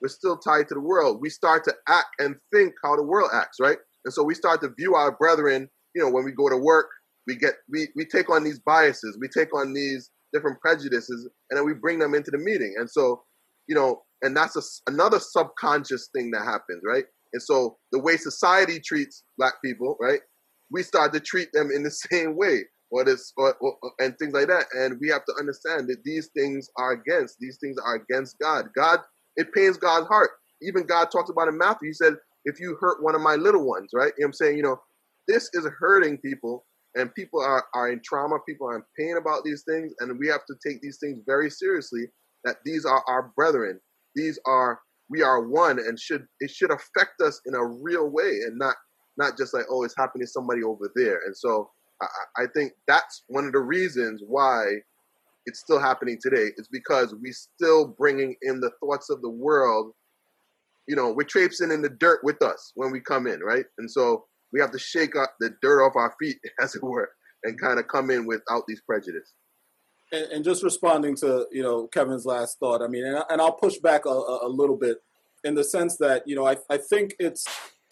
We're 0.00 0.08
still 0.08 0.36
tied 0.36 0.68
to 0.68 0.74
the 0.74 0.80
world. 0.80 1.20
We 1.20 1.30
start 1.30 1.64
to 1.64 1.74
act 1.88 2.08
and 2.18 2.36
think 2.52 2.74
how 2.82 2.96
the 2.96 3.02
world 3.02 3.30
acts, 3.32 3.58
right? 3.60 3.78
And 4.04 4.12
so 4.12 4.22
we 4.22 4.34
start 4.34 4.60
to 4.62 4.68
view 4.68 4.94
our 4.94 5.12
brethren, 5.12 5.68
you 5.94 6.02
know, 6.02 6.10
when 6.10 6.24
we 6.24 6.32
go 6.32 6.48
to 6.48 6.56
work, 6.56 6.88
we 7.26 7.36
get 7.36 7.54
we 7.70 7.88
we 7.96 8.04
take 8.04 8.28
on 8.28 8.44
these 8.44 8.58
biases, 8.58 9.16
we 9.18 9.28
take 9.28 9.54
on 9.54 9.72
these 9.72 10.10
different 10.34 10.60
prejudices, 10.60 11.28
and 11.50 11.58
then 11.58 11.64
we 11.64 11.72
bring 11.72 11.98
them 11.98 12.14
into 12.14 12.30
the 12.30 12.38
meeting. 12.38 12.74
And 12.78 12.90
so, 12.90 13.22
you 13.68 13.74
know, 13.74 14.02
and 14.22 14.36
that's 14.36 14.56
a, 14.56 14.90
another 14.90 15.20
subconscious 15.20 16.10
thing 16.14 16.30
that 16.32 16.44
happens, 16.44 16.82
right? 16.84 17.04
And 17.32 17.42
so 17.42 17.78
the 17.92 18.00
way 18.00 18.16
society 18.16 18.80
treats 18.80 19.22
black 19.38 19.54
people, 19.64 19.96
right? 20.00 20.20
We 20.70 20.82
start 20.82 21.12
to 21.14 21.20
treat 21.20 21.48
them 21.52 21.70
in 21.74 21.82
the 21.82 21.90
same 22.10 22.36
way 22.36 22.64
or 22.90 23.04
this 23.04 23.32
or, 23.36 23.54
or, 23.60 23.76
and 23.98 24.16
things 24.18 24.34
like 24.34 24.48
that. 24.48 24.66
And 24.72 24.98
we 25.00 25.08
have 25.08 25.24
to 25.26 25.34
understand 25.38 25.88
that 25.88 26.02
these 26.04 26.30
things 26.36 26.68
are 26.78 26.92
against, 26.92 27.36
these 27.40 27.58
things 27.60 27.76
are 27.84 27.96
against 27.96 28.38
God. 28.38 28.66
God, 28.76 29.00
it 29.36 29.52
pains 29.52 29.76
God's 29.76 30.06
heart. 30.06 30.30
Even 30.62 30.86
God 30.86 31.10
talks 31.10 31.30
about 31.30 31.48
in 31.48 31.58
Matthew, 31.58 31.88
he 31.88 31.92
said, 31.92 32.14
if 32.44 32.60
you 32.60 32.76
hurt 32.80 33.02
one 33.02 33.14
of 33.14 33.20
my 33.20 33.34
little 33.34 33.66
ones, 33.66 33.90
right? 33.94 34.12
You 34.18 34.24
know 34.24 34.28
I'm 34.28 34.32
saying, 34.32 34.56
you 34.56 34.62
know, 34.62 34.76
this 35.26 35.48
is 35.54 35.66
hurting 35.78 36.18
people 36.18 36.64
and 36.94 37.14
people 37.14 37.40
are, 37.40 37.64
are 37.74 37.90
in 37.90 38.00
trauma, 38.04 38.36
people 38.46 38.68
are 38.68 38.76
in 38.76 38.82
pain 38.98 39.16
about 39.20 39.42
these 39.44 39.64
things, 39.68 39.92
and 40.00 40.18
we 40.18 40.28
have 40.28 40.46
to 40.46 40.54
take 40.66 40.80
these 40.80 40.98
things 41.02 41.20
very 41.26 41.50
seriously 41.50 42.06
that 42.44 42.56
these 42.64 42.84
are 42.84 43.02
our 43.08 43.32
brethren. 43.36 43.80
These 44.14 44.38
are 44.46 44.80
we 45.10 45.22
are 45.22 45.46
one 45.46 45.78
and 45.78 45.98
should 45.98 46.26
it 46.40 46.50
should 46.50 46.70
affect 46.70 47.20
us 47.22 47.40
in 47.46 47.54
a 47.54 47.64
real 47.64 48.08
way 48.08 48.40
and 48.46 48.58
not 48.58 48.76
not 49.16 49.36
just 49.38 49.54
like, 49.54 49.64
oh, 49.70 49.84
it's 49.84 49.94
happening 49.96 50.26
to 50.26 50.30
somebody 50.30 50.62
over 50.62 50.90
there. 50.96 51.20
And 51.24 51.36
so 51.36 51.70
I, 52.02 52.06
I 52.38 52.44
think 52.54 52.72
that's 52.88 53.22
one 53.28 53.46
of 53.46 53.52
the 53.52 53.60
reasons 53.60 54.22
why 54.26 54.64
it's 55.46 55.60
still 55.60 55.80
happening 55.80 56.18
today 56.20 56.50
is 56.56 56.68
because 56.70 57.14
we 57.22 57.30
still 57.32 57.94
bringing 57.98 58.34
in 58.42 58.60
the 58.60 58.70
thoughts 58.80 59.10
of 59.10 59.20
the 59.22 59.30
world. 59.30 59.92
You 60.88 60.96
know, 60.96 61.12
we're 61.12 61.24
traipsing 61.24 61.70
in 61.70 61.82
the 61.82 61.88
dirt 61.88 62.20
with 62.24 62.42
us 62.42 62.72
when 62.74 62.90
we 62.90 63.00
come 63.00 63.26
in, 63.26 63.40
right? 63.40 63.64
And 63.78 63.90
so 63.90 64.24
we 64.54 64.60
have 64.60 64.70
to 64.70 64.78
shake 64.78 65.16
up 65.16 65.34
the 65.40 65.50
dirt 65.60 65.84
off 65.84 65.96
our 65.96 66.14
feet, 66.18 66.38
as 66.62 66.74
it 66.74 66.82
were, 66.82 67.10
and 67.42 67.60
kind 67.60 67.78
of 67.78 67.88
come 67.88 68.10
in 68.10 68.24
without 68.24 68.62
these 68.66 68.80
prejudice. 68.80 69.34
And, 70.12 70.24
and, 70.30 70.44
just 70.44 70.62
responding 70.62 71.16
to 71.16 71.46
you 71.50 71.62
know 71.62 71.88
Kevin's 71.88 72.24
last 72.24 72.58
thought, 72.60 72.80
I 72.80 72.86
mean, 72.86 73.04
and, 73.04 73.22
and 73.28 73.40
I'll 73.40 73.52
push 73.52 73.78
back 73.78 74.06
a, 74.06 74.10
a, 74.10 74.48
little 74.48 74.76
bit 74.76 74.98
in 75.42 75.54
the 75.54 75.64
sense 75.64 75.96
that 75.96 76.22
you 76.26 76.36
know 76.36 76.46
I, 76.46 76.56
I 76.70 76.78
think 76.78 77.14
it's 77.18 77.44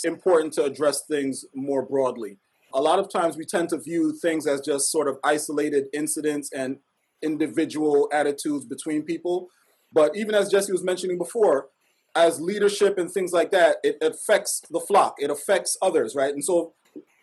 important 0.04 0.52
to 0.54 0.64
address 0.64 1.02
things 1.08 1.44
more 1.54 1.84
broadly. 1.84 2.38
A 2.74 2.80
lot 2.80 2.98
of 2.98 3.10
times 3.10 3.36
we 3.36 3.44
tend 3.44 3.70
to 3.70 3.78
view 3.78 4.16
things 4.22 4.46
as 4.46 4.60
just 4.60 4.90
sort 4.90 5.08
of 5.08 5.18
isolated 5.24 5.86
incidents 5.92 6.50
and 6.54 6.78
individual 7.22 8.08
attitudes 8.12 8.66
between 8.66 9.02
people. 9.02 9.48
But 9.92 10.16
even 10.16 10.34
as 10.34 10.50
Jesse 10.50 10.72
was 10.72 10.82
mentioning 10.82 11.18
before, 11.18 11.68
as 12.14 12.40
leadership 12.40 12.98
and 12.98 13.10
things 13.10 13.32
like 13.32 13.50
that, 13.50 13.76
it 13.82 13.96
affects 14.02 14.62
the 14.70 14.80
flock, 14.80 15.14
it 15.18 15.30
affects 15.30 15.76
others, 15.80 16.14
right? 16.14 16.32
And 16.32 16.44
so 16.44 16.74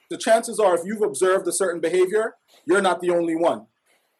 the 0.09 0.17
chances 0.17 0.59
are 0.59 0.75
if 0.75 0.81
you've 0.85 1.03
observed 1.03 1.47
a 1.47 1.51
certain 1.51 1.79
behavior, 1.79 2.35
you're 2.65 2.81
not 2.81 2.99
the 2.99 3.11
only 3.11 3.35
one, 3.35 3.67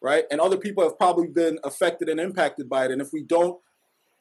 right? 0.00 0.24
And 0.30 0.40
other 0.40 0.56
people 0.56 0.84
have 0.84 0.98
probably 0.98 1.26
been 1.26 1.58
affected 1.64 2.08
and 2.08 2.20
impacted 2.20 2.68
by 2.68 2.84
it. 2.84 2.90
And 2.92 3.02
if 3.02 3.08
we 3.12 3.22
don't, 3.22 3.60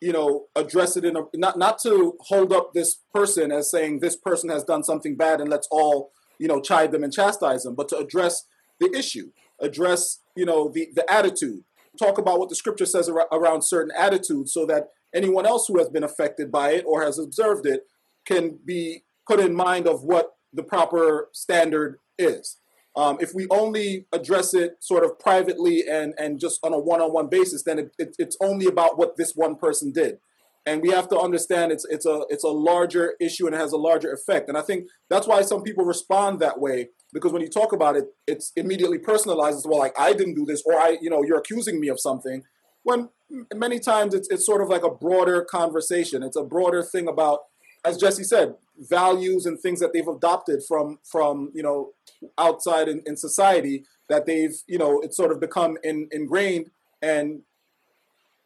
you 0.02 0.12
know, 0.12 0.46
address 0.56 0.96
it 0.98 1.06
in 1.06 1.18
a 1.18 1.24
not 1.36 1.58
not 1.58 1.78
to 1.84 2.16
hold 2.22 2.54
up 2.54 2.74
this 2.74 3.00
person 3.14 3.52
as 3.52 3.70
saying 3.70 4.00
this 4.00 4.16
person 4.16 4.50
has 4.50 4.64
done 4.64 4.84
something 4.84 5.18
bad 5.18 5.42
and 5.42 5.50
let's 5.50 5.68
all, 5.72 6.12
you 6.40 6.48
know, 6.48 6.62
chide 6.62 6.92
them 6.92 7.04
and 7.04 7.14
chastise 7.14 7.64
them, 7.64 7.76
but 7.76 7.90
to 7.90 7.98
address 7.98 8.46
the 8.80 8.90
issue, 8.98 9.32
address, 9.60 10.22
you 10.36 10.46
know, 10.46 10.72
the 10.74 10.88
the 10.96 11.10
attitude, 11.12 11.64
talk 11.98 12.18
about 12.18 12.40
what 12.40 12.50
the 12.50 12.56
scripture 12.56 12.86
says 12.86 13.10
around 13.32 13.62
certain 13.62 13.92
attitudes 13.96 14.54
so 14.54 14.66
that 14.66 14.88
anyone 15.14 15.46
else 15.46 15.68
who 15.68 15.78
has 15.78 15.90
been 15.90 16.04
affected 16.04 16.52
by 16.52 16.72
it 16.72 16.86
or 16.88 17.04
has 17.04 17.20
observed 17.20 17.66
it 17.66 17.84
can 18.26 18.60
be 18.66 19.04
put 19.28 19.40
in 19.40 19.56
mind 19.56 19.88
of 19.88 20.04
what 20.04 20.34
the 20.54 20.64
proper 20.64 21.30
standard 21.34 22.00
is. 22.18 22.58
Um, 22.96 23.18
if 23.22 23.34
we 23.34 23.48
only 23.50 24.08
address 24.12 24.54
it 24.54 24.78
sort 24.80 25.04
of 25.04 25.20
privately 25.20 25.84
and, 25.88 26.14
and 26.18 26.40
just 26.40 26.60
on 26.64 26.74
a 26.74 26.80
one 26.80 27.02
on 27.02 27.14
one 27.14 27.28
basis, 27.28 27.64
then 27.64 27.80
it, 27.80 27.92
it, 27.98 28.16
it's 28.20 28.36
only 28.42 28.66
about 28.66 28.98
what 28.98 29.16
this 29.16 29.34
one 29.36 29.56
person 29.56 29.92
did. 29.92 30.18
And 30.66 30.82
we 30.82 30.90
have 30.90 31.08
to 31.10 31.18
understand 31.18 31.72
it's, 31.72 31.86
it's, 31.90 32.06
a, 32.06 32.24
it's 32.30 32.44
a 32.44 32.50
larger 32.50 33.16
issue 33.20 33.46
and 33.46 33.56
it 33.56 33.60
has 33.60 33.72
a 33.72 33.78
larger 33.78 34.12
effect. 34.12 34.50
And 34.50 34.58
I 34.58 34.62
think 34.62 34.88
that's 35.10 35.28
why 35.28 35.42
some 35.42 35.64
people 35.64 35.86
respond 35.86 36.40
that 36.42 36.60
way 36.60 36.90
because 37.14 37.32
when 37.32 37.42
you 37.42 37.50
talk 37.50 37.74
about 37.74 37.96
it, 37.96 38.06
it's 38.28 38.52
immediately 38.56 38.98
personalized 38.98 39.58
as 39.58 39.66
well, 39.66 39.80
like 39.80 39.98
I 40.00 40.14
didn't 40.14 40.36
do 40.36 40.46
this, 40.46 40.62
or 40.66 40.76
I, 40.76 40.98
you 41.02 41.10
know, 41.10 41.24
you're 41.24 41.40
accusing 41.40 41.80
me 41.80 41.88
of 41.88 42.00
something 42.00 42.44
when 42.84 43.10
many 43.54 43.80
times 43.80 44.14
it's, 44.14 44.28
it's 44.30 44.46
sort 44.46 44.62
of 44.62 44.70
like 44.70 44.84
a 44.84 44.90
broader 44.90 45.44
conversation. 45.44 46.24
It's 46.24 46.38
a 46.38 46.44
broader 46.44 46.84
thing 46.84 47.08
about, 47.08 47.40
as 47.86 47.98
Jesse 47.98 48.24
said, 48.24 48.56
values 48.78 49.46
and 49.46 49.60
things 49.60 49.80
that 49.80 49.94
they've 49.94 50.08
adopted 50.08 50.64
from 50.68 51.00
from 51.04 51.52
you 51.54 51.64
know 51.64 51.92
outside 52.38 52.88
in, 52.88 53.02
in 53.06 53.18
society 53.18 53.84
that 54.08 54.26
they've 54.26 54.56
you 54.68 54.78
know 54.78 55.00
it's 55.02 55.18
sort 55.18 55.32
of 55.32 55.40
become 55.40 55.78
in, 55.84 56.08
ingrained 56.12 56.72
and 57.02 57.42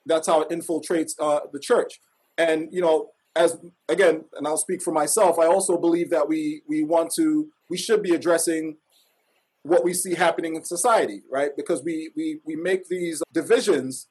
that's 0.06 0.28
how 0.28 0.42
it 0.42 0.50
infiltrates 0.50 1.14
uh, 1.20 1.42
the 1.52 1.60
church. 1.60 2.00
And 2.38 2.70
you 2.72 2.82
know, 2.82 3.12
as 3.36 3.58
again, 3.90 4.26
and 4.38 4.48
I'll 4.48 4.58
speak 4.58 4.82
for 4.82 4.92
myself, 4.92 5.40
I 5.40 5.46
also 5.46 5.78
believe 5.78 6.10
that 6.10 6.28
we 6.28 6.62
we 6.68 6.84
want 6.84 7.14
to 7.16 7.50
we 7.70 7.78
should 7.78 8.02
be 8.02 8.14
addressing 8.14 8.78
what 9.64 9.84
we 9.84 9.94
see 9.94 10.14
happening 10.14 10.56
in 10.56 10.64
society, 10.64 11.22
right? 11.32 11.52
Because 11.56 11.84
we 11.84 12.12
we 12.16 12.40
we 12.46 12.56
make 12.56 12.88
these 12.90 13.22
divisions 13.32 14.08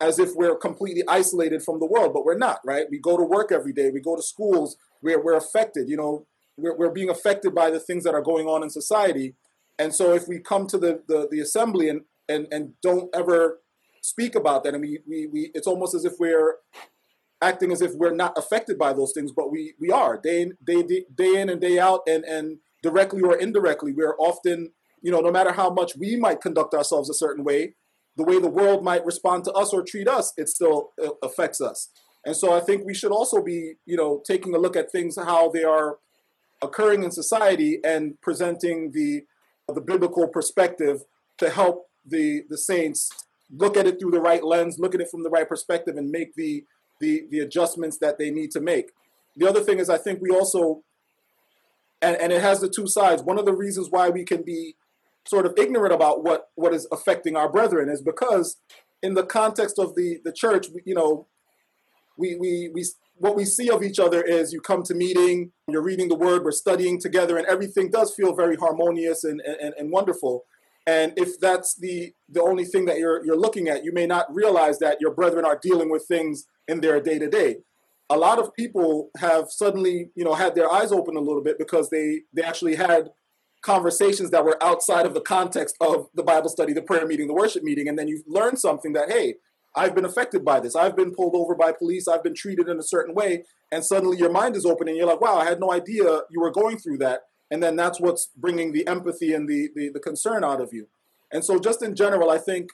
as 0.00 0.18
if 0.18 0.34
we're 0.34 0.56
completely 0.56 1.02
isolated 1.08 1.62
from 1.62 1.80
the 1.80 1.86
world, 1.86 2.12
but 2.12 2.24
we're 2.24 2.36
not, 2.36 2.60
right? 2.64 2.86
We 2.90 2.98
go 2.98 3.16
to 3.16 3.22
work 3.22 3.50
every 3.50 3.72
day, 3.72 3.90
we 3.90 4.00
go 4.00 4.16
to 4.16 4.22
schools, 4.22 4.76
we're, 5.02 5.22
we're 5.22 5.36
affected, 5.36 5.88
you 5.88 5.96
know, 5.96 6.26
we're, 6.56 6.76
we're 6.76 6.90
being 6.90 7.08
affected 7.10 7.54
by 7.54 7.70
the 7.70 7.80
things 7.80 8.04
that 8.04 8.14
are 8.14 8.22
going 8.22 8.46
on 8.46 8.62
in 8.62 8.70
society. 8.70 9.34
And 9.78 9.94
so 9.94 10.12
if 10.12 10.28
we 10.28 10.38
come 10.38 10.66
to 10.68 10.78
the, 10.78 11.02
the, 11.08 11.28
the 11.30 11.40
assembly 11.40 11.88
and, 11.88 12.02
and, 12.28 12.46
and 12.50 12.72
don't 12.82 13.14
ever 13.14 13.60
speak 14.02 14.34
about 14.34 14.64
that, 14.64 14.74
and 14.74 14.82
we, 14.82 15.00
we, 15.08 15.26
we, 15.26 15.50
it's 15.54 15.66
almost 15.66 15.94
as 15.94 16.04
if 16.04 16.14
we're 16.18 16.56
acting 17.42 17.72
as 17.72 17.82
if 17.82 17.92
we're 17.94 18.14
not 18.14 18.36
affected 18.36 18.78
by 18.78 18.92
those 18.92 19.12
things, 19.12 19.32
but 19.32 19.50
we, 19.50 19.74
we 19.80 19.90
are 19.90 20.18
day 20.18 20.42
in, 20.42 20.56
day, 20.64 20.82
day 21.14 21.40
in 21.40 21.48
and 21.48 21.60
day 21.60 21.78
out, 21.78 22.00
and, 22.06 22.24
and 22.24 22.58
directly 22.82 23.22
or 23.22 23.36
indirectly, 23.36 23.92
we're 23.92 24.16
often, 24.18 24.72
you 25.02 25.10
know, 25.10 25.20
no 25.20 25.30
matter 25.30 25.52
how 25.52 25.70
much 25.70 25.96
we 25.96 26.16
might 26.16 26.40
conduct 26.40 26.74
ourselves 26.74 27.10
a 27.10 27.14
certain 27.14 27.44
way, 27.44 27.74
the 28.16 28.24
way 28.24 28.38
the 28.38 28.48
world 28.48 28.82
might 28.82 29.04
respond 29.04 29.44
to 29.44 29.52
us 29.52 29.72
or 29.72 29.82
treat 29.82 30.08
us, 30.08 30.32
it 30.36 30.48
still 30.48 30.92
uh, 31.02 31.10
affects 31.22 31.60
us. 31.60 31.90
And 32.24 32.36
so 32.36 32.52
I 32.52 32.60
think 32.60 32.84
we 32.84 32.94
should 32.94 33.12
also 33.12 33.42
be, 33.42 33.74
you 33.84 33.96
know, 33.96 34.22
taking 34.26 34.54
a 34.54 34.58
look 34.58 34.76
at 34.76 34.90
things 34.90 35.16
how 35.16 35.50
they 35.50 35.64
are 35.64 35.98
occurring 36.62 37.04
in 37.04 37.10
society 37.10 37.78
and 37.84 38.20
presenting 38.20 38.92
the 38.92 39.22
the 39.68 39.80
biblical 39.80 40.28
perspective 40.28 41.04
to 41.38 41.50
help 41.50 41.88
the 42.04 42.42
the 42.48 42.58
saints 42.58 43.10
look 43.50 43.76
at 43.76 43.86
it 43.86 43.98
through 43.98 44.10
the 44.10 44.20
right 44.20 44.44
lens, 44.44 44.78
look 44.78 44.94
at 44.94 45.00
it 45.00 45.10
from 45.10 45.22
the 45.22 45.30
right 45.30 45.48
perspective, 45.48 45.96
and 45.96 46.10
make 46.10 46.34
the 46.34 46.64
the 47.00 47.26
the 47.30 47.40
adjustments 47.40 47.98
that 47.98 48.18
they 48.18 48.30
need 48.30 48.50
to 48.50 48.60
make. 48.60 48.90
The 49.36 49.48
other 49.48 49.60
thing 49.60 49.78
is, 49.78 49.90
I 49.90 49.98
think 49.98 50.20
we 50.22 50.30
also, 50.30 50.82
and, 52.00 52.16
and 52.16 52.32
it 52.32 52.40
has 52.40 52.60
the 52.60 52.70
two 52.70 52.86
sides. 52.86 53.22
One 53.22 53.38
of 53.38 53.44
the 53.44 53.52
reasons 53.52 53.88
why 53.90 54.08
we 54.08 54.24
can 54.24 54.42
be 54.42 54.76
sort 55.26 55.46
of 55.46 55.54
ignorant 55.56 55.92
about 55.92 56.22
what 56.24 56.48
what 56.54 56.72
is 56.72 56.86
affecting 56.92 57.36
our 57.36 57.50
brethren 57.50 57.88
is 57.88 58.02
because 58.02 58.56
in 59.02 59.14
the 59.14 59.24
context 59.24 59.78
of 59.78 59.94
the 59.94 60.18
the 60.24 60.32
church 60.32 60.68
you 60.84 60.94
know 60.94 61.26
we 62.18 62.36
we 62.36 62.70
we 62.72 62.84
what 63.18 63.34
we 63.34 63.44
see 63.44 63.70
of 63.70 63.82
each 63.82 63.98
other 63.98 64.22
is 64.22 64.52
you 64.52 64.60
come 64.60 64.82
to 64.82 64.94
meeting 64.94 65.52
you're 65.68 65.82
reading 65.82 66.08
the 66.08 66.14
word 66.14 66.44
we're 66.44 66.52
studying 66.52 67.00
together 67.00 67.36
and 67.36 67.46
everything 67.46 67.90
does 67.90 68.14
feel 68.14 68.34
very 68.34 68.56
harmonious 68.56 69.24
and 69.24 69.40
and, 69.40 69.74
and 69.78 69.90
wonderful. 69.90 70.44
And 70.88 71.12
if 71.16 71.40
that's 71.40 71.74
the 71.74 72.12
the 72.28 72.42
only 72.42 72.64
thing 72.64 72.84
that 72.84 72.98
you're 72.98 73.24
you're 73.24 73.38
looking 73.38 73.68
at 73.68 73.84
you 73.84 73.92
may 73.92 74.06
not 74.06 74.32
realize 74.32 74.78
that 74.78 75.00
your 75.00 75.12
brethren 75.12 75.44
are 75.44 75.58
dealing 75.60 75.90
with 75.90 76.06
things 76.06 76.46
in 76.68 76.80
their 76.80 77.00
day 77.00 77.18
to 77.18 77.28
day 77.28 77.56
a 78.08 78.16
lot 78.16 78.38
of 78.38 78.54
people 78.54 79.10
have 79.18 79.50
suddenly 79.50 80.10
you 80.14 80.24
know 80.24 80.34
had 80.34 80.54
their 80.54 80.72
eyes 80.72 80.92
open 80.92 81.16
a 81.16 81.20
little 81.20 81.42
bit 81.42 81.58
because 81.58 81.90
they 81.90 82.22
they 82.32 82.42
actually 82.42 82.76
had 82.76 83.10
conversations 83.66 84.30
that 84.30 84.44
were 84.44 84.62
outside 84.62 85.06
of 85.06 85.12
the 85.12 85.20
context 85.20 85.76
of 85.80 86.08
the 86.14 86.22
Bible 86.22 86.48
study, 86.48 86.72
the 86.72 86.80
prayer 86.80 87.04
meeting, 87.04 87.26
the 87.26 87.34
worship 87.34 87.64
meeting, 87.64 87.88
and 87.88 87.98
then 87.98 88.06
you 88.06 88.22
learn 88.24 88.56
something 88.56 88.92
that, 88.92 89.10
hey, 89.10 89.34
I've 89.74 89.92
been 89.92 90.04
affected 90.04 90.44
by 90.44 90.60
this. 90.60 90.76
I've 90.76 90.94
been 90.94 91.12
pulled 91.12 91.34
over 91.34 91.56
by 91.56 91.72
police. 91.72 92.06
I've 92.06 92.22
been 92.22 92.34
treated 92.34 92.68
in 92.68 92.78
a 92.78 92.82
certain 92.82 93.12
way. 93.12 93.42
And 93.72 93.84
suddenly 93.84 94.18
your 94.18 94.30
mind 94.30 94.54
is 94.54 94.64
open 94.64 94.86
and 94.86 94.96
you're 94.96 95.08
like, 95.08 95.20
wow, 95.20 95.36
I 95.36 95.44
had 95.44 95.58
no 95.58 95.72
idea 95.72 96.20
you 96.30 96.40
were 96.40 96.52
going 96.52 96.78
through 96.78 96.98
that. 96.98 97.22
And 97.50 97.60
then 97.60 97.74
that's 97.74 98.00
what's 98.00 98.30
bringing 98.36 98.72
the 98.72 98.86
empathy 98.86 99.34
and 99.34 99.48
the, 99.48 99.68
the, 99.74 99.90
the 99.90 100.00
concern 100.00 100.44
out 100.44 100.60
of 100.60 100.72
you. 100.72 100.86
And 101.32 101.44
so, 101.44 101.58
just 101.58 101.82
in 101.82 101.96
general, 101.96 102.30
I 102.30 102.38
think 102.38 102.70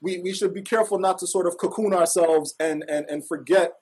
we, 0.00 0.20
we 0.20 0.32
should 0.32 0.54
be 0.54 0.62
careful 0.62 0.98
not 1.00 1.18
to 1.18 1.26
sort 1.26 1.46
of 1.48 1.58
cocoon 1.58 1.92
ourselves 1.92 2.54
and, 2.60 2.84
and, 2.88 3.04
and 3.10 3.26
forget 3.26 3.72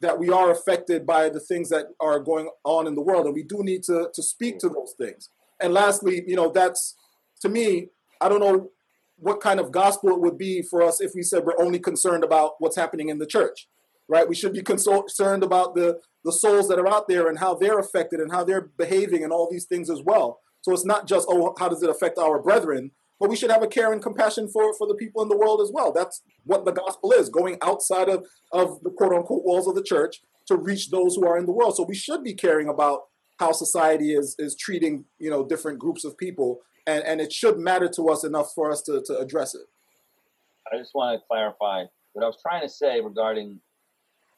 that 0.00 0.18
we 0.18 0.28
are 0.30 0.50
affected 0.50 1.06
by 1.06 1.30
the 1.30 1.40
things 1.40 1.70
that 1.70 1.86
are 2.00 2.20
going 2.20 2.50
on 2.64 2.86
in 2.86 2.94
the 2.94 3.00
world, 3.00 3.24
and 3.24 3.34
we 3.34 3.42
do 3.42 3.62
need 3.62 3.82
to 3.84 4.10
to 4.12 4.22
speak 4.22 4.58
to 4.58 4.68
those 4.68 4.94
things. 4.98 5.30
And 5.60 5.72
lastly, 5.72 6.22
you 6.26 6.36
know, 6.36 6.50
that's 6.50 6.94
to 7.42 7.48
me, 7.48 7.88
I 8.20 8.28
don't 8.28 8.40
know 8.40 8.70
what 9.18 9.40
kind 9.40 9.58
of 9.58 9.72
gospel 9.72 10.10
it 10.10 10.20
would 10.20 10.36
be 10.36 10.62
for 10.62 10.82
us 10.82 11.00
if 11.00 11.12
we 11.14 11.22
said 11.22 11.44
we're 11.44 11.60
only 11.60 11.78
concerned 11.78 12.22
about 12.22 12.52
what's 12.58 12.76
happening 12.76 13.08
in 13.08 13.18
the 13.18 13.26
church, 13.26 13.68
right? 14.08 14.28
We 14.28 14.34
should 14.34 14.52
be 14.52 14.62
concerned 14.62 15.42
about 15.42 15.74
the 15.74 16.00
the 16.24 16.32
souls 16.32 16.68
that 16.68 16.78
are 16.78 16.88
out 16.88 17.08
there 17.08 17.28
and 17.28 17.38
how 17.38 17.54
they're 17.54 17.78
affected 17.78 18.20
and 18.20 18.32
how 18.32 18.42
they're 18.44 18.68
behaving 18.76 19.22
and 19.22 19.32
all 19.32 19.48
these 19.50 19.64
things 19.64 19.88
as 19.88 20.02
well. 20.04 20.40
So 20.62 20.72
it's 20.72 20.84
not 20.84 21.06
just 21.06 21.26
oh, 21.30 21.54
how 21.58 21.68
does 21.68 21.82
it 21.82 21.90
affect 21.90 22.18
our 22.18 22.42
brethren, 22.42 22.90
but 23.18 23.30
we 23.30 23.36
should 23.36 23.50
have 23.50 23.62
a 23.62 23.68
care 23.68 23.92
and 23.92 24.02
compassion 24.02 24.48
for 24.48 24.74
for 24.74 24.86
the 24.86 24.94
people 24.94 25.22
in 25.22 25.28
the 25.28 25.36
world 25.36 25.60
as 25.60 25.70
well. 25.72 25.92
That's 25.92 26.22
what 26.44 26.64
the 26.64 26.72
gospel 26.72 27.12
is: 27.12 27.28
going 27.28 27.56
outside 27.62 28.08
of 28.08 28.26
of 28.52 28.82
the 28.82 28.90
quote 28.90 29.12
unquote 29.12 29.44
walls 29.44 29.66
of 29.66 29.74
the 29.74 29.82
church 29.82 30.22
to 30.46 30.56
reach 30.56 30.90
those 30.90 31.16
who 31.16 31.26
are 31.26 31.38
in 31.38 31.46
the 31.46 31.52
world. 31.52 31.76
So 31.76 31.84
we 31.84 31.94
should 31.94 32.22
be 32.22 32.34
caring 32.34 32.68
about 32.68 33.02
how 33.38 33.52
society 33.52 34.14
is 34.14 34.34
is 34.38 34.56
treating 34.56 35.04
you 35.18 35.30
know 35.30 35.46
different 35.46 35.78
groups 35.78 36.04
of 36.04 36.16
people, 36.16 36.60
and 36.86 37.04
and 37.04 37.20
it 37.20 37.32
should 37.32 37.58
matter 37.58 37.88
to 37.88 38.08
us 38.08 38.24
enough 38.24 38.52
for 38.54 38.70
us 38.70 38.82
to 38.82 39.02
to 39.06 39.18
address 39.18 39.54
it. 39.54 39.66
I 40.72 40.78
just 40.78 40.94
want 40.94 41.18
to 41.18 41.26
clarify 41.26 41.84
what 42.12 42.24
I 42.24 42.26
was 42.26 42.38
trying 42.42 42.62
to 42.62 42.68
say 42.68 43.00
regarding 43.00 43.60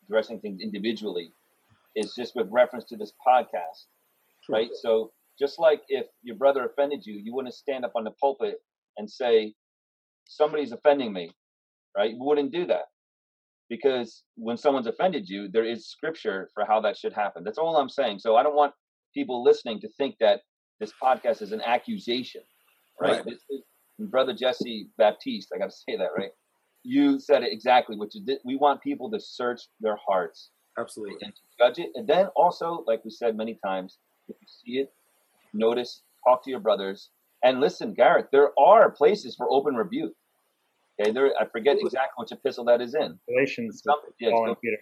addressing 0.09 0.41
things 0.41 0.61
individually 0.61 1.33
is 1.97 2.15
just 2.15 2.35
with 2.35 2.49
reference 2.51 2.85
to 2.87 2.97
this 2.97 3.13
podcast, 3.27 3.87
right? 4.49 4.69
So 4.83 5.13
just 5.39 5.59
like 5.59 5.83
if 5.89 6.07
your 6.23 6.37
brother 6.37 6.65
offended 6.65 7.07
you, 7.07 7.15
you 7.15 7.35
wouldn't 7.35 7.55
stand 7.55 7.85
up 7.85 7.93
on 7.95 8.05
the 8.05 8.11
pulpit 8.13 8.61
and 8.97 9.09
say, 9.09 9.55
somebody's 10.27 10.73
offending 10.73 11.13
me, 11.13 11.31
right? 11.97 12.11
You 12.11 12.23
wouldn't 12.23 12.53
do 12.53 12.67
that 12.67 12.87
because 13.69 14.25
when 14.37 14.57
someone's 14.57 14.87
offended 14.87 15.29
you, 15.29 15.49
there 15.49 15.65
is 15.65 15.89
scripture 15.89 16.51
for 16.55 16.65
how 16.65 16.81
that 16.81 16.97
should 16.97 17.13
happen. 17.13 17.45
That's 17.45 17.59
all 17.59 17.77
I'm 17.77 17.89
saying. 17.89 18.19
So 18.19 18.37
I 18.37 18.43
don't 18.43 18.57
want 18.57 18.73
people 19.15 19.43
listening 19.43 19.81
to 19.81 19.89
think 19.99 20.17
that 20.21 20.41
this 20.81 20.93
podcast 21.03 21.43
is 21.43 21.53
an 21.53 21.61
accusation, 21.61 22.43
right? 23.01 23.25
right. 23.25 23.35
Is, 23.35 23.63
Brother 23.99 24.33
Jesse 24.33 24.89
Baptiste, 24.97 25.49
I 25.55 25.59
got 25.59 25.71
to 25.71 25.77
say 25.77 25.97
that, 25.97 26.11
right? 26.17 26.31
You 26.85 27.19
said 27.19 27.43
it 27.43 27.53
exactly, 27.53 27.97
which 27.97 28.15
is 28.15 28.23
we 28.45 28.57
want 28.57 28.81
people 28.81 29.11
to 29.11 29.19
search 29.21 29.63
their 29.81 29.99
hearts. 30.07 30.51
Absolutely. 30.79 31.17
And 31.23 31.35
to 31.35 31.41
judge 31.59 31.79
it. 31.79 31.91
And 31.97 32.07
then 32.07 32.27
also, 32.37 32.85
like 32.87 33.05
we 33.05 33.11
said 33.11 33.37
many 33.37 33.59
times, 33.65 33.99
if 34.29 34.37
you 34.41 34.47
see 34.47 34.79
it, 34.81 34.93
notice, 35.53 36.03
talk 36.25 36.45
to 36.45 36.51
your 36.51 36.61
brothers. 36.61 37.11
And 37.43 37.61
listen, 37.61 37.95
Gareth, 37.95 38.27
there 38.31 38.51
are 38.59 38.91
places 38.91 39.35
for 39.35 39.49
open 39.51 39.75
rebuke. 39.75 40.13
Okay, 41.01 41.13
there 41.13 41.33
I 41.41 41.47
forget 41.47 41.77
exactly 41.79 42.15
which 42.17 42.33
epistle 42.33 42.65
that 42.67 42.81
is 42.81 42.95
in. 42.95 43.19
Galatians. 43.29 43.83
Some, 43.85 43.99
yeah, 44.21 44.31
Peter. 44.63 44.79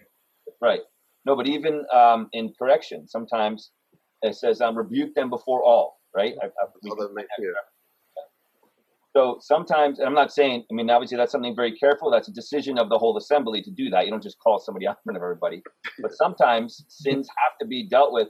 Right. 0.61 0.81
No, 1.25 1.35
but 1.35 1.47
even 1.47 1.85
um, 1.93 2.29
in 2.33 2.53
correction, 2.57 3.07
sometimes 3.07 3.71
it 4.21 4.35
says, 4.35 4.61
um, 4.61 4.77
rebuke 4.77 5.13
them 5.15 5.29
before 5.29 5.63
all, 5.63 5.99
right? 6.15 6.35
I, 6.41 6.47
I, 6.47 6.49
so 9.15 9.37
sometimes, 9.41 9.99
and 9.99 10.07
I'm 10.07 10.13
not 10.13 10.31
saying, 10.31 10.65
I 10.69 10.73
mean, 10.73 10.89
obviously 10.89 11.17
that's 11.17 11.31
something 11.31 11.55
very 11.55 11.75
careful. 11.75 12.11
That's 12.11 12.27
a 12.27 12.31
decision 12.31 12.77
of 12.77 12.89
the 12.89 12.97
whole 12.97 13.17
assembly 13.17 13.61
to 13.63 13.71
do 13.71 13.89
that. 13.89 14.05
You 14.05 14.11
don't 14.11 14.21
just 14.21 14.37
call 14.39 14.59
somebody 14.59 14.87
out 14.87 14.97
in 14.97 15.03
front 15.05 15.17
of 15.17 15.23
everybody. 15.23 15.63
But 15.99 16.13
sometimes 16.13 16.85
sins 16.87 17.27
have 17.29 17.57
to 17.59 17.65
be 17.65 17.87
dealt 17.87 18.13
with 18.13 18.27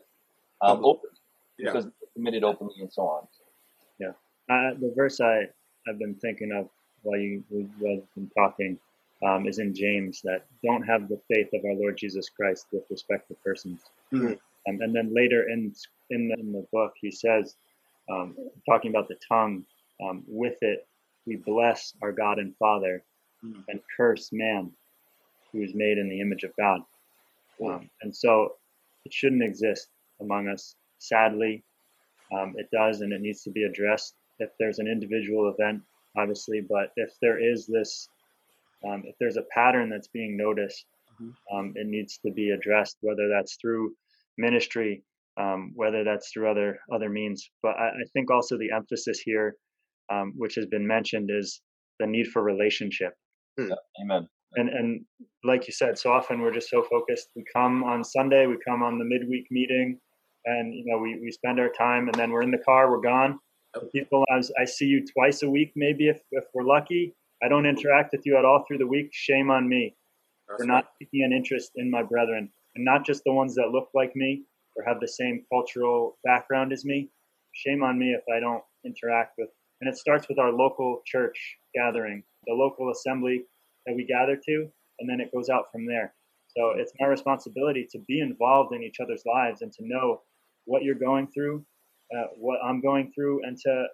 um, 0.61 0.85
openly 0.85 1.17
yeah. 1.59 1.71
because 1.71 1.87
committed 2.15 2.43
openly 2.43 2.75
and 2.79 2.91
so 2.91 3.01
on. 3.03 3.27
Yeah. 3.99 4.11
Uh, 4.49 4.75
the 4.79 4.93
verse 4.95 5.19
I, 5.19 5.43
I've 5.89 5.99
been 5.99 6.15
thinking 6.15 6.51
of 6.51 6.69
while 7.03 7.19
you 7.19 7.43
have 7.51 8.01
been 8.15 8.31
talking 8.37 8.79
um, 9.25 9.47
is 9.47 9.59
in 9.59 9.73
James 9.73 10.21
that 10.23 10.45
don't 10.63 10.83
have 10.83 11.09
the 11.09 11.19
faith 11.33 11.49
of 11.53 11.65
our 11.65 11.73
Lord 11.73 11.97
Jesus 11.97 12.29
Christ 12.29 12.67
with 12.71 12.83
respect 12.89 13.27
to 13.27 13.35
persons. 13.43 13.81
Mm-hmm. 14.13 14.33
Um, 14.67 14.79
and 14.81 14.95
then 14.95 15.13
later 15.13 15.49
in 15.49 15.73
in 16.09 16.29
the, 16.29 16.35
in 16.39 16.51
the 16.51 16.65
book, 16.71 16.93
he 16.99 17.11
says, 17.11 17.55
um, 18.09 18.35
talking 18.67 18.91
about 18.91 19.07
the 19.07 19.17
tongue, 19.27 19.65
um, 20.03 20.23
with 20.27 20.57
it 20.61 20.87
we 21.25 21.35
bless 21.35 21.93
our 22.01 22.13
God 22.13 22.39
and 22.39 22.55
Father, 22.57 23.03
mm-hmm. 23.43 23.59
and 23.67 23.81
curse 23.97 24.29
man, 24.31 24.71
who 25.51 25.61
is 25.61 25.75
made 25.75 25.97
in 25.97 26.07
the 26.07 26.21
image 26.21 26.43
of 26.43 26.55
God. 26.57 26.81
Um, 27.65 27.89
and 28.01 28.15
so, 28.15 28.53
it 29.03 29.13
shouldn't 29.13 29.43
exist 29.43 29.89
among 30.21 30.47
us. 30.47 30.75
Sadly, 30.99 31.63
um, 32.31 32.53
it 32.57 32.69
does, 32.71 33.01
and 33.01 33.11
it 33.11 33.21
needs 33.21 33.43
to 33.43 33.51
be 33.51 33.63
addressed. 33.63 34.15
If 34.39 34.51
there's 34.59 34.79
an 34.79 34.87
individual 34.87 35.49
event 35.49 35.81
obviously, 36.17 36.61
but 36.61 36.91
if 36.95 37.11
there 37.21 37.39
is 37.39 37.67
this, 37.67 38.09
um, 38.85 39.03
if 39.05 39.15
there's 39.19 39.37
a 39.37 39.45
pattern 39.53 39.89
that's 39.89 40.07
being 40.07 40.35
noticed, 40.35 40.85
mm-hmm. 41.21 41.57
um, 41.57 41.73
it 41.75 41.87
needs 41.87 42.17
to 42.25 42.31
be 42.31 42.49
addressed, 42.49 42.97
whether 43.01 43.29
that's 43.29 43.55
through 43.55 43.93
ministry, 44.37 45.03
um, 45.39 45.71
whether 45.75 46.03
that's 46.03 46.31
through 46.31 46.49
other 46.49 46.79
other 46.93 47.09
means. 47.09 47.49
But 47.61 47.75
I, 47.77 47.87
I 47.89 48.05
think 48.13 48.31
also 48.31 48.57
the 48.57 48.71
emphasis 48.75 49.19
here, 49.19 49.55
um, 50.11 50.33
which 50.35 50.55
has 50.55 50.65
been 50.65 50.87
mentioned, 50.87 51.29
is 51.31 51.61
the 51.99 52.07
need 52.07 52.27
for 52.27 52.41
relationship. 52.43 53.13
Hmm. 53.57 53.69
Yeah, 53.69 54.03
amen. 54.03 54.27
And 54.55 54.69
and 54.69 55.05
like 55.43 55.67
you 55.67 55.73
said, 55.73 55.97
so 55.97 56.11
often 56.11 56.41
we're 56.41 56.53
just 56.53 56.69
so 56.69 56.83
focused. 56.83 57.29
We 57.35 57.43
come 57.53 57.83
on 57.83 58.03
Sunday, 58.03 58.47
we 58.47 58.57
come 58.67 58.81
on 58.81 58.97
the 58.97 59.05
midweek 59.05 59.47
meeting, 59.51 59.99
and 60.45 60.73
you 60.73 60.85
know 60.85 60.99
we, 60.99 61.19
we 61.21 61.31
spend 61.31 61.59
our 61.59 61.69
time, 61.69 62.07
and 62.07 62.15
then 62.15 62.31
we're 62.31 62.43
in 62.43 62.51
the 62.51 62.63
car, 62.65 62.89
we're 62.89 63.01
gone, 63.01 63.39
people 63.91 64.23
as 64.35 64.51
I 64.59 64.65
see 64.65 64.85
you 64.85 65.05
twice 65.05 65.43
a 65.43 65.49
week, 65.49 65.71
maybe 65.75 66.07
if, 66.07 66.19
if 66.31 66.45
we're 66.53 66.63
lucky. 66.63 67.15
I 67.43 67.47
don't 67.47 67.65
interact 67.65 68.13
with 68.13 68.21
you 68.25 68.37
at 68.37 68.45
all 68.45 68.63
through 68.67 68.79
the 68.79 68.87
week. 68.87 69.09
Shame 69.11 69.51
on 69.51 69.67
me 69.69 69.95
for 70.57 70.65
not 70.65 70.85
taking 70.99 71.23
an 71.23 71.33
interest 71.33 71.71
in 71.75 71.91
my 71.91 72.01
brethren, 72.01 72.49
and 72.77 72.85
not 72.85 73.05
just 73.05 73.23
the 73.25 73.33
ones 73.33 73.55
that 73.55 73.71
look 73.73 73.89
like 73.93 74.15
me 74.15 74.43
or 74.77 74.85
have 74.85 75.01
the 75.01 75.07
same 75.07 75.43
cultural 75.51 76.17
background 76.23 76.71
as 76.71 76.85
me. 76.85 77.09
Shame 77.53 77.83
on 77.83 77.99
me 77.99 78.13
if 78.13 78.23
I 78.33 78.39
don't 78.39 78.63
interact 78.85 79.33
with. 79.37 79.49
And 79.81 79.89
it 79.89 79.97
starts 79.97 80.29
with 80.29 80.39
our 80.39 80.53
local 80.53 81.01
church 81.05 81.57
gathering, 81.75 82.23
the 82.45 82.53
local 82.53 82.89
assembly 82.91 83.43
that 83.85 83.95
we 83.95 84.05
gather 84.05 84.35
to, 84.35 84.69
and 84.99 85.09
then 85.09 85.19
it 85.19 85.33
goes 85.33 85.49
out 85.49 85.65
from 85.71 85.85
there. 85.85 86.13
So 86.55 86.71
it's 86.77 86.93
my 86.99 87.07
responsibility 87.07 87.85
to 87.91 87.99
be 88.07 88.21
involved 88.21 88.73
in 88.73 88.83
each 88.83 88.99
other's 89.01 89.23
lives 89.25 89.61
and 89.61 89.73
to 89.73 89.85
know 89.85 90.21
what 90.65 90.83
you're 90.83 90.95
going 90.95 91.27
through 91.27 91.65
uh, 92.15 92.27
what 92.37 92.59
I'm 92.63 92.81
going 92.81 93.11
through, 93.13 93.41
and 93.43 93.57
to 93.57 93.87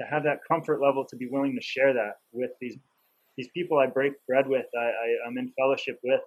to 0.00 0.06
have 0.06 0.22
that 0.24 0.38
comfort 0.46 0.80
level 0.80 1.04
to 1.04 1.16
be 1.16 1.28
willing 1.30 1.54
to 1.56 1.62
share 1.62 1.92
that 1.92 2.14
with 2.32 2.50
these 2.60 2.76
these 3.36 3.48
people 3.54 3.78
I 3.78 3.86
break 3.86 4.14
bread 4.26 4.48
with, 4.48 4.66
I, 4.76 4.84
I, 4.84 5.28
am 5.28 5.38
in 5.38 5.52
fellowship 5.58 6.00
with. 6.02 6.20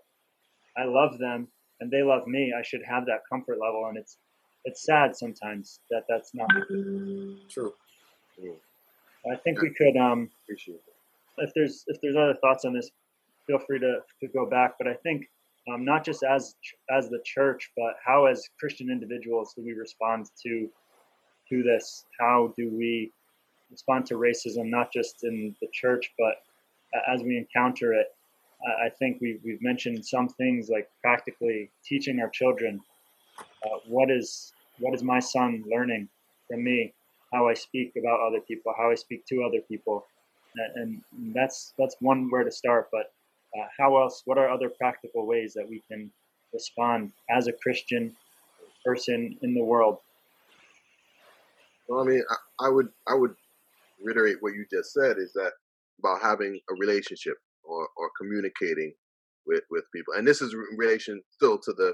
I 0.78 0.86
love 0.86 1.20
them, 1.20 1.50
and 1.82 1.92
they 1.92 2.04
love 2.04 2.28
me. 2.28 2.54
I 2.58 2.62
should 2.62 2.84
have 2.84 3.06
that 3.08 3.22
comfort 3.30 3.60
level, 3.60 3.88
and 3.88 3.98
it's 3.98 4.18
it's 4.64 4.86
sad 4.86 5.16
sometimes 5.16 5.80
that 5.90 6.04
that's 6.08 6.34
not 6.34 6.50
true. 7.50 8.56
I 9.30 9.36
think 9.38 9.62
we 9.62 9.72
could 9.72 9.98
um 9.98 10.30
if 11.38 11.54
there's 11.54 11.84
if 11.88 12.00
there's 12.02 12.16
other 12.16 12.36
thoughts 12.42 12.64
on 12.66 12.74
this, 12.74 12.92
feel 13.48 13.60
free 13.60 13.80
to 13.80 14.00
to 14.22 14.28
go 14.28 14.46
back. 14.46 14.76
But 14.78 14.88
I 14.88 14.94
think 14.94 15.30
um, 15.72 15.84
not 15.84 16.06
just 16.06 16.24
as 16.24 16.56
as 16.90 17.10
the 17.10 17.20
church, 17.26 17.72
but 17.76 17.96
how 18.04 18.26
as 18.26 18.48
Christian 18.60 18.90
individuals 18.90 19.54
do 19.56 19.64
we 19.64 19.74
respond 19.74 20.30
to 20.44 20.70
to 21.50 21.64
this? 21.64 22.06
How 22.20 22.54
do 22.58 22.70
we 22.70 23.12
respond 23.70 24.06
to 24.08 24.16
racism, 24.16 24.70
not 24.70 24.92
just 24.92 25.24
in 25.24 25.56
the 25.62 25.68
church, 25.74 26.12
but 26.18 26.36
as 27.12 27.24
we 27.24 27.38
encounter 27.38 27.94
it? 27.94 28.08
I 28.86 28.90
think 28.90 29.20
we've, 29.22 29.40
we've 29.44 29.62
mentioned 29.62 30.06
some 30.06 30.30
things 30.30 30.70
like 30.70 30.90
practically 31.02 31.72
teaching 31.86 32.20
our 32.20 32.30
children 32.30 32.82
uh, 33.40 33.78
what 33.88 34.12
is 34.12 34.54
what 34.80 34.94
is 34.94 35.04
my 35.04 35.20
son 35.20 35.64
learning 35.72 36.10
from 36.50 36.64
me, 36.64 36.94
how 37.34 37.48
I 37.48 37.54
speak 37.54 37.94
about 37.98 38.20
other 38.20 38.42
people, 38.42 38.74
how 38.78 38.92
I 38.92 38.96
speak 38.96 39.26
to 39.28 39.44
other 39.44 39.62
people, 39.68 40.06
and, 40.76 41.02
and 41.16 41.36
that's 41.36 41.74
that's 41.78 41.96
one 42.00 42.30
where 42.30 42.44
to 42.44 42.52
start. 42.52 42.90
But 42.92 43.14
uh, 43.58 43.68
how 43.78 43.98
else? 43.98 44.24
What 44.26 44.38
are 44.38 44.50
other 44.50 44.70
practical 44.70 45.26
ways 45.26 45.54
that 45.54 45.68
we 45.68 45.82
can 45.90 46.12
respond 46.54 47.12
as 47.30 47.48
a 47.48 47.54
Christian 47.54 48.16
person 48.86 49.38
in 49.42 49.54
the 49.54 49.64
world 49.64 50.00
well, 51.92 52.00
I 52.00 52.04
mean, 52.06 52.24
I, 52.30 52.68
I 52.68 52.70
would 52.70 52.88
I 53.06 53.14
would 53.16 53.36
reiterate 54.02 54.38
what 54.40 54.54
you 54.54 54.66
just 54.72 54.94
said 54.94 55.18
is 55.18 55.34
that 55.34 55.52
about 56.00 56.22
having 56.22 56.58
a 56.70 56.74
relationship 56.76 57.36
or, 57.64 57.88
or 57.98 58.10
communicating 58.20 58.94
with, 59.46 59.64
with 59.70 59.84
people. 59.94 60.14
And 60.16 60.28
this 60.28 60.42
is 60.42 60.54
in 60.54 60.78
relation 60.78 61.22
still 61.32 61.58
to 61.60 61.74
the 61.74 61.94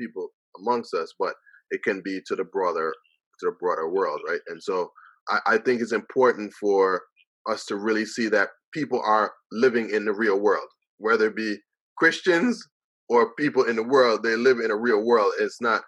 people 0.00 0.28
amongst 0.58 0.94
us, 0.94 1.12
but 1.18 1.34
it 1.70 1.82
can 1.82 2.02
be 2.04 2.20
to 2.26 2.36
the 2.36 2.44
broader 2.44 2.92
to 3.40 3.46
the 3.46 3.56
broader 3.58 3.88
world, 3.88 4.20
right? 4.28 4.40
And 4.48 4.62
so 4.62 4.90
I, 5.28 5.38
I 5.46 5.58
think 5.58 5.80
it's 5.80 5.92
important 5.92 6.52
for 6.60 7.02
us 7.50 7.64
to 7.66 7.76
really 7.76 8.04
see 8.04 8.28
that 8.28 8.50
people 8.72 9.00
are 9.04 9.32
living 9.50 9.90
in 9.90 10.04
the 10.04 10.12
real 10.12 10.38
world, 10.38 10.68
whether 10.98 11.26
it 11.26 11.36
be 11.36 11.56
Christians 11.98 12.62
or 13.08 13.34
people 13.34 13.64
in 13.64 13.76
the 13.76 13.82
world, 13.82 14.22
they 14.22 14.36
live 14.36 14.58
in 14.58 14.70
a 14.70 14.76
real 14.76 15.02
world. 15.02 15.32
It's 15.40 15.60
not 15.60 15.82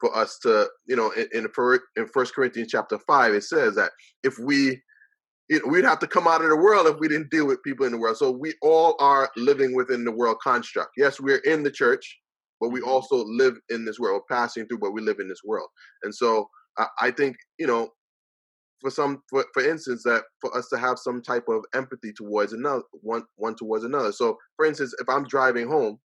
for 0.00 0.16
us 0.16 0.38
to, 0.42 0.68
you 0.86 0.96
know, 0.96 1.10
in 1.10 1.26
in, 1.32 1.48
in 1.96 2.06
First 2.08 2.34
Corinthians 2.34 2.70
chapter 2.70 2.98
five, 3.06 3.34
it 3.34 3.44
says 3.44 3.74
that 3.74 3.90
if 4.22 4.38
we, 4.38 4.80
we'd 5.66 5.84
have 5.84 5.98
to 5.98 6.06
come 6.06 6.28
out 6.28 6.42
of 6.42 6.48
the 6.48 6.56
world 6.56 6.86
if 6.86 6.98
we 6.98 7.08
didn't 7.08 7.30
deal 7.30 7.46
with 7.46 7.62
people 7.62 7.84
in 7.86 7.92
the 7.92 7.98
world. 7.98 8.16
So 8.16 8.30
we 8.30 8.54
all 8.62 8.96
are 9.00 9.30
living 9.36 9.74
within 9.74 10.04
the 10.04 10.12
world 10.12 10.38
construct. 10.42 10.90
Yes, 10.96 11.20
we're 11.20 11.38
in 11.38 11.62
the 11.62 11.70
church, 11.70 12.18
but 12.60 12.70
we 12.70 12.80
mm-hmm. 12.80 12.90
also 12.90 13.24
live 13.24 13.56
in 13.68 13.84
this 13.84 13.98
world, 13.98 14.22
passing 14.30 14.66
through, 14.66 14.78
but 14.78 14.92
we 14.92 15.02
live 15.02 15.18
in 15.18 15.28
this 15.28 15.42
world. 15.44 15.68
And 16.04 16.14
so 16.14 16.48
I, 16.78 16.86
I 17.00 17.10
think, 17.10 17.36
you 17.58 17.66
know, 17.66 17.90
for 18.80 18.90
some 18.90 19.22
for, 19.28 19.44
for 19.52 19.68
instance 19.68 20.02
that 20.04 20.22
for 20.40 20.56
us 20.56 20.68
to 20.68 20.78
have 20.78 20.98
some 20.98 21.20
type 21.22 21.44
of 21.48 21.64
empathy 21.74 22.12
towards 22.12 22.52
another 22.52 22.82
one 23.02 23.22
one 23.36 23.54
towards 23.54 23.84
another 23.84 24.10
so 24.10 24.38
for 24.56 24.64
instance 24.64 24.94
if 24.98 25.08
i'm 25.08 25.24
driving 25.24 25.68
home 25.68 25.98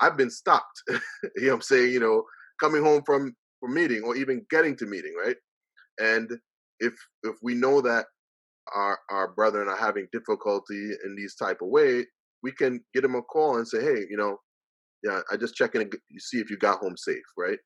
i've 0.00 0.16
been 0.16 0.30
stopped 0.30 0.82
you 1.36 1.48
know 1.48 1.54
i'm 1.54 1.60
saying 1.60 1.92
you 1.92 2.00
know 2.00 2.22
coming 2.58 2.82
home 2.82 3.02
from 3.04 3.34
from 3.60 3.74
meeting 3.74 4.02
or 4.02 4.16
even 4.16 4.44
getting 4.50 4.74
to 4.76 4.86
meeting 4.86 5.12
right 5.22 5.36
and 6.00 6.30
if 6.80 6.94
if 7.22 7.36
we 7.42 7.54
know 7.54 7.80
that 7.80 8.06
our 8.74 8.98
our 9.10 9.32
brethren 9.34 9.68
are 9.68 9.76
having 9.76 10.06
difficulty 10.12 10.90
in 11.04 11.14
these 11.16 11.34
type 11.34 11.58
of 11.62 11.68
way 11.68 12.04
we 12.42 12.52
can 12.52 12.80
get 12.94 13.02
them 13.02 13.14
a 13.14 13.22
call 13.22 13.56
and 13.56 13.66
say 13.66 13.80
hey 13.82 14.04
you 14.10 14.16
know 14.16 14.36
yeah 15.04 15.20
i 15.30 15.36
just 15.36 15.54
checking 15.54 15.88
to 15.88 15.98
see 16.18 16.38
if 16.38 16.50
you 16.50 16.56
got 16.58 16.78
home 16.78 16.96
safe 16.96 17.22
right 17.36 17.58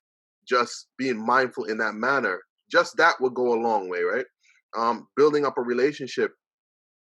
just 0.48 0.88
being 0.98 1.24
mindful 1.24 1.64
in 1.64 1.78
that 1.78 1.94
manner 1.94 2.40
just 2.72 2.96
that 2.96 3.20
would 3.20 3.34
go 3.34 3.54
a 3.54 3.60
long 3.62 3.88
way, 3.88 4.00
right? 4.02 4.24
Um, 4.76 5.06
building 5.16 5.44
up 5.44 5.58
a 5.58 5.62
relationship, 5.62 6.32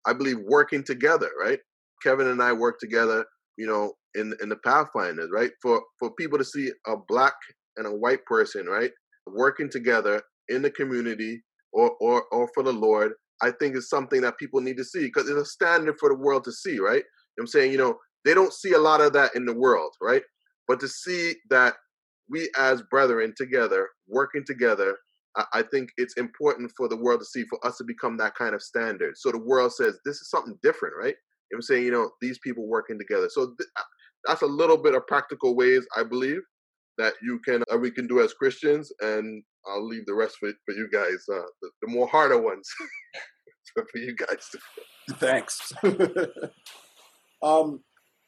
I 0.06 0.12
believe 0.12 0.36
working 0.46 0.84
together, 0.84 1.30
right? 1.40 1.58
Kevin 2.02 2.28
and 2.28 2.42
I 2.42 2.52
work 2.52 2.78
together, 2.78 3.24
you 3.56 3.66
know, 3.66 3.94
in 4.14 4.34
in 4.42 4.50
the 4.50 4.56
Pathfinders, 4.56 5.30
right? 5.32 5.50
For 5.62 5.82
for 5.98 6.12
people 6.14 6.38
to 6.38 6.44
see 6.44 6.70
a 6.86 6.96
black 7.08 7.32
and 7.78 7.86
a 7.86 7.90
white 7.90 8.24
person, 8.26 8.66
right, 8.66 8.90
working 9.26 9.70
together 9.70 10.22
in 10.50 10.60
the 10.60 10.70
community 10.70 11.42
or 11.72 11.92
or 12.00 12.24
or 12.30 12.48
for 12.54 12.62
the 12.62 12.72
Lord, 12.72 13.12
I 13.42 13.50
think 13.50 13.76
is 13.76 13.88
something 13.88 14.20
that 14.22 14.38
people 14.38 14.60
need 14.60 14.76
to 14.78 14.84
see 14.84 15.04
because 15.04 15.28
it's 15.28 15.40
a 15.40 15.44
standard 15.44 15.96
for 15.98 16.08
the 16.08 16.14
world 16.16 16.44
to 16.44 16.52
see, 16.52 16.78
right? 16.78 17.04
I'm 17.38 17.46
saying, 17.46 17.72
you 17.72 17.78
know, 17.78 17.98
they 18.24 18.34
don't 18.34 18.52
see 18.52 18.72
a 18.72 18.78
lot 18.78 19.00
of 19.00 19.12
that 19.14 19.34
in 19.34 19.44
the 19.44 19.52
world, 19.54 19.92
right? 20.00 20.22
But 20.68 20.80
to 20.80 20.88
see 20.88 21.34
that 21.50 21.74
we 22.30 22.50
as 22.56 22.82
brethren 22.90 23.34
together, 23.36 23.88
working 24.08 24.44
together, 24.46 24.96
I 25.52 25.62
think 25.62 25.90
it's 25.96 26.14
important 26.16 26.70
for 26.76 26.88
the 26.88 26.96
world 26.96 27.20
to 27.20 27.26
see, 27.26 27.44
for 27.50 27.64
us 27.66 27.76
to 27.78 27.84
become 27.84 28.16
that 28.18 28.36
kind 28.36 28.54
of 28.54 28.62
standard. 28.62 29.18
So 29.18 29.32
the 29.32 29.38
world 29.38 29.72
says 29.72 29.98
this 30.04 30.20
is 30.20 30.30
something 30.30 30.56
different, 30.62 30.94
right? 30.96 31.16
I'm 31.52 31.60
saying, 31.62 31.84
you 31.84 31.90
know, 31.90 32.10
these 32.20 32.38
people 32.38 32.66
working 32.66 32.98
together. 32.98 33.28
So 33.28 33.46
th- 33.46 33.68
uh, 33.76 33.82
that's 34.24 34.42
a 34.42 34.46
little 34.46 34.76
bit 34.76 34.94
of 34.94 35.06
practical 35.06 35.56
ways 35.56 35.86
I 35.96 36.04
believe 36.04 36.40
that 36.98 37.14
you 37.22 37.40
can 37.44 37.62
uh, 37.72 37.76
we 37.76 37.90
can 37.90 38.06
do 38.06 38.20
as 38.20 38.32
Christians, 38.32 38.92
and 39.00 39.42
I'll 39.66 39.86
leave 39.86 40.06
the 40.06 40.14
rest 40.14 40.36
for, 40.38 40.50
for 40.64 40.74
you 40.74 40.88
guys, 40.92 41.24
uh, 41.32 41.46
the, 41.62 41.70
the 41.82 41.88
more 41.88 42.06
harder 42.06 42.40
ones 42.40 42.68
for 43.74 43.98
you 43.98 44.14
guys. 44.14 44.50
Thanks. 45.18 45.72
um, 47.42 47.80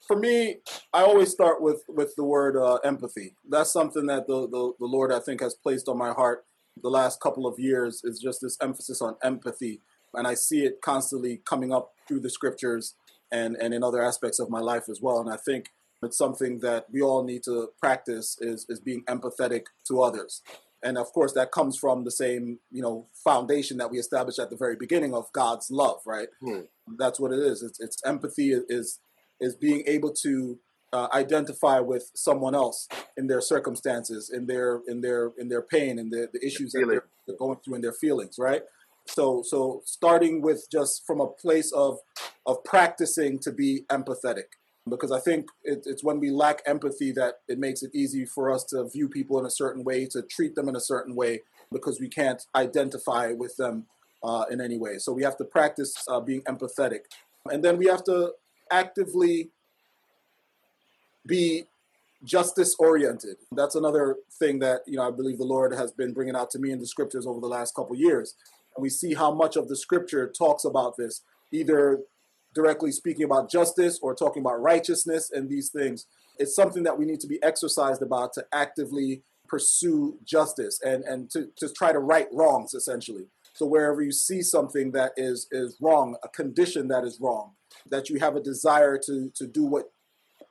for 0.07 0.17
me, 0.17 0.57
I 0.93 1.03
always 1.03 1.31
start 1.31 1.61
with 1.61 1.83
with 1.89 2.15
the 2.17 2.25
word 2.25 2.57
uh, 2.57 2.77
empathy. 2.85 3.35
That's 3.49 3.73
something 3.73 4.07
that 4.07 4.27
the, 4.27 4.43
the 4.49 4.73
the 4.79 4.87
Lord 4.87 5.13
I 5.13 5.19
think 5.19 5.41
has 5.41 5.55
placed 5.55 5.89
on 5.89 5.99
my 5.99 6.13
heart 6.13 6.45
the 6.83 6.91
last 6.91 7.21
couple 7.21 7.47
of 7.47 7.59
years 7.59 8.03
is 8.05 8.21
just 8.21 8.41
this 8.41 8.57
emphasis 8.61 9.01
on 9.01 9.17
empathy. 9.23 9.81
And 10.15 10.27
I 10.27 10.35
see 10.35 10.65
it 10.65 10.81
constantly 10.83 11.41
coming 11.45 11.73
up 11.73 11.93
through 12.07 12.21
the 12.21 12.31
scriptures 12.31 12.95
and, 13.33 13.57
and 13.57 13.75
in 13.75 13.83
other 13.83 14.03
aspects 14.03 14.39
of 14.39 14.51
my 14.51 14.61
life 14.61 14.89
as 14.89 15.01
well. 15.01 15.21
And 15.21 15.31
I 15.31 15.37
think 15.37 15.71
it's 16.03 16.19
something 16.19 16.61
that 16.61 16.87
we 16.93 17.03
all 17.03 17.25
need 17.25 17.43
to 17.45 17.71
practice 17.81 18.37
is, 18.41 18.67
is 18.69 18.81
being 18.81 19.03
empathetic 19.05 19.65
to 19.89 20.03
others. 20.03 20.43
And 20.87 20.97
of 20.97 21.13
course, 21.13 21.33
that 21.33 21.51
comes 21.51 21.77
from 21.77 22.05
the 22.05 22.13
same, 22.13 22.61
you 22.71 22.81
know, 22.81 23.09
foundation 23.25 23.77
that 23.79 23.91
we 23.91 23.99
established 23.99 24.39
at 24.39 24.51
the 24.51 24.57
very 24.57 24.77
beginning 24.77 25.15
of 25.15 25.33
God's 25.33 25.69
love, 25.69 26.01
right? 26.07 26.29
Hmm. 26.41 26.61
That's 26.97 27.19
what 27.19 27.33
it 27.33 27.41
is. 27.41 27.61
It's, 27.61 27.81
it's 27.81 27.99
empathy 28.07 28.53
is 28.69 29.01
is 29.41 29.57
being 29.57 29.83
able 29.89 30.13
to 30.23 30.59
uh, 30.93 31.09
identify 31.13 31.81
with 31.81 32.13
someone 32.15 32.55
else 32.55 32.89
in 33.17 33.27
their 33.27 33.41
circumstances, 33.41 34.31
in 34.33 34.47
their 34.47 34.81
in 34.87 35.01
their 35.01 35.33
in 35.37 35.49
their 35.49 35.63
pain, 35.63 35.99
and 35.99 36.13
the, 36.13 36.29
the 36.33 36.47
issues 36.47 36.71
that 36.73 36.87
they're, 36.89 37.07
they're 37.27 37.37
going 37.37 37.59
through 37.65 37.75
in 37.75 37.81
their 37.81 37.93
feelings, 37.93 38.37
right? 38.39 38.63
So 39.09 39.43
so 39.45 39.83
starting 39.85 40.41
with 40.41 40.69
just 40.71 41.03
from 41.05 41.21
a 41.21 41.27
place 41.27 41.73
of 41.73 41.99
of 42.47 42.63
practicing 42.63 43.41
to 43.41 43.51
be 43.51 43.83
empathetic, 43.91 44.51
because 44.89 45.11
I 45.11 45.21
think 45.21 45.49
it, 45.65 45.83
it's 45.87 46.05
when 46.05 46.21
we 46.21 46.31
lack 46.31 46.63
empathy 46.67 47.11
that 47.13 47.41
it 47.49 47.59
makes 47.59 47.83
it 47.83 47.91
easy 47.95 48.25
for 48.25 48.51
us 48.51 48.65
to 48.65 48.89
view 48.89 49.09
people 49.09 49.39
in 49.39 49.47
a 49.47 49.51
certain 49.51 49.85
way, 49.85 50.07
to 50.07 50.23
treat 50.23 50.55
them 50.55 50.69
in 50.69 50.77
a 50.77 50.81
certain 50.81 51.15
way, 51.15 51.43
because 51.73 52.01
we 52.01 52.09
can't 52.09 52.43
identify 52.55 53.33
with 53.33 53.57
them 53.57 53.87
uh, 54.23 54.45
in 54.51 54.61
any 54.61 54.79
way. 54.79 54.99
So 54.99 55.13
we 55.13 55.25
have 55.25 55.37
to 55.39 55.45
practice 55.45 55.95
uh, 56.09 56.21
being 56.21 56.43
empathetic, 56.43 57.01
and 57.51 57.65
then 57.65 57.77
we 57.77 57.87
have 57.87 58.05
to 58.05 58.33
actively 58.71 59.51
be 61.27 61.65
justice 62.25 62.75
oriented. 62.79 63.37
That's 63.53 63.75
another 63.75 64.17
thing 64.39 64.61
that 64.61 64.83
you 64.87 64.97
know 64.97 65.09
I 65.09 65.11
believe 65.11 65.39
the 65.39 65.45
Lord 65.45 65.75
has 65.75 65.93
been 65.93 66.13
bringing 66.13 66.37
out 66.37 66.51
to 66.51 66.59
me 66.59 66.71
in 66.71 66.79
the 66.79 66.87
scriptures 66.87 67.27
over 67.27 67.41
the 67.41 67.49
last 67.49 67.75
couple 67.75 67.97
years, 67.97 68.35
and 68.77 68.83
we 68.83 68.89
see 68.89 69.15
how 69.15 69.33
much 69.33 69.57
of 69.57 69.69
the 69.69 69.77
scripture 69.77 70.31
talks 70.31 70.65
about 70.65 70.97
this, 70.97 71.23
either 71.53 72.01
directly 72.57 72.91
speaking 72.91 73.25
about 73.25 73.51
justice 73.51 74.01
or 74.01 74.15
talking 74.15 74.41
about 74.41 74.63
righteousness 74.63 75.31
and 75.31 75.51
these 75.51 75.69
things. 75.69 76.07
It's 76.39 76.57
something 76.57 76.85
that 76.85 76.99
we 76.99 77.05
need 77.05 77.21
to 77.21 77.27
be 77.27 77.41
exercised 77.43 78.01
about 78.01 78.33
to 78.33 78.47
actively 78.53 79.23
pursue 79.47 80.19
justice 80.25 80.81
and 80.83 81.05
and 81.05 81.31
to, 81.31 81.51
to 81.59 81.69
try 81.69 81.93
to 81.93 81.99
right 81.99 82.29
wrongs 82.33 82.73
essentially. 82.75 83.27
So 83.53 83.67
wherever 83.67 84.03
you 84.03 84.11
see 84.11 84.41
something 84.43 84.93
that 84.93 85.13
is 85.19 85.47
is 85.53 85.77
wrong, 85.81 86.17
a 86.25 86.29
condition 86.29 86.89
that 86.89 87.05
is 87.05 87.21
wrong, 87.21 87.53
that 87.91 88.09
you 88.09 88.19
have 88.21 88.37
a 88.37 88.41
desire 88.41 88.99
to 89.07 89.31
to 89.35 89.47
do 89.47 89.65
what 89.67 89.93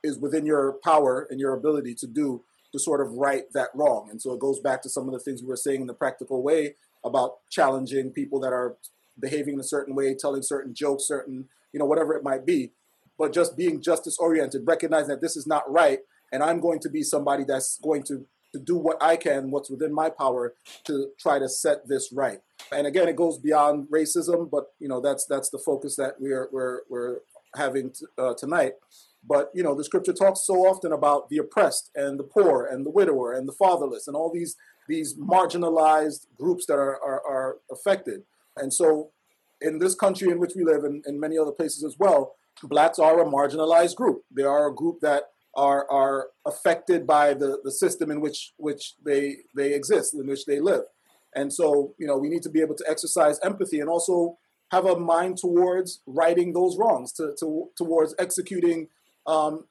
is 0.04 0.16
within 0.18 0.46
your 0.46 0.74
power 0.84 1.26
and 1.28 1.40
your 1.40 1.54
ability 1.54 1.94
to 1.96 2.06
do 2.06 2.44
to 2.72 2.78
sort 2.78 3.00
of 3.00 3.12
right 3.14 3.52
that 3.52 3.70
wrong. 3.74 4.08
And 4.10 4.22
so 4.22 4.32
it 4.32 4.38
goes 4.38 4.60
back 4.60 4.80
to 4.82 4.88
some 4.88 5.08
of 5.08 5.12
the 5.12 5.18
things 5.18 5.42
we 5.42 5.48
were 5.48 5.56
saying 5.56 5.80
in 5.80 5.86
the 5.88 5.94
practical 5.94 6.42
way 6.42 6.76
about 7.04 7.38
challenging 7.50 8.10
people 8.10 8.38
that 8.40 8.52
are 8.52 8.76
behaving 9.18 9.54
in 9.54 9.60
a 9.60 9.64
certain 9.64 9.94
way, 9.94 10.14
telling 10.14 10.42
certain 10.42 10.74
jokes, 10.74 11.04
certain, 11.04 11.48
you 11.76 11.78
know, 11.78 11.84
whatever 11.84 12.14
it 12.14 12.24
might 12.24 12.46
be. 12.46 12.72
But 13.18 13.34
just 13.34 13.54
being 13.54 13.82
justice 13.82 14.16
oriented, 14.18 14.62
recognizing 14.64 15.08
that 15.10 15.20
this 15.20 15.36
is 15.36 15.46
not 15.46 15.70
right, 15.70 15.98
and 16.32 16.42
I'm 16.42 16.58
going 16.58 16.80
to 16.80 16.88
be 16.88 17.02
somebody 17.02 17.44
that's 17.44 17.78
going 17.82 18.02
to 18.04 18.24
to 18.54 18.58
do 18.58 18.76
what 18.76 18.96
I 19.02 19.16
can, 19.16 19.50
what's 19.50 19.68
within 19.68 19.92
my 19.92 20.08
power, 20.08 20.54
to 20.84 21.08
try 21.20 21.38
to 21.38 21.50
set 21.50 21.86
this 21.86 22.10
right. 22.14 22.38
And 22.72 22.86
again, 22.86 23.08
it 23.08 23.16
goes 23.16 23.38
beyond 23.38 23.88
racism, 23.92 24.50
but 24.50 24.68
you 24.78 24.88
know 24.88 25.02
that's 25.02 25.26
that's 25.26 25.50
the 25.50 25.58
focus 25.58 25.96
that 25.96 26.14
we're 26.18 26.48
we're 26.50 26.80
we're 26.88 27.16
having 27.54 27.90
t- 27.90 28.06
uh, 28.16 28.32
tonight. 28.38 28.72
But 29.22 29.50
you 29.52 29.62
know, 29.62 29.74
the 29.74 29.84
scripture 29.84 30.14
talks 30.14 30.46
so 30.46 30.54
often 30.66 30.92
about 30.92 31.28
the 31.28 31.36
oppressed 31.36 31.90
and 31.94 32.18
the 32.18 32.24
poor 32.24 32.64
and 32.64 32.86
the 32.86 32.90
widower 32.90 33.34
and 33.34 33.46
the 33.46 33.52
fatherless 33.52 34.06
and 34.06 34.16
all 34.16 34.32
these 34.32 34.56
these 34.88 35.14
marginalized 35.14 36.26
groups 36.38 36.64
that 36.66 36.78
are, 36.78 36.98
are, 37.02 37.20
are 37.26 37.56
affected. 37.70 38.22
And 38.56 38.72
so 38.72 39.10
in 39.60 39.78
this 39.78 39.94
country 39.94 40.30
in 40.30 40.38
which 40.38 40.52
we 40.56 40.64
live 40.64 40.84
and 40.84 41.04
in 41.06 41.18
many 41.18 41.38
other 41.38 41.52
places 41.52 41.84
as 41.84 41.96
well, 41.98 42.36
blacks 42.62 42.98
are 42.98 43.20
a 43.20 43.24
marginalized 43.24 43.96
group. 43.96 44.22
They 44.30 44.42
are 44.42 44.68
a 44.68 44.74
group 44.74 45.00
that 45.00 45.24
are 45.54 45.90
are 45.90 46.28
affected 46.46 47.06
by 47.06 47.34
the, 47.34 47.58
the 47.64 47.72
system 47.72 48.10
in 48.10 48.20
which 48.20 48.52
which 48.56 48.94
they 49.04 49.38
they 49.54 49.74
exist, 49.74 50.14
in 50.14 50.26
which 50.26 50.46
they 50.46 50.60
live. 50.60 50.82
And 51.34 51.52
so, 51.52 51.94
you 51.98 52.06
know, 52.06 52.16
we 52.16 52.28
need 52.28 52.42
to 52.42 52.50
be 52.50 52.62
able 52.62 52.76
to 52.76 52.84
exercise 52.88 53.38
empathy 53.42 53.80
and 53.80 53.90
also 53.90 54.38
have 54.70 54.86
a 54.86 54.98
mind 54.98 55.36
towards 55.36 56.00
righting 56.06 56.52
those 56.52 56.76
wrongs, 56.78 57.12
to, 57.12 57.34
to 57.38 57.68
towards 57.76 58.14
executing 58.18 58.88
um, 59.26 59.64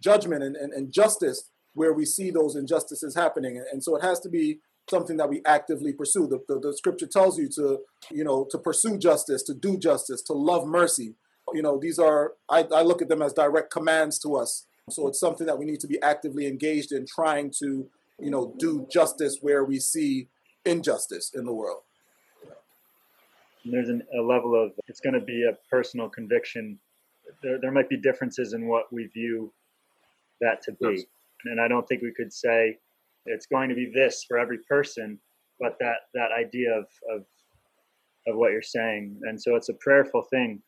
judgment 0.00 0.42
and, 0.42 0.56
and, 0.56 0.72
and, 0.72 0.92
justice 0.92 1.50
where 1.74 1.92
we 1.92 2.04
see 2.04 2.30
those 2.30 2.54
injustices 2.56 3.14
happening. 3.14 3.62
And 3.72 3.82
so 3.82 3.96
it 3.96 4.02
has 4.02 4.20
to 4.20 4.28
be 4.28 4.60
something 4.88 5.16
that 5.16 5.28
we 5.28 5.42
actively 5.46 5.92
pursue. 5.92 6.26
The, 6.26 6.40
the, 6.48 6.60
the, 6.60 6.76
scripture 6.76 7.06
tells 7.06 7.38
you 7.38 7.48
to, 7.56 7.80
you 8.10 8.24
know, 8.24 8.46
to 8.50 8.58
pursue 8.58 8.98
justice, 8.98 9.42
to 9.44 9.54
do 9.54 9.78
justice, 9.78 10.22
to 10.22 10.32
love 10.32 10.66
mercy. 10.66 11.14
You 11.54 11.62
know, 11.62 11.78
these 11.80 11.98
are, 11.98 12.32
I, 12.48 12.66
I 12.74 12.82
look 12.82 13.02
at 13.02 13.08
them 13.08 13.22
as 13.22 13.32
direct 13.32 13.72
commands 13.72 14.18
to 14.20 14.36
us. 14.36 14.66
So 14.90 15.06
it's 15.08 15.20
something 15.20 15.46
that 15.46 15.58
we 15.58 15.64
need 15.64 15.80
to 15.80 15.86
be 15.86 16.00
actively 16.02 16.46
engaged 16.46 16.92
in 16.92 17.06
trying 17.06 17.52
to, 17.60 17.88
you 18.18 18.30
know, 18.30 18.54
do 18.58 18.86
justice 18.90 19.38
where 19.40 19.64
we 19.64 19.78
see 19.78 20.28
injustice 20.64 21.32
in 21.34 21.44
the 21.44 21.52
world. 21.52 21.82
There's 23.64 23.88
an, 23.88 24.02
a 24.18 24.22
level 24.22 24.60
of, 24.60 24.72
it's 24.88 25.00
going 25.00 25.14
to 25.14 25.20
be 25.20 25.44
a 25.48 25.56
personal 25.70 26.08
conviction 26.08 26.78
there, 27.42 27.58
there 27.60 27.72
might 27.72 27.88
be 27.88 27.96
differences 27.96 28.52
in 28.52 28.66
what 28.66 28.92
we 28.92 29.06
view 29.06 29.52
that 30.40 30.62
to 30.62 30.72
be. 30.72 30.96
Yes. 30.96 31.04
And 31.44 31.60
I 31.60 31.68
don't 31.68 31.86
think 31.88 32.02
we 32.02 32.12
could 32.12 32.32
say 32.32 32.78
it's 33.26 33.46
going 33.46 33.68
to 33.68 33.74
be 33.74 33.90
this 33.94 34.24
for 34.26 34.38
every 34.38 34.58
person, 34.68 35.18
but 35.60 35.76
that, 35.80 35.96
that 36.14 36.30
idea 36.32 36.72
of, 36.72 36.86
of, 37.10 37.24
of 38.26 38.36
what 38.36 38.52
you're 38.52 38.62
saying. 38.62 39.18
And 39.22 39.40
so 39.40 39.56
it's 39.56 39.68
a 39.68 39.74
prayerful 39.74 40.22
thing. 40.30 40.62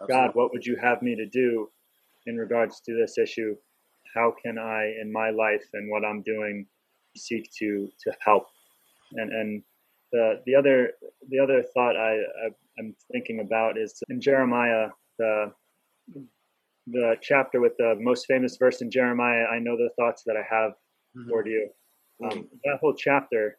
Absolutely. 0.00 0.26
God, 0.28 0.34
what 0.34 0.52
would 0.52 0.64
you 0.64 0.76
have 0.76 1.02
me 1.02 1.14
to 1.16 1.26
do 1.26 1.68
in 2.26 2.36
regards 2.36 2.80
to 2.82 2.94
this 2.94 3.18
issue? 3.18 3.56
How 4.14 4.34
can 4.42 4.58
I, 4.58 4.94
in 5.00 5.12
my 5.12 5.30
life 5.30 5.64
and 5.74 5.90
what 5.90 6.04
I'm 6.04 6.22
doing, 6.22 6.66
seek 7.16 7.50
to 7.58 7.88
to 8.04 8.12
help? 8.24 8.46
And 9.14 9.32
and 9.32 9.62
the 10.12 10.40
the 10.46 10.54
other 10.54 10.92
the 11.28 11.38
other 11.38 11.62
thought 11.74 11.96
I, 11.96 12.14
I 12.14 12.48
am 12.78 12.94
thinking 13.12 13.40
about 13.40 13.76
is 13.76 14.02
in 14.08 14.20
Jeremiah 14.20 14.88
the 15.18 15.52
the 16.86 17.16
chapter 17.20 17.60
with 17.60 17.76
the 17.76 17.96
most 17.98 18.26
famous 18.26 18.56
verse 18.56 18.80
in 18.80 18.90
Jeremiah, 18.90 19.44
I 19.44 19.58
know 19.58 19.76
the 19.76 19.90
thoughts 19.96 20.22
that 20.24 20.36
I 20.36 20.42
have 20.48 20.72
Mhm. 21.16 21.28
toward 21.28 21.46
you. 21.46 21.70
Um, 22.22 22.48
that 22.64 22.78
whole 22.80 22.94
chapter 22.94 23.58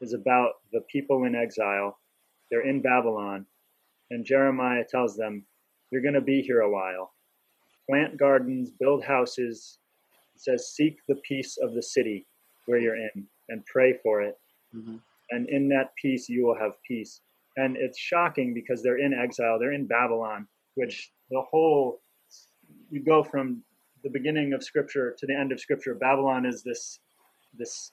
is 0.00 0.12
about 0.12 0.54
the 0.72 0.80
people 0.90 1.24
in 1.24 1.34
exile. 1.34 1.98
They're 2.50 2.66
in 2.68 2.82
Babylon, 2.82 3.46
and 4.10 4.24
Jeremiah 4.24 4.84
tells 4.84 5.16
them, 5.16 5.46
You're 5.90 6.02
going 6.02 6.14
to 6.14 6.20
be 6.20 6.42
here 6.42 6.60
a 6.60 6.70
while. 6.70 7.14
Plant 7.88 8.16
gardens, 8.16 8.70
build 8.70 9.04
houses. 9.04 9.78
It 10.34 10.40
says, 10.40 10.70
Seek 10.74 10.98
the 11.08 11.16
peace 11.16 11.58
of 11.62 11.74
the 11.74 11.82
city 11.82 12.26
where 12.66 12.78
you're 12.78 12.96
in 12.96 13.26
and 13.48 13.64
pray 13.66 13.94
for 14.02 14.22
it. 14.22 14.38
Mhm. 14.74 15.00
And 15.30 15.48
in 15.48 15.68
that 15.68 15.94
peace, 15.96 16.28
you 16.28 16.44
will 16.44 16.54
have 16.58 16.80
peace. 16.82 17.20
And 17.56 17.76
it's 17.76 17.98
shocking 17.98 18.54
because 18.54 18.82
they're 18.82 18.98
in 18.98 19.12
exile, 19.12 19.58
they're 19.58 19.72
in 19.72 19.86
Babylon, 19.86 20.48
which 20.74 21.12
the 21.30 21.42
whole, 21.42 22.02
you 22.90 23.00
go 23.00 23.22
from 23.22 23.64
the 24.02 24.10
beginning 24.10 24.52
of 24.52 24.62
Scripture 24.64 25.14
to 25.18 25.26
the 25.26 25.34
end 25.34 25.52
of 25.52 25.60
Scripture. 25.60 25.94
Babylon 25.94 26.44
is 26.46 26.62
this, 26.62 27.00
this 27.58 27.92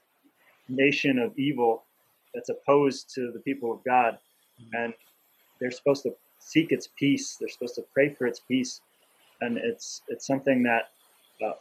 nation 0.67 1.19
of 1.19 1.37
evil 1.37 1.83
that's 2.33 2.49
opposed 2.49 3.13
to 3.15 3.31
the 3.31 3.39
people 3.39 3.71
of 3.71 3.83
God. 3.83 4.17
And 4.73 4.93
they're 5.59 5.71
supposed 5.71 6.03
to 6.03 6.13
seek 6.39 6.71
its 6.71 6.89
peace. 6.97 7.37
They're 7.39 7.49
supposed 7.49 7.75
to 7.75 7.83
pray 7.93 8.13
for 8.13 8.25
its 8.25 8.39
peace, 8.39 8.81
and 9.41 9.57
it's 9.57 10.01
it's 10.07 10.25
something 10.25 10.63
that 10.63 10.89
uh, 11.45 11.53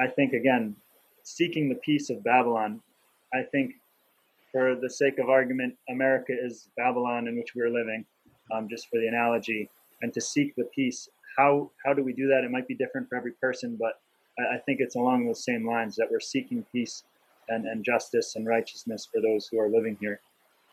I 0.00 0.06
think 0.06 0.32
again, 0.32 0.76
seeking 1.22 1.68
the 1.68 1.74
peace 1.76 2.10
of 2.10 2.22
Babylon. 2.22 2.80
I 3.34 3.42
think, 3.42 3.74
for 4.52 4.76
the 4.76 4.88
sake 4.88 5.18
of 5.18 5.28
argument, 5.28 5.74
America 5.88 6.32
is 6.32 6.68
Babylon 6.76 7.26
in 7.28 7.36
which 7.36 7.54
we're 7.54 7.70
living, 7.70 8.04
um, 8.52 8.68
just 8.68 8.88
for 8.88 8.98
the 9.00 9.08
analogy, 9.08 9.68
and 10.02 10.12
to 10.14 10.20
seek 10.20 10.54
the 10.54 10.64
peace. 10.74 11.08
How 11.36 11.70
how 11.84 11.92
do 11.92 12.02
we 12.02 12.12
do 12.12 12.28
that? 12.28 12.44
It 12.44 12.50
might 12.50 12.68
be 12.68 12.74
different 12.74 13.08
for 13.08 13.16
every 13.16 13.32
person, 13.32 13.76
but 13.78 14.00
I, 14.38 14.56
I 14.56 14.58
think 14.58 14.80
it's 14.80 14.96
along 14.96 15.26
those 15.26 15.44
same 15.44 15.66
lines 15.66 15.96
that 15.96 16.08
we're 16.10 16.20
seeking 16.20 16.64
peace 16.72 17.02
and, 17.48 17.66
and 17.66 17.84
justice 17.84 18.36
and 18.36 18.46
righteousness 18.46 19.08
for 19.12 19.20
those 19.20 19.46
who 19.46 19.58
are 19.58 19.68
living 19.68 19.96
here. 20.00 20.20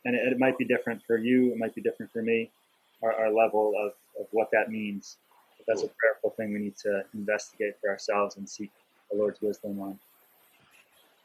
And 0.06 0.16
it, 0.16 0.34
it 0.34 0.40
might 0.40 0.58
be 0.58 0.66
different 0.66 1.02
for 1.06 1.18
you. 1.18 1.52
It 1.52 1.58
might 1.58 1.76
be 1.76 1.82
different 1.82 2.12
for 2.12 2.22
me 2.22 2.52
our, 3.04 3.14
our 3.14 3.34
level 3.34 3.74
of, 3.80 3.92
of 4.20 4.28
what 4.32 4.50
that 4.52 4.70
means. 4.70 5.18
But 5.58 5.66
that's 5.68 5.84
a 5.84 5.90
prayerful 6.00 6.32
thing 6.32 6.54
we 6.54 6.60
need 6.60 6.78
to 6.78 7.04
investigate 7.14 7.76
for 7.82 7.90
ourselves 7.90 8.38
and 8.38 8.50
seek 8.50 8.72
the 9.12 9.18
Lord's 9.18 9.42
wisdom 9.42 9.80
on. 9.80 10.00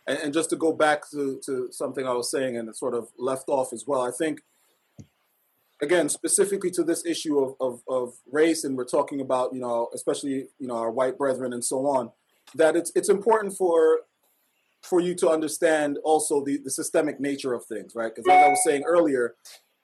And, 0.06 0.18
and 0.18 0.34
just 0.34 0.50
to 0.50 0.56
go 0.56 0.72
back 0.72 1.08
to, 1.10 1.40
to 1.46 1.68
something 1.70 2.06
I 2.06 2.12
was 2.12 2.30
saying 2.30 2.56
and 2.56 2.68
it 2.68 2.76
sort 2.76 2.94
of 2.94 3.08
left 3.18 3.48
off 3.48 3.72
as 3.72 3.84
well, 3.86 4.02
I 4.02 4.10
think, 4.10 4.40
again, 5.80 6.08
specifically 6.08 6.70
to 6.72 6.82
this 6.82 7.04
issue 7.06 7.38
of, 7.38 7.54
of, 7.60 7.82
of 7.88 8.14
race, 8.30 8.64
and 8.64 8.76
we're 8.76 8.84
talking 8.84 9.20
about, 9.20 9.54
you 9.54 9.60
know, 9.60 9.88
especially, 9.94 10.48
you 10.58 10.66
know, 10.66 10.76
our 10.76 10.90
white 10.90 11.16
brethren 11.16 11.52
and 11.52 11.64
so 11.64 11.86
on, 11.86 12.10
that 12.54 12.74
it's, 12.74 12.90
it's 12.94 13.08
important 13.08 13.54
for 13.54 14.00
for 14.82 15.00
you 15.00 15.14
to 15.16 15.28
understand 15.28 15.98
also 16.04 16.44
the, 16.44 16.58
the 16.58 16.70
systemic 16.70 17.20
nature 17.20 17.52
of 17.52 17.64
things, 17.64 17.94
right? 17.94 18.14
Because 18.14 18.30
as 18.30 18.44
I 18.44 18.48
was 18.48 18.64
saying 18.64 18.84
earlier, 18.86 19.34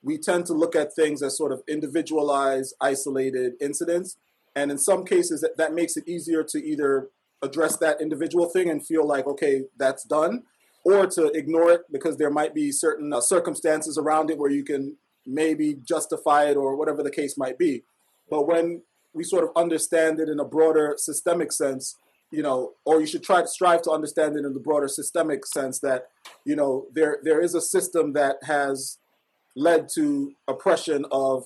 we 0.03 0.18
tend 0.18 0.47
to 0.47 0.53
look 0.53 0.76
at 0.76 0.95
things 0.95 1.22
as 1.22 1.36
sort 1.36 1.53
of 1.53 1.62
individualized, 1.66 2.74
isolated 2.80 3.55
incidents. 3.61 4.16
And 4.55 4.70
in 4.70 4.78
some 4.78 5.05
cases, 5.05 5.40
that, 5.40 5.57
that 5.57 5.74
makes 5.74 5.97
it 5.97 6.07
easier 6.07 6.45
to 6.45 6.64
either 6.64 7.09
address 7.42 7.76
that 7.78 8.01
individual 8.01 8.47
thing 8.47 8.70
and 8.70 8.84
feel 8.84 9.07
like, 9.07 9.26
okay, 9.26 9.64
that's 9.76 10.05
done, 10.05 10.45
or 10.84 11.07
to 11.07 11.26
ignore 11.34 11.70
it 11.72 11.82
because 11.90 12.16
there 12.16 12.30
might 12.30 12.55
be 12.55 12.70
certain 12.70 13.12
uh, 13.12 13.20
circumstances 13.20 13.99
around 13.99 14.30
it 14.30 14.38
where 14.38 14.51
you 14.51 14.62
can 14.62 14.97
maybe 15.26 15.78
justify 15.84 16.45
it 16.45 16.57
or 16.57 16.76
whatever 16.76 17.03
the 17.03 17.11
case 17.11 17.36
might 17.36 17.59
be. 17.59 17.82
But 18.30 18.47
when 18.47 18.82
we 19.12 19.24
sort 19.24 19.45
of 19.45 19.51
understand 19.57 20.20
it 20.20 20.28
in 20.28 20.38
a 20.40 20.45
broader 20.45 20.95
systemic 20.99 21.53
sense, 21.53 21.97
you 22.35 22.43
know, 22.43 22.72
or 22.85 23.01
you 23.01 23.07
should 23.07 23.22
try 23.22 23.41
to 23.41 23.49
strive 23.49 23.82
to 23.82 23.91
understand 23.91 24.37
it 24.37 24.45
in 24.45 24.53
the 24.55 24.61
broader 24.61 24.89
systemic 24.89 25.47
sense 25.47 25.78
that, 25.80 26.09
you 26.45 26.57
know, 26.57 26.87
there 26.93 27.18
there 27.22 27.41
is 27.41 27.55
a 27.55 27.61
system 27.61 28.12
that 28.14 28.37
has 28.43 28.99
led 29.57 29.89
to 29.95 30.32
oppression 30.49 31.05
of 31.12 31.45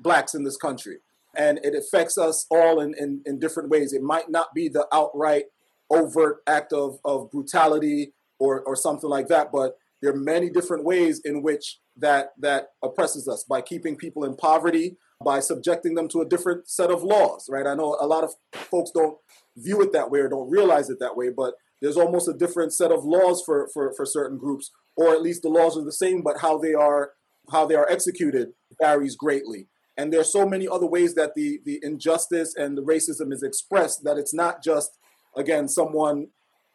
blacks 0.00 0.34
in 0.34 0.44
this 0.44 0.56
country. 0.56 0.98
And 1.34 1.58
it 1.62 1.74
affects 1.74 2.18
us 2.18 2.46
all 2.50 2.78
in, 2.80 2.94
in, 2.98 3.22
in 3.24 3.38
different 3.38 3.70
ways. 3.70 3.94
It 3.94 4.02
might 4.02 4.30
not 4.30 4.52
be 4.54 4.68
the 4.68 4.86
outright 4.92 5.46
overt 5.90 6.42
act 6.46 6.72
of, 6.74 6.98
of 7.04 7.30
brutality 7.30 8.12
or, 8.38 8.60
or 8.62 8.76
something 8.76 9.08
like 9.08 9.28
that, 9.28 9.50
but 9.50 9.78
there 10.02 10.12
are 10.12 10.16
many 10.16 10.50
different 10.50 10.84
ways 10.84 11.20
in 11.24 11.42
which 11.42 11.78
that 11.96 12.32
that 12.38 12.70
oppresses 12.82 13.28
us 13.28 13.44
by 13.44 13.60
keeping 13.60 13.96
people 13.96 14.24
in 14.24 14.34
poverty, 14.34 14.96
by 15.24 15.40
subjecting 15.40 15.94
them 15.94 16.08
to 16.08 16.20
a 16.20 16.28
different 16.28 16.68
set 16.68 16.90
of 16.90 17.02
laws, 17.02 17.48
right? 17.48 17.66
I 17.66 17.74
know 17.74 17.96
a 18.00 18.06
lot 18.06 18.24
of 18.24 18.34
folks 18.52 18.90
don't 18.90 19.16
view 19.56 19.82
it 19.82 19.92
that 19.92 20.10
way 20.10 20.20
or 20.20 20.28
don't 20.28 20.50
realize 20.50 20.90
it 20.90 20.98
that 21.00 21.16
way, 21.16 21.30
but 21.34 21.54
there's 21.80 21.96
almost 21.96 22.28
a 22.28 22.32
different 22.32 22.72
set 22.72 22.92
of 22.92 23.04
laws 23.04 23.42
for, 23.44 23.68
for, 23.74 23.92
for 23.94 24.06
certain 24.06 24.38
groups, 24.38 24.70
or 24.96 25.12
at 25.12 25.22
least 25.22 25.42
the 25.42 25.48
laws 25.48 25.76
are 25.76 25.84
the 25.84 25.92
same, 25.92 26.22
but 26.22 26.40
how 26.40 26.58
they 26.58 26.74
are 26.74 27.10
how 27.50 27.66
they 27.66 27.74
are 27.74 27.90
executed 27.90 28.52
varies 28.80 29.16
greatly. 29.16 29.66
And 29.96 30.12
there's 30.12 30.32
so 30.32 30.46
many 30.46 30.68
other 30.68 30.86
ways 30.86 31.14
that 31.16 31.34
the 31.34 31.60
the 31.64 31.80
injustice 31.82 32.54
and 32.56 32.78
the 32.78 32.82
racism 32.82 33.32
is 33.32 33.42
expressed 33.42 34.04
that 34.04 34.16
it's 34.16 34.32
not 34.32 34.62
just 34.62 34.96
again 35.36 35.68
someone 35.68 36.28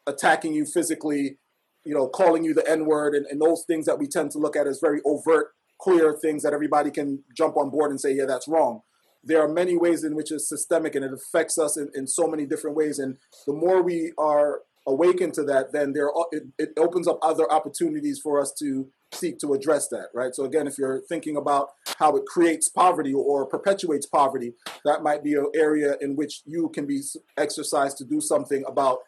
attacking 0.06 0.54
you 0.54 0.66
physically, 0.66 1.38
you 1.86 1.94
know, 1.94 2.08
calling 2.08 2.44
you 2.44 2.54
the 2.54 2.70
N 2.70 2.86
word 2.86 3.16
and, 3.16 3.26
and 3.28 3.42
those 3.42 3.64
things 3.66 3.86
that 3.86 4.00
we 4.00 4.08
tend 4.08 4.32
to 4.32 4.40
look 4.40 4.56
at 4.56 4.68
as 4.68 4.80
very 4.82 5.02
overt, 5.06 5.52
clear 5.80 6.14
things 6.14 6.44
that 6.44 6.54
everybody 6.54 6.92
can 6.92 7.24
jump 7.36 7.58
on 7.58 7.70
board 7.70 7.92
and 7.92 8.00
say, 8.00 8.14
yeah, 8.14 8.26
that's 8.26 8.48
wrong. 8.48 8.82
There 9.28 9.42
are 9.42 9.48
many 9.48 9.78
ways 9.78 10.04
in 10.04 10.16
which 10.16 10.32
it's 10.32 10.48
systemic 10.48 10.96
and 10.96 11.04
it 11.04 11.14
affects 11.14 11.58
us 11.58 11.78
in, 11.78 11.90
in 11.94 12.08
so 12.08 12.28
many 12.28 12.46
different 12.46 12.76
ways. 12.76 12.98
And 13.00 13.18
the 13.46 13.54
more 13.54 13.82
we 13.82 14.14
are 14.18 14.62
awakened 14.86 15.34
to 15.34 15.44
that, 15.44 15.74
then 15.74 15.94
there 15.94 16.08
are, 16.08 16.28
it, 16.32 16.44
it 16.58 16.70
opens 16.78 17.08
up 17.08 17.20
other 17.22 17.52
opportunities 17.52 18.20
for 18.20 18.40
us 18.40 18.54
to 18.60 18.88
seek 19.12 19.38
to 19.40 19.54
address 19.54 19.90
that, 19.90 20.08
right? 20.14 20.34
So 20.34 20.46
again, 20.46 20.68
if 20.68 20.78
you're 20.78 21.02
thinking 21.02 21.36
about 21.36 21.72
how 22.00 22.16
it 22.16 22.26
creates 22.26 22.70
poverty 22.70 23.14
or 23.14 23.46
perpetuates 23.46 24.06
poverty, 24.06 24.54
that 24.86 25.04
might 25.04 25.24
be 25.24 25.34
an 25.34 25.52
area 25.56 25.96
in 26.00 26.16
which 26.16 26.42
you 26.46 26.70
can 26.70 26.86
be 26.86 27.02
exercised 27.38 27.98
to 27.98 28.06
do 28.06 28.22
something 28.22 28.64
about 28.68 29.00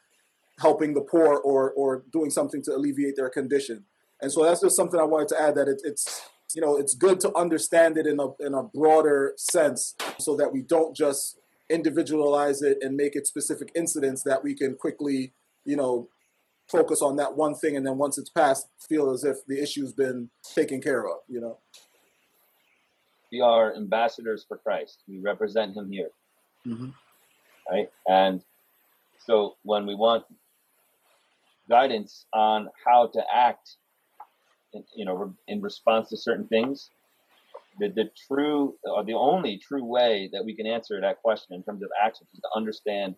helping 0.59 0.93
the 0.93 1.01
poor 1.01 1.37
or 1.37 1.71
or 1.71 2.03
doing 2.11 2.29
something 2.29 2.61
to 2.63 2.75
alleviate 2.75 3.15
their 3.15 3.29
condition. 3.29 3.85
And 4.21 4.31
so 4.31 4.43
that's 4.43 4.61
just 4.61 4.75
something 4.75 4.99
I 4.99 5.03
wanted 5.03 5.29
to 5.29 5.41
add 5.41 5.55
that 5.55 5.69
it, 5.69 5.81
it's 5.85 6.21
you 6.55 6.61
know 6.61 6.77
it's 6.77 6.95
good 6.95 7.19
to 7.19 7.35
understand 7.35 7.97
it 7.97 8.07
in 8.07 8.19
a 8.19 8.27
in 8.39 8.53
a 8.53 8.63
broader 8.63 9.33
sense 9.37 9.95
so 10.17 10.35
that 10.35 10.51
we 10.51 10.61
don't 10.61 10.95
just 10.95 11.39
individualize 11.69 12.61
it 12.61 12.77
and 12.81 12.95
make 12.95 13.15
it 13.15 13.27
specific 13.27 13.71
incidents 13.75 14.23
that 14.23 14.43
we 14.43 14.55
can 14.55 14.75
quickly 14.75 15.33
you 15.65 15.75
know 15.75 16.07
focus 16.67 17.01
on 17.01 17.15
that 17.15 17.35
one 17.35 17.55
thing 17.55 17.75
and 17.75 17.85
then 17.85 17.97
once 17.97 18.17
it's 18.17 18.29
passed 18.29 18.67
feel 18.87 19.11
as 19.11 19.23
if 19.23 19.45
the 19.47 19.61
issue's 19.61 19.93
been 19.93 20.29
taken 20.55 20.81
care 20.81 21.07
of 21.07 21.17
you 21.27 21.39
know 21.39 21.57
We 23.31 23.41
are 23.41 23.75
ambassadors 23.75 24.45
for 24.47 24.57
Christ. 24.57 25.03
We 25.07 25.19
represent 25.19 25.75
Him 25.75 25.91
here, 25.91 26.09
mm-hmm. 26.65 26.89
right? 27.69 27.89
And 28.07 28.43
so 29.25 29.55
when 29.63 29.85
we 29.85 29.95
want 29.95 30.25
guidance 31.69 32.25
on 32.33 32.69
how 32.85 33.07
to 33.07 33.23
act, 33.31 33.77
you 34.95 35.05
know, 35.05 35.33
in 35.47 35.61
response 35.61 36.09
to 36.09 36.17
certain 36.17 36.47
things, 36.47 36.89
the, 37.79 37.89
the 37.89 38.09
true 38.27 38.75
or 38.83 39.03
the 39.03 39.13
only 39.13 39.57
true 39.57 39.83
way 39.83 40.29
that 40.33 40.43
we 40.45 40.55
can 40.55 40.67
answer 40.67 40.99
that 41.01 41.21
question 41.21 41.55
in 41.55 41.63
terms 41.63 41.81
of 41.81 41.89
action 42.03 42.27
is 42.33 42.39
to 42.39 42.49
understand 42.55 43.15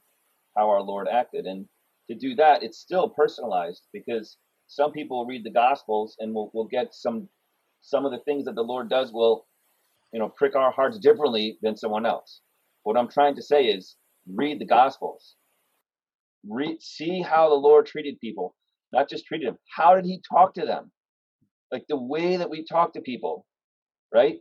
how 0.56 0.70
our 0.70 0.82
Lord 0.82 1.08
acted. 1.12 1.46
And 1.46 1.66
to 2.10 2.16
do 2.16 2.36
that, 2.36 2.64
it's 2.64 2.80
still 2.80 3.10
personalized 3.10 3.84
because 3.94 4.38
some 4.68 4.92
people 4.92 5.26
read 5.26 5.44
the 5.44 5.52
Gospels 5.52 6.16
and 6.20 6.34
will 6.34 6.52
will 6.54 6.68
get 6.68 6.94
some 6.94 7.28
some 7.82 8.06
of 8.06 8.12
the 8.12 8.20
things 8.20 8.46
that 8.46 8.56
the 8.56 8.62
Lord 8.62 8.90
does 8.90 9.12
will, 9.12 9.48
you 10.14 10.20
know, 10.20 10.30
prick 10.30 10.56
our 10.56 10.72
hearts 10.72 11.00
differently 11.00 11.58
than 11.62 11.76
someone 11.76 12.06
else. 12.06 12.42
What 12.84 12.98
I'm 12.98 13.10
trying 13.10 13.36
to 13.36 13.42
say 13.42 13.66
is 13.66 13.96
read 14.28 14.60
the 14.60 14.66
Gospels. 14.66 15.36
Read, 16.48 16.82
see 16.82 17.22
how 17.22 17.50
the 17.50 17.56
Lord 17.56 17.86
treated 17.86 18.20
people, 18.20 18.56
not 18.92 19.10
just 19.10 19.26
treated 19.26 19.48
them. 19.48 19.58
How 19.76 19.96
did 19.96 20.06
He 20.06 20.22
talk 20.32 20.54
to 20.56 20.66
them? 20.66 20.92
Like 21.72 21.86
the 21.88 21.98
way 21.98 22.38
that 22.38 22.50
we 22.50 22.66
talk 22.66 22.94
to 22.94 23.02
people, 23.02 23.46
right? 24.14 24.38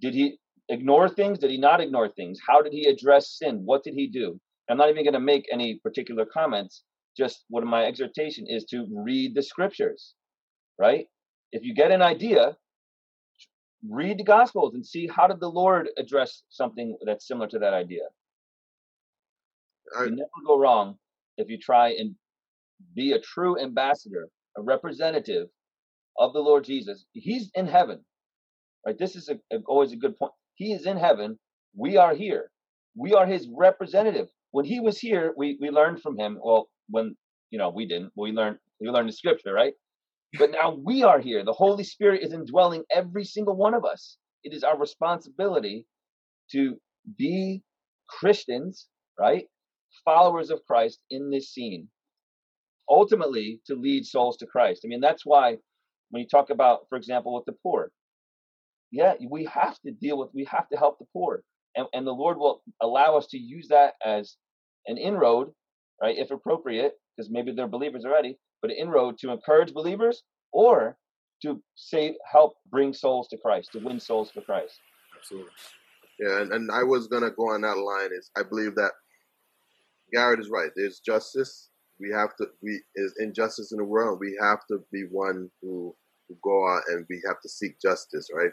Did 0.00 0.14
He 0.14 0.38
ignore 0.68 1.08
things? 1.08 1.38
Did 1.38 1.50
He 1.50 1.58
not 1.58 1.80
ignore 1.80 2.08
things? 2.08 2.38
How 2.46 2.62
did 2.62 2.72
He 2.72 2.86
address 2.88 3.38
sin? 3.38 3.62
What 3.64 3.84
did 3.84 3.94
He 3.94 4.08
do? 4.08 4.40
I'm 4.70 4.76
not 4.76 4.88
even 4.88 5.04
going 5.04 5.14
to 5.14 5.20
make 5.20 5.46
any 5.52 5.80
particular 5.82 6.24
comments. 6.24 6.84
Just 7.16 7.44
what 7.48 7.64
my 7.64 7.84
exhortation 7.84 8.46
is 8.48 8.64
to 8.66 8.86
read 8.90 9.34
the 9.34 9.42
scriptures, 9.42 10.14
right? 10.78 11.06
If 11.52 11.64
you 11.64 11.74
get 11.74 11.90
an 11.90 12.02
idea, 12.02 12.56
read 13.88 14.18
the 14.18 14.24
gospels 14.24 14.74
and 14.74 14.84
see 14.84 15.06
how 15.06 15.26
did 15.26 15.40
the 15.40 15.48
lord 15.48 15.88
address 15.96 16.42
something 16.50 16.96
that's 17.06 17.26
similar 17.26 17.46
to 17.46 17.58
that 17.58 17.72
idea 17.72 18.02
I, 19.96 20.04
you 20.04 20.10
never 20.10 20.28
go 20.46 20.58
wrong 20.58 20.96
if 21.38 21.48
you 21.48 21.58
try 21.58 21.90
and 21.90 22.14
be 22.94 23.12
a 23.12 23.20
true 23.20 23.58
ambassador 23.60 24.28
a 24.56 24.62
representative 24.62 25.48
of 26.20 26.34
the 26.34 26.40
lord 26.40 26.64
jesus 26.64 27.06
he's 27.14 27.50
in 27.56 27.66
heaven 27.68 28.00
right 28.86 28.98
this 28.98 29.16
is 29.16 29.28
a, 29.30 29.38
a- 29.56 29.60
always 29.68 29.92
a 29.92 29.96
good 29.98 30.16
point 30.18 30.32
he 30.56 30.72
is 30.74 30.86
in 30.86 30.98
heaven 30.98 31.38
we 31.76 31.96
are 31.98 32.14
here 32.14 32.50
we 32.96 33.14
are 33.14 33.26
his 33.26 33.48
representative 33.56 34.28
when 34.52 34.64
he 34.64 34.80
was 34.80 34.98
here, 34.98 35.34
we 35.36 35.58
we 35.60 35.70
learned 35.70 36.02
from 36.02 36.18
him. 36.18 36.38
Well, 36.42 36.70
when 36.90 37.16
you 37.50 37.58
know 37.58 37.70
we 37.70 37.86
didn't, 37.86 38.12
we 38.16 38.32
learned 38.32 38.58
we 38.80 38.88
learned 38.90 39.10
the 39.10 39.12
scripture, 39.14 39.52
right? 39.52 39.74
But 40.38 40.52
now 40.52 40.74
we 40.84 41.02
are 41.04 41.20
here. 41.20 41.44
The 41.44 41.52
Holy 41.52 41.84
Spirit 41.84 42.22
is 42.24 42.32
indwelling 42.34 42.84
every 42.94 43.24
single 43.24 43.56
one 43.56 43.74
of 43.74 43.84
us. 43.84 44.18
It 44.44 44.54
is 44.54 44.64
our 44.64 44.78
responsibility 44.78 45.86
to 46.52 46.78
be 47.18 47.62
Christians, 48.08 48.88
right? 49.18 49.46
Followers 50.04 50.50
of 50.50 50.64
Christ 50.66 51.00
in 51.10 51.30
this 51.30 51.50
scene. 51.52 51.88
Ultimately, 52.90 53.60
to 53.66 53.76
lead 53.76 54.06
souls 54.06 54.36
to 54.38 54.46
Christ. 54.46 54.82
I 54.84 54.88
mean, 54.88 55.00
that's 55.00 55.26
why 55.26 55.58
when 56.10 56.22
you 56.22 56.28
talk 56.28 56.50
about, 56.50 56.80
for 56.88 56.96
example, 56.96 57.34
with 57.34 57.44
the 57.46 57.54
poor, 57.62 57.90
yeah, 58.92 59.14
we 59.28 59.44
have 59.44 59.78
to 59.80 59.92
deal 59.92 60.18
with, 60.18 60.30
we 60.34 60.44
have 60.44 60.68
to 60.70 60.76
help 60.76 60.98
the 60.98 61.06
poor. 61.12 61.42
And, 61.76 61.86
and 61.92 62.06
the 62.06 62.12
Lord 62.12 62.38
will 62.38 62.62
allow 62.82 63.16
us 63.16 63.26
to 63.28 63.38
use 63.38 63.68
that 63.68 63.94
as 64.04 64.36
an 64.86 64.98
inroad, 64.98 65.52
right, 66.02 66.16
if 66.18 66.30
appropriate, 66.30 66.94
because 67.16 67.30
maybe 67.30 67.52
they're 67.52 67.68
believers 67.68 68.04
already, 68.04 68.36
but 68.60 68.70
an 68.70 68.76
inroad 68.76 69.18
to 69.18 69.30
encourage 69.30 69.72
believers 69.72 70.22
or 70.52 70.96
to 71.42 71.62
save, 71.76 72.14
help 72.30 72.54
bring 72.70 72.92
souls 72.92 73.28
to 73.28 73.38
Christ, 73.38 73.72
to 73.72 73.78
win 73.78 74.00
souls 74.00 74.30
for 74.30 74.40
Christ. 74.40 74.78
Absolutely. 75.16 75.52
Yeah, 76.18 76.42
and, 76.42 76.52
and 76.52 76.70
I 76.70 76.82
was 76.82 77.06
gonna 77.06 77.30
go 77.30 77.50
on 77.50 77.62
that 77.62 77.78
line. 77.78 78.10
Is 78.12 78.30
I 78.36 78.42
believe 78.42 78.74
that 78.74 78.92
Gareth 80.12 80.40
is 80.40 80.50
right. 80.50 80.70
There's 80.76 81.00
justice. 81.00 81.70
We 81.98 82.10
have 82.10 82.36
to. 82.36 82.46
We 82.62 82.82
is 82.94 83.14
injustice 83.18 83.72
in 83.72 83.78
the 83.78 83.84
world. 83.84 84.18
We 84.20 84.36
have 84.40 84.60
to 84.68 84.80
be 84.92 85.04
one 85.10 85.50
who, 85.62 85.94
who 86.30 86.36
go 86.42 86.68
out 86.68 86.84
and 86.88 87.04
we 87.10 87.22
have 87.26 87.42
to 87.42 87.48
seek 87.50 87.80
justice, 87.82 88.28
right? 88.34 88.52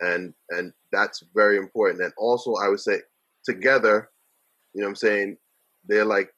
And 0.00 0.34
and 0.50 0.72
that's 0.90 1.22
very 1.34 1.58
important. 1.58 2.02
And 2.02 2.12
also, 2.18 2.54
I 2.54 2.68
would 2.68 2.80
say 2.80 3.02
together, 3.44 4.10
you 4.74 4.80
know, 4.80 4.86
what 4.86 4.92
I'm 4.92 4.96
saying 4.96 5.36
they're 5.86 6.04
like 6.06 6.30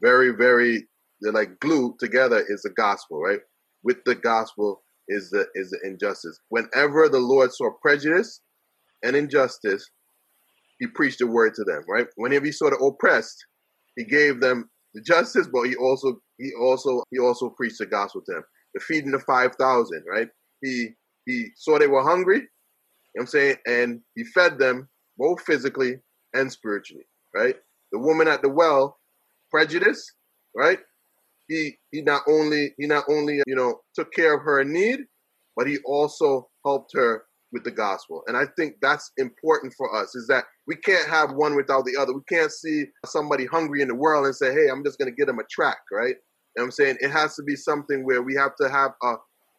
very, 0.00 0.30
very. 0.30 0.88
They're 1.20 1.32
like 1.32 1.60
glue 1.60 1.96
together 1.98 2.44
is 2.48 2.62
the 2.62 2.70
gospel, 2.70 3.20
right? 3.22 3.40
With 3.82 4.04
the 4.04 4.14
gospel 4.16 4.82
is 5.08 5.30
the 5.30 5.46
is 5.54 5.70
the 5.70 5.80
injustice. 5.84 6.40
Whenever 6.50 7.08
the 7.08 7.20
Lord 7.20 7.52
saw 7.52 7.70
prejudice 7.80 8.40
and 9.02 9.16
injustice, 9.16 9.88
he 10.78 10.86
preached 10.86 11.20
the 11.20 11.26
word 11.26 11.54
to 11.54 11.64
them, 11.64 11.84
right? 11.88 12.06
Whenever 12.16 12.46
he 12.46 12.52
saw 12.52 12.70
the 12.70 12.76
oppressed, 12.76 13.46
he 13.96 14.04
gave 14.04 14.40
them 14.40 14.70
the 14.94 15.00
justice, 15.00 15.48
but 15.52 15.62
he 15.62 15.76
also 15.76 16.20
he 16.38 16.52
also 16.60 17.02
he 17.10 17.18
also 17.18 17.50
preached 17.50 17.78
the 17.78 17.86
gospel 17.86 18.22
to 18.26 18.32
them. 18.32 18.44
Feeding 18.80 19.12
the 19.12 19.20
five 19.20 19.54
thousand, 19.56 20.04
right? 20.10 20.28
He 20.62 20.90
he 21.26 21.48
saw 21.56 21.78
they 21.78 21.86
were 21.86 22.02
hungry, 22.02 22.38
you 22.38 22.42
know 23.16 23.22
I'm 23.22 23.26
saying, 23.26 23.56
and 23.66 24.00
he 24.14 24.24
fed 24.24 24.58
them 24.58 24.88
both 25.16 25.42
physically 25.42 25.96
and 26.34 26.50
spiritually, 26.50 27.04
right? 27.34 27.56
The 27.92 27.98
woman 27.98 28.28
at 28.28 28.42
the 28.42 28.48
well, 28.48 28.98
prejudice, 29.50 30.04
right? 30.56 30.78
He 31.48 31.76
he 31.92 32.02
not 32.02 32.22
only 32.28 32.74
he 32.78 32.86
not 32.86 33.04
only 33.08 33.40
you 33.46 33.54
know 33.54 33.80
took 33.94 34.12
care 34.12 34.34
of 34.34 34.42
her 34.42 34.64
need, 34.64 35.00
but 35.56 35.66
he 35.66 35.78
also 35.86 36.48
helped 36.64 36.90
her 36.94 37.24
with 37.52 37.64
the 37.64 37.70
gospel. 37.70 38.22
And 38.26 38.36
I 38.36 38.44
think 38.56 38.74
that's 38.82 39.12
important 39.16 39.72
for 39.76 39.94
us 39.94 40.14
is 40.14 40.26
that 40.26 40.44
we 40.66 40.76
can't 40.76 41.08
have 41.08 41.32
one 41.32 41.54
without 41.56 41.84
the 41.84 41.96
other. 41.98 42.12
We 42.12 42.22
can't 42.28 42.50
see 42.50 42.86
somebody 43.06 43.46
hungry 43.46 43.80
in 43.80 43.88
the 43.88 43.94
world 43.94 44.26
and 44.26 44.34
say, 44.34 44.52
hey, 44.52 44.68
I'm 44.70 44.84
just 44.84 44.98
going 44.98 45.10
to 45.10 45.16
get 45.16 45.26
them 45.26 45.38
a 45.38 45.44
track, 45.50 45.78
right? 45.92 46.16
I'm 46.58 46.70
saying 46.70 46.98
it 47.00 47.10
has 47.10 47.36
to 47.36 47.42
be 47.42 47.56
something 47.56 48.04
where 48.04 48.22
we 48.22 48.34
have 48.36 48.56
to 48.60 48.68
have 48.70 48.92
a, 49.02 49.14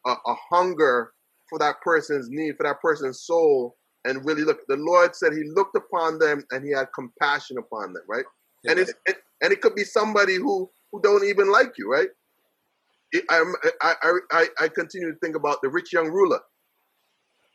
a, 0.08 0.12
a 0.12 0.36
hunger 0.52 1.12
for 1.50 1.60
that 1.60 1.82
person's 1.82 2.30
need, 2.30 2.58
for 2.58 2.64
that 2.64 2.82
person's 2.82 3.22
soul, 3.22 3.76
and 4.06 4.26
really 4.26 4.44
look. 4.44 4.60
The 4.68 4.78
Lord 4.78 5.16
said 5.16 5.34
He 5.34 5.44
looked 5.56 5.76
upon 5.78 6.20
them 6.20 6.46
and 6.52 6.66
He 6.66 6.72
had 6.72 6.88
compassion 6.96 7.58
upon 7.58 7.94
them, 7.94 8.04
right? 8.10 8.26
Yeah. 8.64 8.72
And 8.72 8.80
it's 8.82 8.94
it, 9.08 9.18
and 9.42 9.52
it 9.54 9.62
could 9.62 9.76
be 9.76 9.84
somebody 9.84 10.36
who 10.36 10.70
who 10.92 11.02
don't 11.02 11.26
even 11.26 11.52
like 11.52 11.74
you, 11.78 11.92
right? 11.92 12.10
I, 13.30 13.44
I, 13.82 13.94
I, 14.32 14.48
I 14.60 14.68
continue 14.68 15.12
to 15.12 15.18
think 15.20 15.38
about 15.38 15.62
the 15.64 15.70
rich 15.70 15.94
young 15.94 16.10
ruler 16.10 16.40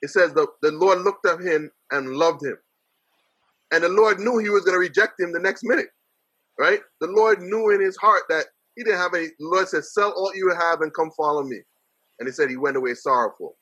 it 0.03 0.11
says 0.11 0.32
the, 0.32 0.47
the 0.62 0.72
Lord 0.72 1.01
looked 1.01 1.26
at 1.26 1.41
him 1.41 1.70
and 1.91 2.11
loved 2.16 2.45
him. 2.45 2.57
And 3.72 3.84
the 3.84 3.88
Lord 3.88 4.18
knew 4.20 4.38
he 4.38 4.51
was 4.51 4.64
going 4.64 4.74
to 4.74 4.80
reject 4.80 5.20
him 5.20 5.32
the 5.32 5.41
next 5.41 5.62
minute, 5.64 5.88
right? 6.59 6.80
The 7.01 7.09
Lord 7.09 7.41
knew 7.43 7.70
in 7.70 7.80
his 7.80 7.97
heart 7.97 8.22
that 8.28 8.47
he 8.76 8.84
didn't 8.84 8.98
have 8.98 9.14
any. 9.14 9.26
The 9.26 9.34
Lord 9.40 9.68
said, 9.68 9.84
Sell 9.84 10.12
all 10.12 10.32
you 10.34 10.54
have 10.58 10.80
and 10.80 10.92
come 10.94 11.10
follow 11.16 11.42
me. 11.42 11.60
And 12.18 12.28
he 12.28 12.32
said 12.32 12.50
he 12.50 12.56
went 12.56 12.76
away 12.76 12.94
sorrowful 12.94 13.56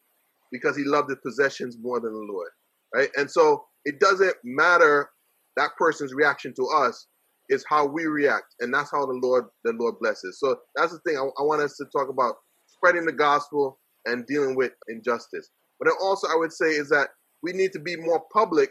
because 0.51 0.77
he 0.77 0.85
loved 0.85 1.11
his 1.11 1.19
possessions 1.23 1.77
more 1.81 2.01
than 2.01 2.13
the 2.13 2.33
Lord, 2.33 2.51
right? 2.95 3.09
And 3.17 3.31
so 3.31 3.65
it 3.85 4.01
doesn't 4.01 4.35
matter 4.45 5.11
that 5.57 5.71
person's 5.79 6.15
reaction 6.15 6.55
to 6.55 6.67
us 6.67 7.07
is 7.49 7.65
how 7.69 7.87
we 7.87 8.05
react 8.05 8.55
and 8.61 8.73
that's 8.73 8.91
how 8.91 9.07
the 9.07 9.19
lord 9.23 9.47
the 9.65 9.73
lord 9.73 9.95
blesses 10.01 10.39
so 10.39 10.55
that's 10.77 10.93
the 10.93 10.99
thing 10.99 11.17
I, 11.17 11.23
I 11.41 11.43
want 11.43 11.63
us 11.63 11.79
to 11.79 11.87
talk 11.87 12.11
about 12.11 12.35
spreading 12.67 13.07
the 13.07 13.13
gospel 13.13 13.79
and 14.05 14.27
dealing 14.27 14.55
with 14.55 14.73
injustice 14.89 15.51
but 15.79 15.89
also, 16.01 16.29
I 16.29 16.37
would 16.37 16.53
say 16.53 16.71
is 16.71 16.89
that 16.91 17.11
we 17.43 17.53
need 17.53 17.73
to 17.73 17.79
be 17.79 17.97
more 17.97 18.23
public 18.33 18.71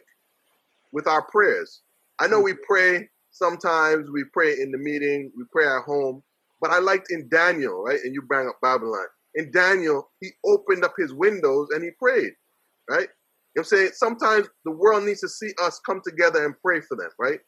with 0.92 1.08
our 1.08 1.22
prayers. 1.22 1.82
I 2.20 2.28
know 2.28 2.40
we 2.40 2.54
pray 2.68 3.10
sometimes, 3.32 4.10
we 4.12 4.26
pray 4.34 4.54
in 4.54 4.72
the 4.72 4.78
meeting, 4.78 5.32
we 5.38 5.46
pray 5.52 5.66
at 5.66 5.84
home, 5.84 6.24
but 6.62 6.72
I 6.72 6.80
liked 6.80 7.08
in 7.12 7.30
Daniel, 7.30 7.84
right? 7.84 8.00
And 8.04 8.14
you 8.14 8.22
bring 8.22 8.48
up 8.48 8.58
Babylon. 8.62 9.06
In 9.36 9.52
Daniel, 9.52 10.10
he 10.20 10.30
opened 10.46 10.84
up 10.84 10.94
his 10.98 11.14
windows 11.14 11.70
and 11.72 11.84
he 11.84 11.92
prayed, 12.00 12.34
right? 12.90 13.08
You 13.56 13.62
know 13.62 13.62
I'm 13.62 13.66
saying? 13.66 13.90
Sometimes 13.94 14.48
the 14.66 14.72
world 14.72 15.04
needs 15.04 15.22
to 15.22 15.30
see 15.30 15.52
us 15.62 15.80
come 15.86 16.02
together 16.06 16.46
and 16.46 16.56
pray 16.64 16.82
for 16.82 16.96
them, 16.96 17.10
right? 17.20 17.40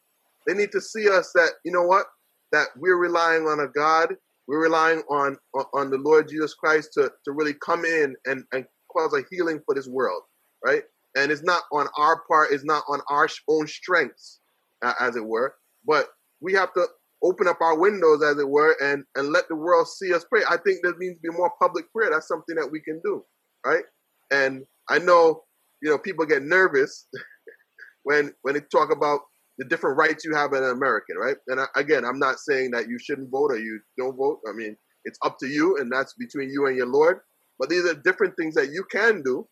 They 0.46 0.54
need 0.54 0.72
to 0.72 0.80
see 0.80 1.08
us 1.08 1.32
that, 1.34 1.50
you 1.64 1.72
know 1.72 1.82
what? 1.82 2.06
That 2.52 2.68
we're 2.76 2.98
relying 2.98 3.44
on 3.44 3.60
a 3.60 3.68
God, 3.68 4.14
we're 4.46 4.62
relying 4.62 5.00
on 5.10 5.36
on, 5.74 5.90
the 5.90 5.98
Lord 5.98 6.28
Jesus 6.28 6.54
Christ 6.54 6.90
to, 6.94 7.10
to 7.24 7.32
really 7.32 7.54
come 7.54 7.84
in 7.84 8.14
and, 8.26 8.44
and 8.52 8.64
cause 8.92 9.12
a 9.14 9.22
healing 9.30 9.60
for 9.64 9.74
this 9.74 9.86
world, 9.86 10.22
right? 10.64 10.82
And 11.16 11.30
it's 11.30 11.42
not 11.44 11.62
on 11.72 11.86
our 11.96 12.22
part, 12.28 12.48
it's 12.52 12.64
not 12.64 12.82
on 12.88 13.00
our 13.08 13.28
own 13.48 13.66
strengths, 13.66 14.40
uh, 14.82 14.94
as 15.00 15.16
it 15.16 15.24
were, 15.24 15.54
but 15.86 16.08
we 16.40 16.52
have 16.54 16.72
to 16.74 16.86
open 17.22 17.48
up 17.48 17.58
our 17.60 17.78
windows, 17.78 18.22
as 18.22 18.38
it 18.38 18.48
were, 18.48 18.76
and, 18.82 19.04
and 19.16 19.32
let 19.32 19.48
the 19.48 19.56
world 19.56 19.88
see 19.88 20.12
us 20.14 20.24
pray. 20.30 20.42
I 20.48 20.56
think 20.56 20.80
there 20.82 20.94
needs 20.98 21.16
to 21.16 21.30
be 21.30 21.36
more 21.36 21.52
public 21.60 21.90
prayer. 21.92 22.10
That's 22.10 22.28
something 22.28 22.56
that 22.56 22.70
we 22.70 22.80
can 22.80 23.00
do, 23.04 23.24
right? 23.64 23.84
And 24.30 24.64
I 24.88 24.98
know, 24.98 25.42
you 25.82 25.90
know, 25.90 25.98
people 25.98 26.24
get 26.24 26.42
nervous 26.42 27.08
when 28.04 28.32
when 28.42 28.54
they 28.54 28.60
talk 28.72 28.92
about 28.92 29.20
the 29.58 29.66
different 29.66 29.98
rights 29.98 30.24
you 30.24 30.34
have 30.34 30.54
as 30.54 30.60
an 30.60 30.70
American, 30.70 31.16
right? 31.18 31.36
And 31.48 31.60
I, 31.60 31.66
again, 31.76 32.04
I'm 32.04 32.18
not 32.18 32.38
saying 32.38 32.70
that 32.70 32.88
you 32.88 32.98
shouldn't 32.98 33.30
vote 33.30 33.52
or 33.52 33.58
you 33.58 33.80
don't 33.98 34.16
vote. 34.16 34.40
I 34.48 34.52
mean, 34.52 34.76
it's 35.04 35.18
up 35.24 35.38
to 35.40 35.46
you, 35.46 35.76
and 35.76 35.92
that's 35.92 36.14
between 36.14 36.50
you 36.50 36.66
and 36.66 36.76
your 36.76 36.86
Lord. 36.86 37.20
But 37.58 37.68
these 37.68 37.84
are 37.84 37.94
different 37.94 38.34
things 38.38 38.54
that 38.54 38.70
you 38.70 38.84
can 38.90 39.22
do. 39.22 39.46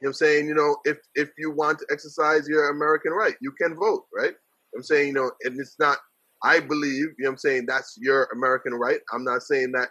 You 0.00 0.06
know 0.06 0.08
I'm 0.10 0.12
saying? 0.14 0.46
You 0.46 0.54
know, 0.54 0.76
if 0.84 0.98
if 1.14 1.30
you 1.38 1.50
want 1.50 1.80
to 1.80 1.86
exercise 1.90 2.46
your 2.48 2.70
American 2.70 3.12
right, 3.12 3.34
you 3.40 3.52
can 3.60 3.74
vote, 3.76 4.04
right? 4.14 4.34
I'm 4.76 4.82
saying, 4.82 5.08
you 5.08 5.14
know, 5.14 5.30
and 5.42 5.58
it's 5.58 5.76
not 5.78 5.98
I 6.44 6.60
believe, 6.60 7.06
you 7.18 7.24
know 7.24 7.30
I'm 7.30 7.38
saying, 7.38 7.64
that's 7.66 7.96
your 7.98 8.28
American 8.34 8.74
right. 8.74 9.00
I'm 9.12 9.24
not 9.24 9.42
saying 9.42 9.72
that, 9.72 9.88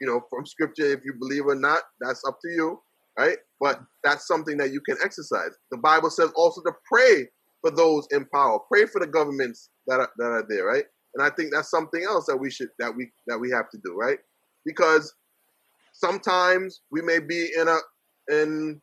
you 0.00 0.06
know, 0.06 0.20
from 0.30 0.46
scripture, 0.46 0.86
if 0.86 1.00
you 1.04 1.14
believe 1.18 1.46
or 1.46 1.54
not, 1.54 1.80
that's 2.00 2.22
up 2.28 2.38
to 2.42 2.50
you, 2.50 2.80
right? 3.18 3.38
But 3.60 3.80
that's 4.04 4.26
something 4.26 4.58
that 4.58 4.70
you 4.70 4.80
can 4.86 4.98
exercise. 5.02 5.50
The 5.70 5.78
Bible 5.78 6.10
says 6.10 6.30
also 6.36 6.60
to 6.62 6.72
pray 6.84 7.26
for 7.62 7.70
those 7.70 8.06
in 8.10 8.26
power, 8.26 8.58
pray 8.70 8.84
for 8.86 9.00
the 9.00 9.06
governments 9.06 9.70
that 9.86 10.00
are, 10.00 10.10
that 10.18 10.26
are 10.26 10.44
there, 10.48 10.66
right? 10.66 10.84
And 11.14 11.24
I 11.24 11.30
think 11.30 11.52
that's 11.52 11.70
something 11.70 12.04
else 12.04 12.26
that 12.26 12.36
we 12.36 12.50
should 12.50 12.68
that 12.78 12.94
we 12.94 13.10
that 13.28 13.38
we 13.38 13.50
have 13.50 13.70
to 13.70 13.78
do, 13.84 13.94
right? 13.96 14.18
Because 14.66 15.14
sometimes 15.92 16.82
we 16.90 17.00
may 17.00 17.20
be 17.20 17.50
in 17.56 17.68
a 17.68 17.78
in 18.28 18.80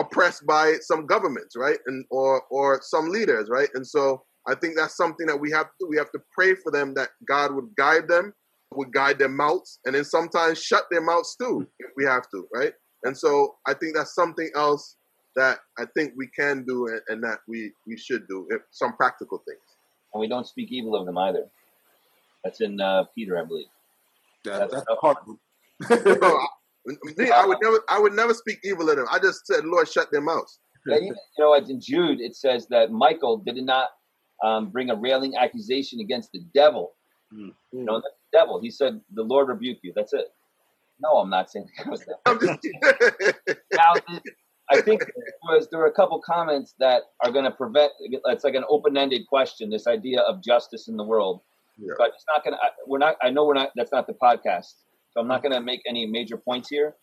oppressed 0.00 0.44
by 0.46 0.74
some 0.80 1.06
governments, 1.06 1.54
right? 1.56 1.78
And 1.86 2.04
or 2.10 2.42
or 2.50 2.80
some 2.82 3.08
leaders, 3.08 3.48
right? 3.48 3.68
And 3.74 3.86
so 3.86 4.24
I 4.46 4.54
think 4.54 4.76
that's 4.76 4.96
something 4.96 5.26
that 5.26 5.40
we 5.40 5.50
have 5.52 5.66
to 5.66 5.72
do. 5.80 5.88
We 5.88 5.96
have 5.96 6.12
to 6.12 6.20
pray 6.32 6.54
for 6.54 6.70
them 6.70 6.94
that 6.94 7.10
God 7.26 7.54
would 7.54 7.74
guide 7.76 8.08
them, 8.08 8.34
would 8.72 8.92
guide 8.92 9.18
their 9.18 9.28
mouths, 9.28 9.78
and 9.84 9.94
then 9.94 10.04
sometimes 10.04 10.62
shut 10.62 10.84
their 10.90 11.00
mouths 11.00 11.36
too 11.40 11.66
if 11.78 11.90
we 11.96 12.04
have 12.04 12.28
to, 12.30 12.46
right? 12.52 12.72
And 13.04 13.16
so 13.16 13.56
I 13.66 13.74
think 13.74 13.96
that's 13.96 14.14
something 14.14 14.50
else 14.54 14.96
that 15.36 15.58
I 15.78 15.84
think 15.96 16.12
we 16.16 16.28
can 16.28 16.64
do 16.64 16.88
and, 16.88 17.00
and 17.08 17.24
that 17.24 17.38
we 17.48 17.72
we 17.86 17.96
should 17.96 18.28
do 18.28 18.48
some 18.70 18.96
practical 18.96 19.42
things. 19.46 19.60
And 20.12 20.20
we 20.20 20.28
don't 20.28 20.46
speak 20.46 20.70
evil 20.70 20.94
of 20.94 21.06
them 21.06 21.18
either. 21.18 21.46
That's 22.44 22.60
in 22.60 22.80
uh, 22.80 23.04
Peter, 23.14 23.38
I 23.38 23.44
believe. 23.44 23.66
Yeah, 24.44 24.58
that's, 24.58 24.74
that's 24.74 24.86
part, 25.00 25.26
me, 25.26 25.36
I 27.30 27.46
would 27.46 27.58
never, 27.62 27.80
I 27.88 27.98
would 27.98 28.12
never 28.12 28.34
speak 28.34 28.58
evil 28.62 28.90
of 28.90 28.96
them. 28.96 29.06
I 29.10 29.18
just 29.18 29.46
said, 29.46 29.64
Lord, 29.64 29.88
shut 29.88 30.12
their 30.12 30.20
mouths. 30.20 30.58
Yeah, 30.86 30.98
you 30.98 31.14
know, 31.38 31.54
in 31.54 31.80
Jude 31.80 32.20
it 32.20 32.36
says 32.36 32.66
that 32.68 32.92
Michael 32.92 33.38
did 33.38 33.56
not 33.56 33.88
um, 34.42 34.70
bring 34.70 34.90
a 34.90 34.96
railing 34.96 35.36
accusation 35.36 36.00
against 36.00 36.32
the 36.32 36.40
devil. 36.54 36.92
Mm. 37.32 37.52
You 37.72 37.84
know, 37.84 38.00
the 38.00 38.10
devil. 38.32 38.60
He 38.60 38.70
said, 38.70 39.00
"The 39.14 39.22
Lord 39.22 39.48
rebuke 39.48 39.78
you." 39.82 39.92
That's 39.94 40.12
it. 40.12 40.26
No, 41.00 41.18
I'm 41.18 41.30
not 41.30 41.50
saying 41.50 41.68
that 41.78 41.86
was 41.90 42.04
that. 42.04 43.36
now, 43.72 43.92
I 44.70 44.80
think 44.80 45.00
there 45.00 45.56
was 45.56 45.68
there 45.70 45.80
were 45.80 45.86
a 45.86 45.92
couple 45.92 46.20
comments 46.20 46.74
that 46.78 47.02
are 47.24 47.30
going 47.32 47.44
to 47.44 47.50
prevent. 47.50 47.92
It's 48.00 48.44
like 48.44 48.54
an 48.54 48.64
open-ended 48.68 49.26
question. 49.28 49.70
This 49.70 49.86
idea 49.86 50.20
of 50.20 50.42
justice 50.42 50.88
in 50.88 50.96
the 50.96 51.04
world, 51.04 51.40
Yeah. 51.78 51.94
but 51.98 52.10
it's 52.14 52.24
not 52.32 52.44
going 52.44 52.54
to. 52.54 52.60
We're 52.86 52.98
not. 52.98 53.16
I 53.22 53.30
know 53.30 53.44
we're 53.44 53.54
not. 53.54 53.70
That's 53.76 53.92
not 53.92 54.06
the 54.06 54.14
podcast, 54.14 54.72
so 55.10 55.20
I'm 55.20 55.28
not 55.28 55.42
going 55.42 55.52
to 55.52 55.60
make 55.60 55.82
any 55.86 56.06
major 56.06 56.36
points 56.36 56.68
here. 56.68 56.94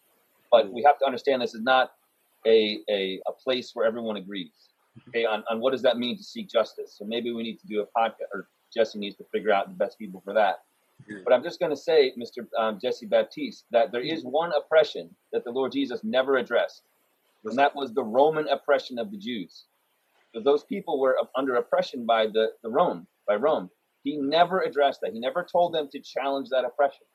But 0.51 0.71
we 0.71 0.83
have 0.83 0.97
to 0.99 1.05
understand 1.05 1.41
this 1.41 1.53
is 1.53 1.61
not 1.61 1.91
a 2.47 2.79
a, 2.89 3.19
a 3.27 3.31
place 3.43 3.71
where 3.73 3.85
everyone 3.85 4.17
agrees. 4.17 4.70
Okay, 5.07 5.25
on, 5.25 5.43
on 5.49 5.59
what 5.59 5.71
does 5.71 5.81
that 5.81 5.97
mean 5.97 6.17
to 6.17 6.23
seek 6.23 6.49
justice? 6.49 6.95
So 6.97 7.05
maybe 7.05 7.31
we 7.31 7.43
need 7.43 7.59
to 7.59 7.67
do 7.67 7.81
a 7.81 7.99
podcast, 7.99 8.27
or 8.33 8.47
Jesse 8.73 8.99
needs 8.99 9.15
to 9.17 9.23
figure 9.31 9.51
out 9.51 9.69
the 9.69 9.75
best 9.75 9.97
people 9.97 10.21
for 10.23 10.33
that. 10.33 10.63
But 11.23 11.33
I'm 11.33 11.43
just 11.43 11.59
going 11.59 11.71
to 11.71 11.77
say, 11.77 12.13
Mr. 12.17 12.45
Um, 12.57 12.79
Jesse 12.79 13.05
Baptiste, 13.05 13.65
that 13.71 13.91
there 13.91 14.01
is 14.01 14.23
one 14.23 14.51
oppression 14.53 15.09
that 15.33 15.43
the 15.43 15.51
Lord 15.51 15.71
Jesus 15.71 16.03
never 16.03 16.37
addressed, 16.37 16.83
and 17.43 17.57
that 17.57 17.75
was 17.75 17.93
the 17.93 18.03
Roman 18.03 18.47
oppression 18.47 18.99
of 18.99 19.11
the 19.11 19.17
Jews. 19.17 19.65
Because 20.31 20.45
those 20.45 20.63
people 20.63 20.99
were 20.99 21.17
under 21.35 21.55
oppression 21.55 22.05
by 22.05 22.27
the, 22.27 22.51
the 22.63 22.69
Rome, 22.69 23.07
by 23.27 23.35
Rome. 23.35 23.69
He 24.03 24.17
never 24.17 24.61
addressed 24.61 25.01
that. 25.01 25.13
He 25.13 25.19
never 25.19 25.43
told 25.43 25.73
them 25.73 25.89
to 25.91 25.99
challenge 25.99 26.49
that 26.49 26.65
oppression. 26.65 27.05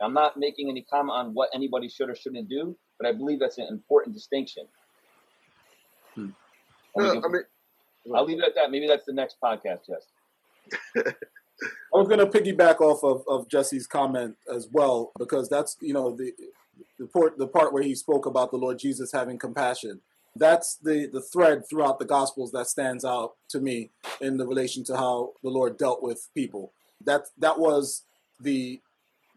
I'm 0.00 0.12
not 0.12 0.36
making 0.36 0.68
any 0.68 0.82
comment 0.82 1.16
on 1.16 1.34
what 1.34 1.48
anybody 1.54 1.88
should 1.88 2.10
or 2.10 2.14
shouldn't 2.14 2.48
do, 2.48 2.76
but 2.98 3.08
I 3.08 3.12
believe 3.12 3.40
that's 3.40 3.58
an 3.58 3.68
important 3.70 4.14
distinction. 4.14 4.66
Hmm. 6.14 6.30
And 6.96 7.04
we 7.08 7.14
No, 7.14 7.20
can- 7.20 7.24
I 7.24 7.32
mean, 7.32 8.16
I'll 8.16 8.24
leave 8.24 8.38
it 8.38 8.44
at 8.44 8.54
that. 8.54 8.70
Maybe 8.70 8.86
that's 8.86 9.04
the 9.04 9.12
next 9.12 9.36
podcast, 9.42 9.80
Jess. 9.86 10.06
I 11.94 11.98
was 11.98 12.08
going 12.08 12.18
to 12.20 12.26
piggyback 12.26 12.80
off 12.80 13.02
of, 13.02 13.22
of 13.28 13.48
Jesse's 13.48 13.86
comment 13.86 14.36
as 14.52 14.68
well, 14.70 15.12
because 15.18 15.48
that's 15.48 15.76
you 15.80 15.94
know 15.94 16.10
the 16.14 16.32
the 16.98 17.06
part 17.06 17.38
the 17.38 17.46
part 17.46 17.72
where 17.72 17.82
he 17.82 17.94
spoke 17.94 18.26
about 18.26 18.50
the 18.50 18.58
Lord 18.58 18.78
Jesus 18.78 19.12
having 19.12 19.38
compassion. 19.38 20.00
That's 20.34 20.76
the 20.76 21.06
the 21.10 21.22
thread 21.22 21.64
throughout 21.68 21.98
the 21.98 22.04
Gospels 22.04 22.52
that 22.52 22.66
stands 22.66 23.04
out 23.04 23.32
to 23.50 23.60
me 23.60 23.90
in 24.20 24.36
the 24.36 24.46
relation 24.46 24.84
to 24.84 24.96
how 24.96 25.32
the 25.42 25.48
Lord 25.50 25.78
dealt 25.78 26.02
with 26.02 26.28
people. 26.34 26.72
That 27.04 27.22
that 27.38 27.58
was 27.58 28.02
the 28.40 28.80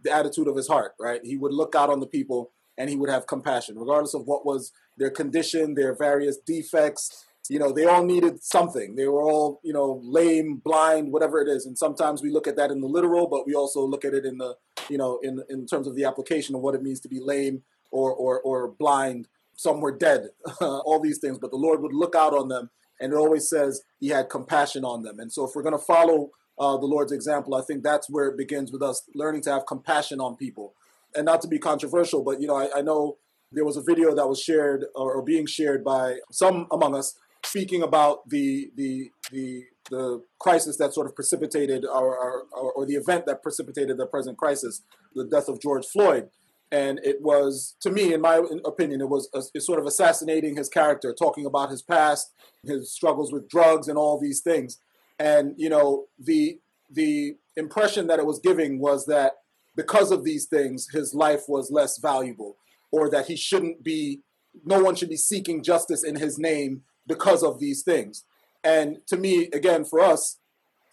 the 0.03 0.11
attitude 0.11 0.47
of 0.47 0.55
his 0.55 0.67
heart, 0.67 0.93
right? 0.99 1.21
He 1.23 1.37
would 1.37 1.53
look 1.53 1.75
out 1.75 1.89
on 1.89 1.99
the 1.99 2.05
people 2.07 2.51
and 2.77 2.89
he 2.89 2.95
would 2.95 3.09
have 3.09 3.27
compassion, 3.27 3.77
regardless 3.77 4.13
of 4.13 4.25
what 4.27 4.45
was 4.45 4.71
their 4.97 5.09
condition, 5.09 5.75
their 5.75 5.93
various 5.93 6.37
defects, 6.37 7.25
you 7.49 7.57
know 7.57 7.71
they 7.71 7.85
all 7.85 8.05
needed 8.05 8.43
something. 8.43 8.95
They 8.95 9.07
were 9.07 9.23
all 9.23 9.59
you 9.63 9.73
know 9.73 9.99
lame 10.03 10.61
blind 10.63 11.11
whatever 11.11 11.41
it 11.41 11.49
is. 11.49 11.65
And 11.65 11.77
sometimes 11.77 12.21
we 12.21 12.29
look 12.29 12.47
at 12.47 12.55
that 12.55 12.71
in 12.71 12.79
the 12.79 12.87
literal 12.87 13.27
but 13.27 13.45
we 13.45 13.55
also 13.55 13.81
look 13.81 14.05
at 14.05 14.13
it 14.13 14.23
in 14.23 14.37
the 14.37 14.55
you 14.87 14.97
know 14.97 15.19
in 15.23 15.41
in 15.49 15.65
terms 15.65 15.87
of 15.87 15.95
the 15.95 16.05
application 16.05 16.55
of 16.55 16.61
what 16.61 16.75
it 16.75 16.83
means 16.83 16.99
to 17.01 17.09
be 17.09 17.19
lame 17.19 17.63
or 17.91 18.13
or, 18.13 18.39
or 18.39 18.69
blind. 18.69 19.27
Some 19.55 19.81
were 19.81 19.97
dead 19.97 20.29
all 20.61 21.01
these 21.01 21.17
things 21.17 21.37
but 21.37 21.51
the 21.51 21.57
lord 21.57 21.81
would 21.81 21.93
look 21.93 22.15
out 22.15 22.33
on 22.33 22.47
them 22.47 22.69
and 23.01 23.11
it 23.11 23.15
always 23.15 23.49
says 23.49 23.81
he 23.99 24.09
had 24.09 24.29
compassion 24.29 24.85
on 24.85 25.03
them. 25.03 25.19
And 25.19 25.31
so 25.31 25.45
if 25.45 25.51
we're 25.55 25.63
going 25.63 25.77
to 25.77 25.83
follow 25.83 26.29
uh, 26.59 26.77
the 26.77 26.85
lord's 26.85 27.11
example 27.11 27.55
i 27.55 27.61
think 27.61 27.83
that's 27.83 28.09
where 28.09 28.27
it 28.27 28.37
begins 28.37 28.71
with 28.71 28.83
us 28.83 29.03
learning 29.15 29.41
to 29.41 29.49
have 29.49 29.65
compassion 29.65 30.21
on 30.21 30.35
people. 30.35 30.75
And 31.15 31.25
not 31.25 31.41
to 31.41 31.47
be 31.47 31.57
controversial 31.57 32.23
but 32.23 32.39
you 32.39 32.47
know 32.47 32.55
i, 32.55 32.79
I 32.79 32.81
know 32.81 33.17
there 33.51 33.65
was 33.65 33.77
a 33.77 33.81
video 33.81 34.13
that 34.13 34.27
was 34.27 34.39
shared 34.39 34.85
or, 34.93 35.15
or 35.15 35.23
being 35.23 35.47
shared 35.47 35.83
by 35.83 36.19
some 36.31 36.67
among 36.71 36.95
us 36.95 37.15
speaking 37.45 37.81
about 37.81 38.27
the 38.29 38.71
the 38.75 39.11
the 39.31 39.63
the 39.89 40.23
crisis 40.39 40.77
that 40.77 40.93
sort 40.93 41.07
of 41.07 41.15
precipitated 41.15 41.83
our, 41.85 42.17
our, 42.17 42.43
or 42.51 42.85
the 42.85 42.93
event 42.93 43.25
that 43.25 43.41
precipitated 43.41 43.97
the 43.97 44.05
present 44.05 44.37
crisis, 44.37 44.83
the 45.15 45.25
death 45.25 45.47
of 45.47 45.59
George 45.59 45.85
Floyd, 45.85 46.29
and 46.71 46.99
it 47.03 47.21
was 47.21 47.75
to 47.81 47.89
me, 47.89 48.13
in 48.13 48.21
my 48.21 48.41
opinion, 48.65 49.01
it 49.01 49.09
was 49.09 49.29
a, 49.33 49.41
it's 49.53 49.65
sort 49.65 49.79
of 49.79 49.85
assassinating 49.85 50.55
his 50.55 50.69
character, 50.69 51.13
talking 51.13 51.45
about 51.45 51.71
his 51.71 51.81
past, 51.81 52.33
his 52.63 52.91
struggles 52.91 53.31
with 53.31 53.49
drugs, 53.49 53.87
and 53.87 53.97
all 53.97 54.19
these 54.19 54.41
things, 54.41 54.79
and 55.17 55.53
you 55.57 55.69
know 55.69 56.05
the 56.19 56.59
the 56.91 57.35
impression 57.55 58.07
that 58.07 58.19
it 58.19 58.25
was 58.25 58.39
giving 58.39 58.79
was 58.79 59.05
that 59.05 59.33
because 59.75 60.11
of 60.11 60.23
these 60.23 60.45
things, 60.45 60.87
his 60.91 61.13
life 61.13 61.43
was 61.47 61.71
less 61.71 61.99
valuable, 61.99 62.57
or 62.91 63.09
that 63.09 63.27
he 63.27 63.35
shouldn't 63.35 63.83
be, 63.83 64.21
no 64.65 64.79
one 64.81 64.95
should 64.95 65.09
be 65.09 65.15
seeking 65.15 65.63
justice 65.63 66.03
in 66.03 66.15
his 66.15 66.37
name 66.37 66.81
because 67.09 67.43
of 67.43 67.59
these 67.59 67.81
things. 67.83 68.23
And 68.63 69.05
to 69.07 69.17
me, 69.17 69.49
again, 69.51 69.83
for 69.83 69.99
us, 69.99 70.37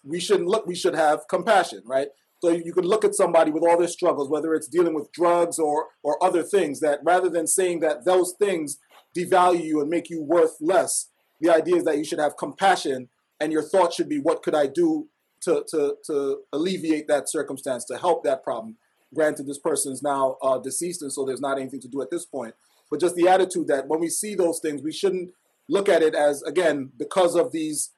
we 0.02 0.18
shouldn't 0.18 0.48
look, 0.48 0.66
we 0.66 0.74
should 0.74 0.94
have 0.94 1.28
compassion, 1.28 1.82
right? 1.84 2.08
So 2.42 2.50
you 2.50 2.72
can 2.72 2.84
look 2.84 3.04
at 3.04 3.14
somebody 3.14 3.50
with 3.50 3.62
all 3.62 3.78
their 3.78 3.88
struggles, 3.88 4.28
whether 4.28 4.54
it's 4.54 4.68
dealing 4.68 4.94
with 4.94 5.12
drugs 5.12 5.58
or 5.58 5.86
or 6.02 6.22
other 6.22 6.42
things, 6.42 6.80
that 6.80 7.00
rather 7.02 7.30
than 7.30 7.46
saying 7.46 7.80
that 7.80 8.04
those 8.04 8.34
things 8.38 8.78
devalue 9.16 9.64
you 9.64 9.80
and 9.80 9.88
make 9.88 10.10
you 10.10 10.22
worth 10.22 10.56
less, 10.60 11.08
the 11.40 11.50
idea 11.50 11.76
is 11.76 11.84
that 11.84 11.98
you 11.98 12.04
should 12.04 12.18
have 12.18 12.36
compassion 12.36 13.08
and 13.40 13.52
your 13.52 13.62
thought 13.62 13.92
should 13.92 14.08
be, 14.08 14.18
what 14.18 14.42
could 14.42 14.54
I 14.54 14.66
do 14.66 15.08
to 15.42 15.64
to 15.70 15.96
to 16.06 16.40
alleviate 16.52 17.08
that 17.08 17.28
circumstance, 17.28 17.84
to 17.86 17.96
help 17.96 18.22
that 18.24 18.44
problem? 18.44 18.76
Granted, 19.14 19.46
this 19.46 19.58
person 19.58 19.92
is 19.92 20.02
now 20.02 20.36
uh, 20.42 20.58
deceased, 20.58 21.02
and 21.02 21.12
so 21.12 21.24
there's 21.24 21.40
not 21.40 21.58
anything 21.58 21.80
to 21.80 21.88
do 21.88 22.02
at 22.02 22.10
this 22.10 22.26
point. 22.26 22.54
But 22.90 23.00
just 23.00 23.16
the 23.16 23.28
attitude 23.28 23.66
that 23.68 23.88
when 23.88 24.00
we 24.00 24.08
see 24.08 24.34
those 24.34 24.60
things, 24.60 24.82
we 24.82 24.92
shouldn't 24.92 25.32
look 25.68 25.88
at 25.88 26.02
it 26.02 26.14
as 26.14 26.42
again 26.42 26.90
because 26.98 27.34
of 27.34 27.52
these 27.52 27.90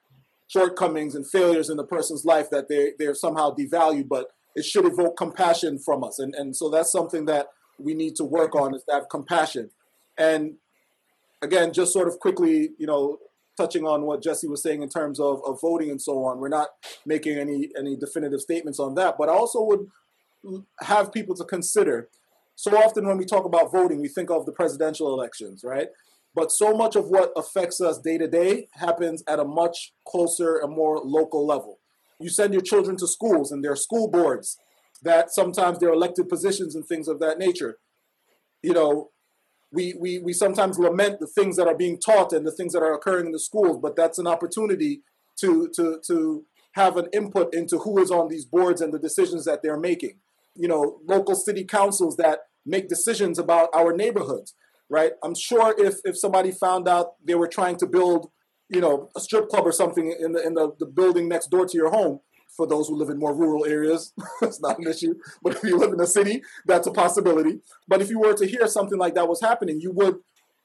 shortcomings 0.49 1.15
and 1.15 1.29
failures 1.29 1.69
in 1.69 1.77
the 1.77 1.85
person's 1.85 2.25
life 2.25 2.49
that 2.51 2.69
they 2.69 2.93
they're 2.99 3.15
somehow 3.15 3.55
devalued, 3.55 4.09
but 4.09 4.29
it 4.55 4.65
should 4.65 4.87
evoke 4.87 5.17
compassion 5.17 5.79
from 5.79 6.03
us, 6.05 6.19
and 6.19 6.35
and 6.35 6.57
so 6.57 6.69
that's 6.69 6.93
something 6.93 7.27
that 7.27 7.49
we 7.79 7.95
need 7.95 8.17
to 8.17 8.25
work 8.25 8.55
on 8.55 8.75
is 8.75 8.83
to 8.85 8.93
have 8.93 9.09
compassion, 9.09 9.71
and 10.17 10.57
again, 11.43 11.73
just 11.73 11.93
sort 11.93 12.09
of 12.09 12.19
quickly, 12.19 12.71
you 12.79 12.87
know, 12.87 13.19
touching 13.57 13.87
on 13.87 14.03
what 14.03 14.23
Jesse 14.23 14.49
was 14.49 14.63
saying 14.63 14.83
in 14.83 14.89
terms 14.89 15.21
of, 15.21 15.43
of 15.45 15.61
voting 15.61 15.91
and 15.91 16.01
so 16.01 16.25
on. 16.25 16.39
We're 16.39 16.49
not 16.49 16.69
making 17.05 17.39
any 17.39 17.71
any 17.79 17.97
definitive 17.97 18.41
statements 18.41 18.79
on 18.79 18.95
that, 18.95 19.17
but 19.19 19.29
I 19.29 19.33
also 19.33 19.63
would 19.63 19.87
have 20.81 21.13
people 21.13 21.35
to 21.37 21.45
consider. 21.45 22.09
So 22.55 22.77
often 22.77 23.07
when 23.07 23.19
we 23.19 23.25
talk 23.25 23.45
about 23.45 23.71
voting, 23.71 24.01
we 24.01 24.09
think 24.09 24.31
of 24.31 24.47
the 24.47 24.53
presidential 24.53 25.13
elections, 25.13 25.63
right? 25.65 25.89
But 26.35 26.53
so 26.53 26.75
much 26.75 26.95
of 26.95 27.09
what 27.09 27.33
affects 27.37 27.81
us 27.81 27.99
day 27.99 28.19
to 28.19 28.29
day 28.29 28.69
happens 28.73 29.23
at 29.27 29.41
a 29.41 29.45
much 29.45 29.93
closer 30.07 30.59
and 30.59 30.73
more 30.73 30.99
local 30.99 31.47
level. 31.47 31.81
You 32.21 32.29
send 32.29 32.53
your 32.53 32.63
children 32.63 32.97
to 32.99 33.07
schools, 33.07 33.51
and 33.51 33.65
there 33.65 33.73
are 33.73 33.77
school 33.77 34.09
boards 34.09 34.59
that 35.03 35.33
sometimes 35.33 35.79
they're 35.79 35.93
elected 35.93 36.29
positions 36.29 36.75
and 36.75 36.87
things 36.87 37.09
of 37.09 37.21
that 37.21 37.39
nature. 37.39 37.79
You 38.63 38.73
know, 38.73 39.11
we, 39.71 39.95
we, 39.99 40.19
we 40.19 40.33
sometimes 40.33 40.79
lament 40.79 41.21
the 41.21 41.27
things 41.27 41.57
that 41.57 41.69
are 41.69 41.77
being 41.77 41.99
taught 41.99 42.33
and 42.33 42.47
the 42.47 42.53
things 42.53 42.73
that 42.73 42.83
are 42.83 42.95
occurring 42.95 43.27
in 43.27 43.33
the 43.33 43.39
schools, 43.39 43.79
but 43.81 43.97
that's 43.97 44.19
an 44.19 44.27
opportunity 44.27 45.03
to, 45.41 45.69
to, 45.77 46.01
to 46.07 46.45
have 46.73 46.97
an 46.97 47.09
input 47.13 47.55
into 47.55 47.79
who 47.79 47.99
is 47.99 48.11
on 48.11 48.29
these 48.29 48.45
boards 48.45 48.81
and 48.81 48.93
the 48.93 48.99
decisions 48.99 49.45
that 49.45 49.63
they're 49.63 49.79
making. 49.79 50.19
You 50.57 50.69
know, 50.69 51.01
local 51.07 51.35
city 51.35 51.65
councils 51.65 52.17
that 52.17 52.41
make 52.67 52.89
decisions 52.89 53.39
about 53.39 53.69
our 53.75 53.93
neighborhoods 53.93 54.55
right? 54.89 55.13
I'm 55.23 55.35
sure 55.35 55.75
if 55.79 55.97
if 56.05 56.19
somebody 56.19 56.51
found 56.51 56.89
out 56.89 57.15
they 57.25 57.35
were 57.35 57.49
trying 57.49 57.77
to 57.77 57.87
build, 57.87 58.31
you 58.69 58.81
know, 58.81 59.11
a 59.17 59.21
strip 59.21 59.49
club 59.49 59.67
or 59.67 59.73
something 59.73 60.15
in 60.19 60.33
the 60.33 60.47
in 60.47 60.55
the, 60.55 60.73
the 60.79 60.87
building 60.87 61.29
next 61.29 61.51
door 61.51 61.67
to 61.67 61.77
your 61.77 61.91
home, 61.91 62.21
for 62.57 62.67
those 62.67 62.89
who 62.89 62.97
live 62.97 63.11
in 63.11 63.19
more 63.19 63.35
rural 63.35 63.65
areas, 63.65 64.13
it's 64.43 64.61
not 64.61 64.79
an 64.79 64.87
issue. 64.87 65.15
But 65.43 65.57
if 65.57 65.63
you 65.63 65.79
live 65.79 65.93
in 65.93 66.01
a 66.01 66.07
city, 66.07 66.43
that's 66.67 66.87
a 66.87 66.91
possibility. 66.91 67.61
But 67.87 68.03
if 68.03 68.11
you 68.11 68.19
were 68.19 68.35
to 68.35 68.47
hear 68.47 68.67
something 68.67 68.99
like 68.99 69.15
that 69.15 69.29
was 69.29 69.41
happening, 69.41 69.81
you 69.81 69.93
would 69.93 70.17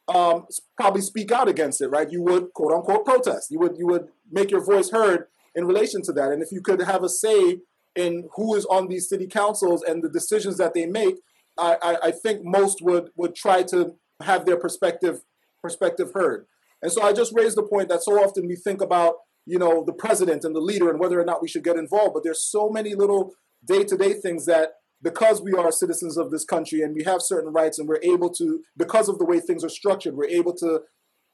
um, 0.07 0.47
probably 0.75 1.01
speak 1.01 1.31
out 1.31 1.47
against 1.47 1.81
it, 1.81 1.87
right? 1.87 2.11
You 2.11 2.21
would 2.23 2.53
quote 2.53 2.73
unquote 2.73 3.05
protest. 3.05 3.51
You 3.51 3.59
would 3.59 3.77
you 3.77 3.87
would 3.87 4.07
make 4.31 4.51
your 4.51 4.63
voice 4.63 4.91
heard 4.91 5.27
in 5.55 5.65
relation 5.65 6.01
to 6.03 6.13
that. 6.13 6.31
And 6.31 6.41
if 6.41 6.51
you 6.51 6.61
could 6.61 6.81
have 6.81 7.03
a 7.03 7.09
say 7.09 7.59
in 7.95 8.27
who 8.35 8.55
is 8.55 8.65
on 8.65 8.87
these 8.87 9.07
city 9.07 9.27
councils 9.27 9.83
and 9.83 10.03
the 10.03 10.09
decisions 10.09 10.57
that 10.57 10.73
they 10.73 10.85
make, 10.85 11.17
I, 11.57 11.77
I, 11.81 11.97
I 12.07 12.11
think 12.11 12.41
most 12.43 12.81
would 12.81 13.11
would 13.15 13.35
try 13.35 13.63
to 13.63 13.95
have 14.23 14.45
their 14.45 14.57
perspective 14.57 15.21
perspective 15.61 16.11
heard. 16.13 16.45
And 16.81 16.91
so 16.91 17.01
I 17.01 17.13
just 17.13 17.33
raised 17.33 17.55
the 17.55 17.63
point 17.63 17.87
that 17.89 18.03
so 18.03 18.21
often 18.21 18.47
we 18.47 18.57
think 18.57 18.81
about, 18.81 19.15
you 19.45 19.57
know, 19.57 19.83
the 19.85 19.93
president 19.93 20.43
and 20.43 20.53
the 20.53 20.59
leader 20.59 20.89
and 20.89 20.99
whether 20.99 21.19
or 21.19 21.23
not 21.23 21.41
we 21.41 21.47
should 21.47 21.63
get 21.63 21.77
involved, 21.77 22.13
but 22.13 22.23
there's 22.23 22.43
so 22.43 22.69
many 22.69 22.93
little 22.93 23.33
day-to-day 23.65 24.13
things 24.13 24.45
that 24.45 24.73
because 25.01 25.41
we 25.41 25.53
are 25.53 25.71
citizens 25.71 26.17
of 26.17 26.31
this 26.31 26.43
country 26.43 26.81
and 26.81 26.95
we 26.95 27.03
have 27.03 27.21
certain 27.21 27.53
rights 27.53 27.79
and 27.79 27.87
we're 27.87 28.03
able 28.03 28.29
to 28.31 28.61
because 28.77 29.07
of 29.07 29.19
the 29.19 29.25
way 29.25 29.39
things 29.39 29.63
are 29.63 29.69
structured, 29.69 30.15
we're 30.15 30.25
able 30.25 30.53
to 30.55 30.81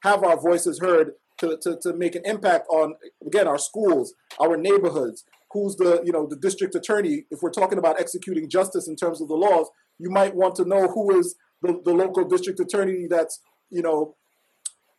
have 0.04 0.24
our 0.24 0.40
voices 0.40 0.80
heard 0.80 1.14
to, 1.40 1.58
to, 1.62 1.78
to 1.82 1.94
make 1.94 2.16
an 2.16 2.24
impact 2.26 2.68
on 2.70 2.96
again 3.26 3.48
our 3.48 3.58
schools, 3.58 4.14
our 4.40 4.58
neighborhoods, 4.58 5.24
who's 5.52 5.76
the 5.76 6.02
you 6.06 6.12
know 6.12 6.26
the 6.28 6.36
district 6.36 6.76
attorney. 6.76 7.26
If 7.32 7.42
we're 7.42 7.52
talking 7.52 7.78
about 7.78 8.00
executing 8.00 8.50
justice 8.50 8.88
in 8.88 8.96
terms 8.96 9.22
of 9.22 9.28
the 9.28 9.36
laws, 9.36 9.70
you 9.98 10.10
might 10.10 10.36
want 10.36 10.56
to 10.56 10.66
know 10.66 10.88
who 10.88 11.18
is 11.18 11.36
the, 11.62 11.82
the 11.84 11.94
local 11.94 12.24
district 12.26 12.60
attorney 12.60 13.08
that's 13.10 13.40
you 13.70 13.82
know 13.82 14.16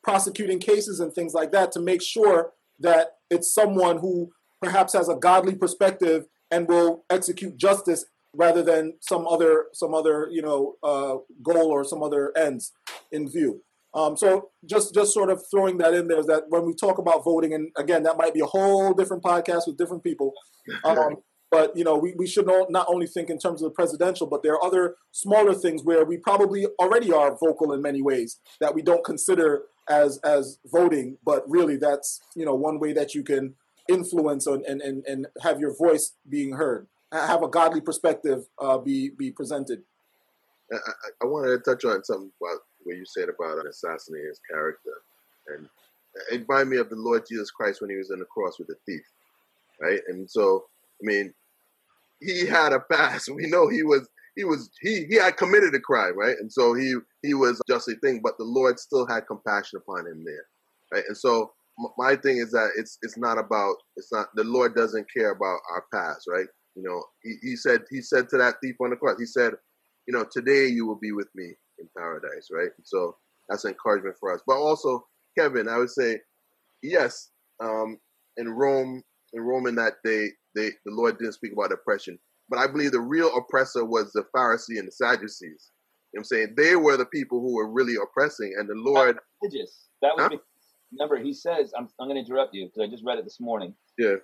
prosecuting 0.02 0.58
cases 0.58 1.00
and 1.00 1.12
things 1.12 1.34
like 1.34 1.52
that 1.52 1.72
to 1.72 1.80
make 1.80 2.02
sure 2.02 2.52
that 2.78 3.16
it's 3.30 3.52
someone 3.52 3.98
who 3.98 4.30
perhaps 4.62 4.94
has 4.94 5.08
a 5.08 5.14
godly 5.14 5.54
perspective 5.54 6.26
and 6.50 6.68
will 6.68 7.04
execute 7.11 7.56
justice 7.56 8.06
rather 8.34 8.62
than 8.62 8.94
some 9.00 9.26
other 9.26 9.66
some 9.72 9.94
other 9.94 10.28
you 10.30 10.42
know 10.42 10.74
uh, 10.82 11.16
goal 11.42 11.70
or 11.70 11.84
some 11.84 12.02
other 12.02 12.32
ends 12.36 12.72
in 13.11 13.28
view 13.28 13.62
Um, 13.92 14.16
so 14.16 14.50
just 14.64 14.94
just 14.94 15.12
sort 15.12 15.30
of 15.30 15.42
throwing 15.50 15.78
that 15.78 15.94
in 15.94 16.08
there 16.08 16.20
is 16.20 16.26
that 16.26 16.44
when 16.48 16.64
we 16.64 16.74
talk 16.74 16.98
about 16.98 17.24
voting, 17.24 17.52
and 17.54 17.70
again, 17.76 18.04
that 18.04 18.16
might 18.16 18.34
be 18.34 18.40
a 18.40 18.46
whole 18.46 18.94
different 18.94 19.22
podcast 19.22 19.66
with 19.66 19.76
different 19.76 20.04
people. 20.04 20.32
Um, 20.84 21.16
but 21.51 21.76
you 21.76 21.84
know, 21.84 21.96
we, 21.96 22.14
we 22.16 22.26
should 22.26 22.46
not 22.46 22.86
only 22.88 23.07
think 23.07 23.28
in 23.28 23.38
terms 23.38 23.61
of 23.62 23.70
the 23.70 23.74
presidential, 23.74 24.26
but 24.26 24.42
there 24.42 24.55
are 24.55 24.64
other 24.64 24.96
smaller 25.11 25.55
things 25.55 25.82
where 25.82 26.05
we 26.05 26.16
probably 26.16 26.66
already 26.78 27.12
are 27.12 27.36
vocal 27.36 27.72
in 27.72 27.82
many 27.82 28.01
ways 28.01 28.38
that 28.61 28.74
we 28.74 28.82
don't 28.82 29.05
consider 29.05 29.62
as 29.88 30.18
as 30.18 30.59
voting, 30.66 31.18
but 31.24 31.48
really 31.48 31.76
that's 31.76 32.20
you 32.36 32.44
know 32.44 32.55
one 32.55 32.78
way 32.78 32.92
that 32.92 33.14
you 33.14 33.22
can 33.22 33.55
influence 33.88 34.46
and 34.46 34.64
and, 34.64 34.80
and, 34.82 35.26
have 35.42 35.59
your 35.59 35.76
voice 35.76 36.12
being 36.28 36.53
heard, 36.53 36.86
have 37.12 37.42
a 37.42 37.48
godly 37.48 37.80
perspective 37.80 38.44
uh, 38.61 38.78
be 38.78 39.11
be 39.11 39.30
presented. 39.32 39.82
I, 40.72 40.76
I, 40.76 40.92
I 41.22 41.26
wanted 41.26 41.48
to 41.48 41.59
touch 41.59 41.84
on 41.84 42.05
something 42.05 42.30
about 42.40 42.61
what 42.84 42.96
you 42.96 43.05
said 43.05 43.28
about 43.28 43.66
assassinating 43.66 44.28
his 44.28 44.40
character, 44.48 45.03
and 45.48 45.68
it 46.30 46.46
reminded 46.48 46.70
me 46.70 46.76
of 46.76 46.90
the 46.90 46.96
Lord 46.96 47.24
Jesus 47.28 47.51
Christ 47.51 47.80
when 47.80 47.90
he 47.90 47.96
was 47.96 48.12
on 48.12 48.20
the 48.20 48.24
cross 48.26 48.59
with 48.59 48.68
the 48.68 48.76
thief, 48.86 49.03
right? 49.80 50.01
And 50.09 50.30
so, 50.30 50.66
I 51.03 51.07
mean, 51.07 51.34
he 52.20 52.46
had 52.46 52.72
a 52.72 52.80
past. 52.80 53.28
We 53.34 53.46
know 53.46 53.68
he 53.68 53.82
was 53.82 54.08
he 54.36 54.44
was 54.44 54.70
he 54.80 55.06
he 55.08 55.16
had 55.16 55.36
committed 55.36 55.74
a 55.74 55.80
crime, 55.80 56.16
right? 56.18 56.36
And 56.38 56.52
so 56.52 56.74
he 56.74 56.94
he 57.22 57.34
was 57.34 57.60
justly 57.68 57.94
thing, 58.02 58.20
but 58.22 58.38
the 58.38 58.44
Lord 58.44 58.78
still 58.78 59.06
had 59.06 59.26
compassion 59.26 59.78
upon 59.82 60.06
him 60.06 60.24
there, 60.24 60.44
right? 60.92 61.04
And 61.08 61.16
so 61.16 61.52
my 61.96 62.16
thing 62.16 62.38
is 62.38 62.50
that 62.52 62.70
it's 62.76 62.98
it's 63.02 63.16
not 63.16 63.38
about 63.38 63.74
it's 63.96 64.12
not 64.12 64.28
the 64.34 64.44
Lord 64.44 64.74
doesn't 64.74 65.06
care 65.12 65.32
about 65.32 65.60
our 65.72 65.84
past, 65.92 66.26
right? 66.28 66.46
You 66.76 66.82
know, 66.82 67.02
he, 67.22 67.34
he 67.42 67.56
said 67.56 67.82
he 67.90 68.00
said 68.00 68.28
to 68.30 68.38
that 68.38 68.56
thief 68.62 68.76
on 68.80 68.90
the 68.90 68.96
cross, 68.96 69.18
he 69.18 69.26
said, 69.26 69.54
you 70.06 70.14
know, 70.14 70.24
today 70.30 70.66
you 70.66 70.86
will 70.86 70.98
be 71.00 71.12
with 71.12 71.28
me 71.34 71.52
in 71.78 71.88
paradise, 71.96 72.48
right? 72.52 72.70
And 72.76 72.86
so 72.86 73.16
that's 73.48 73.64
encouragement 73.64 74.16
for 74.20 74.34
us. 74.34 74.42
But 74.46 74.56
also, 74.56 75.06
Kevin, 75.38 75.68
I 75.68 75.78
would 75.78 75.90
say, 75.90 76.20
yes, 76.82 77.30
um, 77.62 77.98
in 78.36 78.48
Rome, 78.48 79.02
in 79.32 79.42
Rome 79.42 79.66
in 79.66 79.74
that 79.76 79.94
day, 80.04 80.28
they 80.55 80.70
the 80.84 80.92
Lord 80.92 81.18
didn't 81.18 81.34
speak 81.34 81.53
about 81.53 81.72
oppression. 81.72 82.18
But 82.48 82.59
I 82.59 82.66
believe 82.66 82.92
the 82.92 83.01
real 83.01 83.34
oppressor 83.36 83.84
was 83.84 84.12
the 84.12 84.24
Pharisee 84.34 84.78
and 84.78 84.88
the 84.88 84.92
Sadducees. 84.92 85.70
You 86.12 86.18
know 86.18 86.18
what 86.18 86.20
I'm 86.20 86.24
saying? 86.24 86.55
They 86.57 86.76
were 86.76 86.96
the 86.96 87.07
people 87.07 87.40
who 87.40 87.55
were 87.55 87.70
really 87.70 87.94
oppressing, 88.03 88.55
and 88.59 88.68
the 88.68 88.74
Lord. 88.74 89.18
Religious. 89.42 89.86
That 90.03 90.16
was 90.16 90.28
huh? 90.32 90.38
remember 90.92 91.22
he 91.22 91.32
says. 91.32 91.72
I'm 91.76 91.88
I'm 92.01 92.09
going 92.09 92.16
to 92.16 92.28
interrupt 92.28 92.55
you 92.55 92.66
because 92.66 92.88
I 92.88 92.90
just 92.90 93.05
read 93.05 93.18
it 93.18 93.24
this 93.24 93.38
morning. 93.40 93.74
Yeah. 93.98 94.16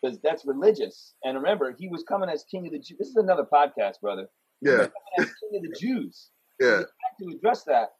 Because 0.00 0.18
that's 0.22 0.46
religious, 0.46 1.14
and 1.24 1.36
remember 1.36 1.74
he 1.76 1.88
was 1.88 2.04
coming 2.04 2.28
as 2.28 2.44
king 2.50 2.66
of 2.66 2.72
the 2.72 2.78
Jews. 2.78 2.98
This 2.98 3.08
is 3.08 3.16
another 3.16 3.44
podcast, 3.52 4.00
brother. 4.00 4.28
Yeah. 4.62 4.86
as 5.18 5.26
king 5.26 5.56
of 5.56 5.62
the 5.62 5.76
Jews. 5.78 6.30
Yeah. 6.60 6.80
So 6.80 6.86
to 7.20 7.36
address 7.36 7.64
that, 7.64 7.90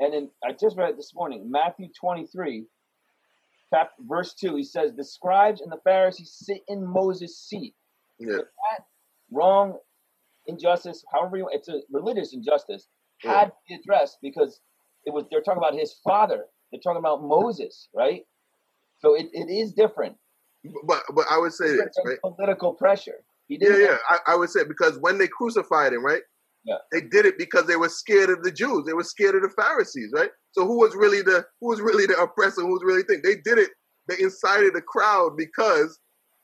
and 0.00 0.12
then 0.12 0.30
I 0.44 0.52
just 0.52 0.76
read 0.76 0.90
it 0.90 0.96
this 0.96 1.12
morning, 1.14 1.50
Matthew 1.50 1.88
23, 1.98 2.66
chapter, 3.72 4.02
verse 4.08 4.34
2, 4.34 4.56
he 4.56 4.64
says, 4.64 4.92
The 4.94 5.04
scribes 5.04 5.60
and 5.60 5.70
the 5.70 5.80
Pharisees 5.84 6.34
sit 6.44 6.62
in 6.68 6.86
Moses' 6.86 7.38
seat. 7.38 7.74
Yeah. 8.18 8.36
that 8.36 8.84
wrong 9.30 9.78
injustice, 10.46 11.04
however 11.12 11.36
you 11.36 11.48
it's 11.52 11.68
a 11.68 11.80
religious 11.92 12.32
injustice, 12.32 12.88
had 13.22 13.46
to 13.46 13.52
be 13.68 13.74
addressed 13.74 14.18
because 14.22 14.60
it 15.04 15.12
was 15.12 15.24
they're 15.30 15.42
talking 15.42 15.58
about 15.58 15.74
his 15.74 15.94
father. 16.04 16.46
They're 16.70 16.80
talking 16.80 16.98
about 16.98 17.22
Moses, 17.22 17.88
right? 17.94 18.22
So 18.98 19.14
it, 19.14 19.26
it 19.32 19.50
is 19.50 19.72
different. 19.72 20.16
But 20.84 21.02
but 21.14 21.26
I 21.30 21.38
would 21.38 21.52
say 21.52 21.68
this, 21.68 21.96
right? 22.04 22.18
Political 22.20 22.74
pressure. 22.74 23.24
yeah, 23.48 23.76
yeah. 23.76 23.96
I, 24.08 24.18
I 24.28 24.36
would 24.36 24.50
say 24.50 24.64
because 24.64 24.98
when 25.00 25.18
they 25.18 25.28
crucified 25.28 25.92
him, 25.92 26.04
right? 26.04 26.22
Yeah. 26.64 26.76
They 26.92 27.00
did 27.00 27.24
it 27.24 27.38
because 27.38 27.66
they 27.66 27.76
were 27.76 27.88
scared 27.88 28.30
of 28.30 28.42
the 28.42 28.52
Jews. 28.52 28.84
They 28.86 28.92
were 28.92 29.04
scared 29.04 29.34
of 29.36 29.42
the 29.42 29.50
Pharisees, 29.50 30.10
right? 30.14 30.30
So 30.52 30.66
who 30.66 30.78
was 30.78 30.94
really 30.94 31.22
the 31.22 31.44
who 31.60 31.68
was 31.68 31.80
really 31.80 32.06
the 32.06 32.20
oppressor? 32.20 32.62
Who 32.62 32.72
was 32.72 32.82
really 32.84 33.02
the 33.02 33.08
thing? 33.08 33.22
They 33.22 33.36
did 33.44 33.58
it. 33.58 33.70
They 34.08 34.20
incited 34.20 34.74
the 34.74 34.82
crowd 34.82 35.36
because 35.36 35.98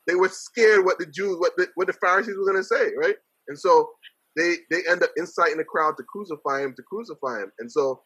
they 0.07 0.15
were 0.15 0.29
scared 0.29 0.85
what 0.85 0.99
the 0.99 1.05
Jews, 1.05 1.37
what 1.39 1.53
the 1.57 1.67
what 1.75 1.87
the 1.87 1.93
Pharisees 1.93 2.35
were 2.37 2.45
going 2.45 2.57
to 2.57 2.63
say, 2.63 2.91
right? 2.97 3.15
And 3.47 3.59
so 3.59 3.89
they 4.35 4.55
they 4.71 4.81
end 4.89 5.03
up 5.03 5.11
inciting 5.17 5.57
the 5.57 5.63
crowd 5.63 5.97
to 5.97 6.03
crucify 6.03 6.61
him, 6.61 6.73
to 6.75 6.83
crucify 6.83 7.41
him. 7.41 7.51
And 7.59 7.71
so 7.71 8.01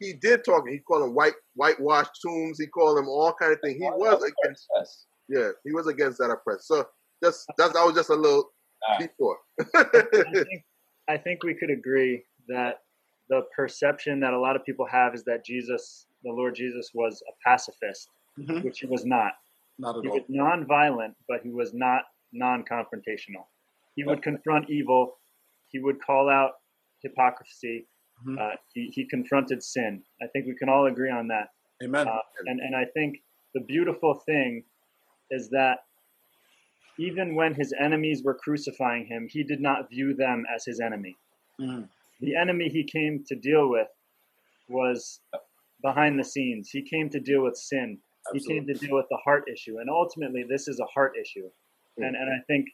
he 0.00 0.12
did 0.12 0.44
talk. 0.44 0.68
He 0.68 0.78
called 0.78 1.02
them 1.02 1.14
white 1.14 1.34
whitewashed 1.54 2.20
tombs. 2.24 2.58
He 2.60 2.66
called 2.66 2.98
them 2.98 3.08
all 3.08 3.32
kind 3.32 3.52
of 3.52 3.58
things. 3.62 3.78
He 3.78 3.84
was 3.84 4.22
against. 4.22 4.66
Us. 4.78 5.06
Yeah, 5.28 5.50
he 5.64 5.72
was 5.72 5.86
against 5.86 6.18
that 6.18 6.30
oppression. 6.30 6.62
So 6.62 6.86
just 7.22 7.46
that's 7.58 7.72
that 7.72 7.84
was 7.84 7.94
just 7.94 8.10
a 8.10 8.14
little 8.14 8.52
before. 8.98 9.38
I, 11.08 11.16
think, 11.16 11.42
we 11.42 11.54
could 11.54 11.70
agree 11.70 12.24
that 12.48 12.80
the 13.28 13.42
perception 13.54 14.20
that 14.20 14.32
a 14.32 14.38
lot 14.38 14.56
of 14.56 14.64
people 14.64 14.86
have 14.86 15.14
is 15.14 15.24
that 15.24 15.44
Jesus, 15.44 16.06
the 16.22 16.30
Lord 16.30 16.54
Jesus, 16.54 16.90
was 16.94 17.22
a 17.28 17.48
pacifist, 17.48 18.08
mm-hmm. 18.38 18.60
which 18.60 18.80
he 18.80 18.86
was 18.86 19.04
not. 19.04 19.32
Not 19.78 19.96
at 19.96 20.02
he 20.02 20.08
all. 20.08 20.14
He 20.14 20.20
was 20.20 20.28
non-violent, 20.28 21.14
but 21.28 21.40
he 21.42 21.50
was 21.50 21.74
not 21.74 22.02
non-confrontational. 22.32 23.44
He 23.94 24.04
would 24.04 24.22
confront 24.22 24.70
evil. 24.70 25.18
He 25.68 25.78
would 25.78 26.04
call 26.04 26.28
out 26.28 26.52
hypocrisy. 27.02 27.86
Mm-hmm. 28.26 28.38
Uh, 28.38 28.56
he, 28.72 28.90
he 28.92 29.06
confronted 29.08 29.62
sin. 29.62 30.02
I 30.22 30.26
think 30.32 30.46
we 30.46 30.54
can 30.56 30.68
all 30.68 30.86
agree 30.86 31.10
on 31.10 31.28
that. 31.28 31.48
Amen. 31.82 32.08
Uh, 32.08 32.18
and, 32.46 32.60
and 32.60 32.74
I 32.74 32.84
think 32.94 33.16
the 33.54 33.60
beautiful 33.60 34.14
thing 34.14 34.64
is 35.30 35.50
that 35.50 35.80
even 36.98 37.34
when 37.34 37.54
his 37.54 37.72
enemies 37.78 38.22
were 38.24 38.34
crucifying 38.34 39.06
him, 39.06 39.28
he 39.30 39.42
did 39.42 39.60
not 39.60 39.90
view 39.90 40.14
them 40.14 40.44
as 40.54 40.64
his 40.64 40.80
enemy. 40.80 41.16
Mm-hmm. 41.60 41.82
The 42.20 42.36
enemy 42.36 42.68
he 42.68 42.84
came 42.84 43.24
to 43.28 43.34
deal 43.34 43.68
with 43.68 43.88
was 44.68 45.20
behind 45.82 46.18
the 46.18 46.24
scenes. 46.24 46.70
He 46.70 46.82
came 46.82 47.10
to 47.10 47.20
deal 47.20 47.42
with 47.42 47.56
sin. 47.56 47.98
Absolutely. 48.28 48.54
He 48.54 48.60
came 48.60 48.66
to 48.74 48.86
deal 48.86 48.96
with 48.96 49.06
the 49.10 49.18
heart 49.22 49.44
issue. 49.52 49.78
And 49.78 49.90
ultimately, 49.90 50.44
this 50.48 50.68
is 50.68 50.80
a 50.80 50.86
heart 50.86 51.12
issue. 51.20 51.44
Mm-hmm. 51.44 52.02
And, 52.02 52.16
and 52.16 52.30
I 52.30 52.42
think, 52.46 52.66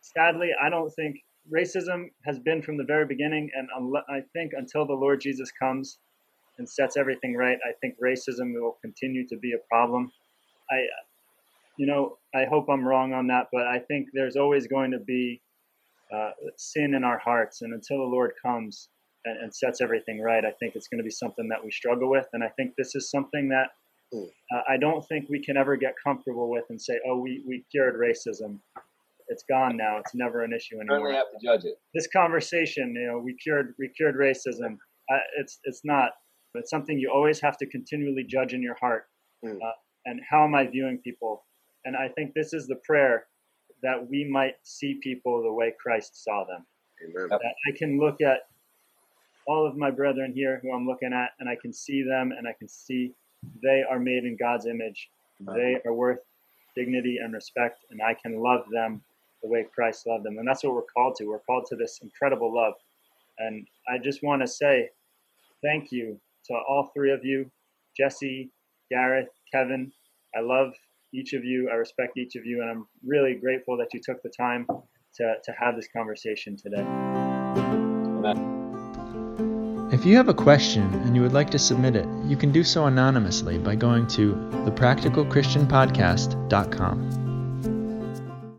sadly, 0.00 0.50
I 0.62 0.70
don't 0.70 0.90
think 0.90 1.16
racism 1.52 2.10
has 2.24 2.38
been 2.38 2.62
from 2.62 2.76
the 2.76 2.84
very 2.84 3.06
beginning. 3.06 3.50
And 3.54 3.68
I 4.08 4.20
think 4.32 4.52
until 4.56 4.86
the 4.86 4.94
Lord 4.94 5.20
Jesus 5.20 5.50
comes 5.50 5.98
and 6.58 6.68
sets 6.68 6.96
everything 6.96 7.34
right, 7.34 7.58
I 7.68 7.72
think 7.80 7.96
racism 8.02 8.54
will 8.54 8.78
continue 8.80 9.26
to 9.28 9.36
be 9.36 9.52
a 9.52 9.58
problem. 9.68 10.12
I, 10.70 10.86
you 11.76 11.86
know, 11.86 12.17
I 12.34 12.44
hope 12.44 12.66
I'm 12.68 12.86
wrong 12.86 13.12
on 13.12 13.26
that, 13.28 13.46
but 13.52 13.66
I 13.66 13.78
think 13.78 14.08
there's 14.12 14.36
always 14.36 14.66
going 14.66 14.90
to 14.90 14.98
be 14.98 15.40
uh, 16.14 16.30
sin 16.56 16.94
in 16.94 17.04
our 17.04 17.18
hearts, 17.18 17.62
and 17.62 17.72
until 17.72 17.98
the 17.98 18.04
Lord 18.04 18.32
comes 18.44 18.88
and, 19.24 19.36
and, 19.42 19.54
sets 19.54 19.80
everything 19.80 20.20
right, 20.20 20.44
I 20.44 20.52
think 20.52 20.74
it's 20.74 20.88
going 20.88 20.98
to 20.98 21.04
be 21.04 21.10
something 21.10 21.48
that 21.48 21.62
we 21.62 21.70
struggle 21.70 22.10
with, 22.10 22.26
and 22.32 22.42
I 22.42 22.48
think 22.48 22.74
this 22.76 22.94
is 22.94 23.10
something 23.10 23.48
that 23.50 23.68
uh, 24.14 24.60
I 24.68 24.76
don't 24.78 25.06
think 25.06 25.28
we 25.28 25.42
can 25.42 25.56
ever 25.56 25.76
get 25.76 25.94
comfortable 26.02 26.50
with 26.50 26.64
and 26.70 26.80
say, 26.80 26.98
"Oh, 27.06 27.18
we 27.18 27.42
we 27.46 27.64
cured 27.70 27.94
racism." 27.96 28.58
It's 29.28 29.44
gone 29.48 29.76
now. 29.76 29.98
It's 29.98 30.14
never 30.14 30.42
an 30.42 30.54
issue 30.54 30.76
anymore. 30.76 30.98
Certainly 30.98 31.16
have 31.16 31.30
to 31.38 31.46
judge 31.46 31.64
it. 31.66 31.78
This 31.92 32.06
conversation, 32.06 32.94
you 32.94 33.06
know, 33.06 33.18
we 33.18 33.34
cured 33.34 33.74
we 33.78 33.88
cured 33.88 34.16
racism. 34.16 34.78
Uh, 35.12 35.18
it's 35.38 35.58
it's 35.64 35.82
not. 35.84 36.12
It's 36.54 36.70
something 36.70 36.98
you 36.98 37.10
always 37.14 37.40
have 37.40 37.58
to 37.58 37.66
continually 37.66 38.24
judge 38.24 38.54
in 38.54 38.62
your 38.62 38.76
heart. 38.80 39.08
Uh, 39.62 39.72
and 40.06 40.20
how 40.28 40.44
am 40.44 40.54
I 40.54 40.66
viewing 40.66 40.98
people? 40.98 41.44
And 41.84 41.96
I 41.96 42.08
think 42.08 42.34
this 42.34 42.52
is 42.52 42.66
the 42.66 42.76
prayer 42.76 43.26
that 43.82 44.08
we 44.08 44.24
might 44.24 44.56
see 44.62 44.94
people 45.02 45.42
the 45.42 45.52
way 45.52 45.72
Christ 45.80 46.22
saw 46.24 46.44
them. 46.44 46.66
Amen. 47.04 47.28
That 47.30 47.54
I 47.68 47.76
can 47.76 47.98
look 47.98 48.20
at 48.20 48.48
all 49.46 49.66
of 49.66 49.76
my 49.76 49.90
brethren 49.90 50.32
here 50.34 50.60
who 50.62 50.72
I'm 50.72 50.86
looking 50.86 51.12
at, 51.12 51.30
and 51.40 51.48
I 51.48 51.56
can 51.56 51.72
see 51.72 52.02
them, 52.02 52.32
and 52.36 52.46
I 52.46 52.52
can 52.58 52.68
see 52.68 53.12
they 53.62 53.82
are 53.88 53.98
made 53.98 54.24
in 54.24 54.36
God's 54.36 54.66
image. 54.66 55.10
They 55.40 55.80
are 55.86 55.94
worth 55.94 56.18
dignity 56.74 57.18
and 57.22 57.32
respect, 57.32 57.84
and 57.90 58.02
I 58.02 58.14
can 58.14 58.40
love 58.40 58.64
them 58.70 59.02
the 59.42 59.48
way 59.48 59.64
Christ 59.72 60.06
loved 60.06 60.24
them. 60.24 60.38
And 60.38 60.46
that's 60.46 60.64
what 60.64 60.74
we're 60.74 60.82
called 60.82 61.14
to. 61.16 61.26
We're 61.26 61.38
called 61.38 61.66
to 61.66 61.76
this 61.76 62.00
incredible 62.02 62.52
love. 62.52 62.74
And 63.38 63.66
I 63.88 63.98
just 63.98 64.22
want 64.22 64.42
to 64.42 64.48
say 64.48 64.90
thank 65.62 65.92
you 65.92 66.20
to 66.46 66.54
all 66.54 66.90
three 66.94 67.12
of 67.12 67.24
you 67.24 67.50
Jesse, 67.96 68.50
Gareth, 68.90 69.28
Kevin. 69.52 69.92
I 70.36 70.40
love 70.40 70.72
each 71.12 71.32
of 71.32 71.44
you. 71.44 71.68
I 71.70 71.74
respect 71.74 72.16
each 72.16 72.36
of 72.36 72.44
you, 72.44 72.62
and 72.62 72.70
I'm 72.70 72.86
really 73.04 73.34
grateful 73.34 73.76
that 73.78 73.88
you 73.92 74.00
took 74.02 74.22
the 74.22 74.30
time 74.30 74.66
to, 75.16 75.34
to 75.42 75.52
have 75.58 75.74
this 75.76 75.88
conversation 75.94 76.56
today. 76.56 76.86
If 79.90 80.04
you 80.04 80.16
have 80.16 80.28
a 80.28 80.34
question 80.34 80.82
and 80.82 81.16
you 81.16 81.22
would 81.22 81.32
like 81.32 81.48
to 81.50 81.58
submit 81.58 81.96
it, 81.96 82.06
you 82.26 82.36
can 82.36 82.52
do 82.52 82.62
so 82.62 82.84
anonymously 82.86 83.56
by 83.58 83.74
going 83.74 84.06
to 84.08 84.34
thepracticalchristianpodcast.com. 84.66 87.27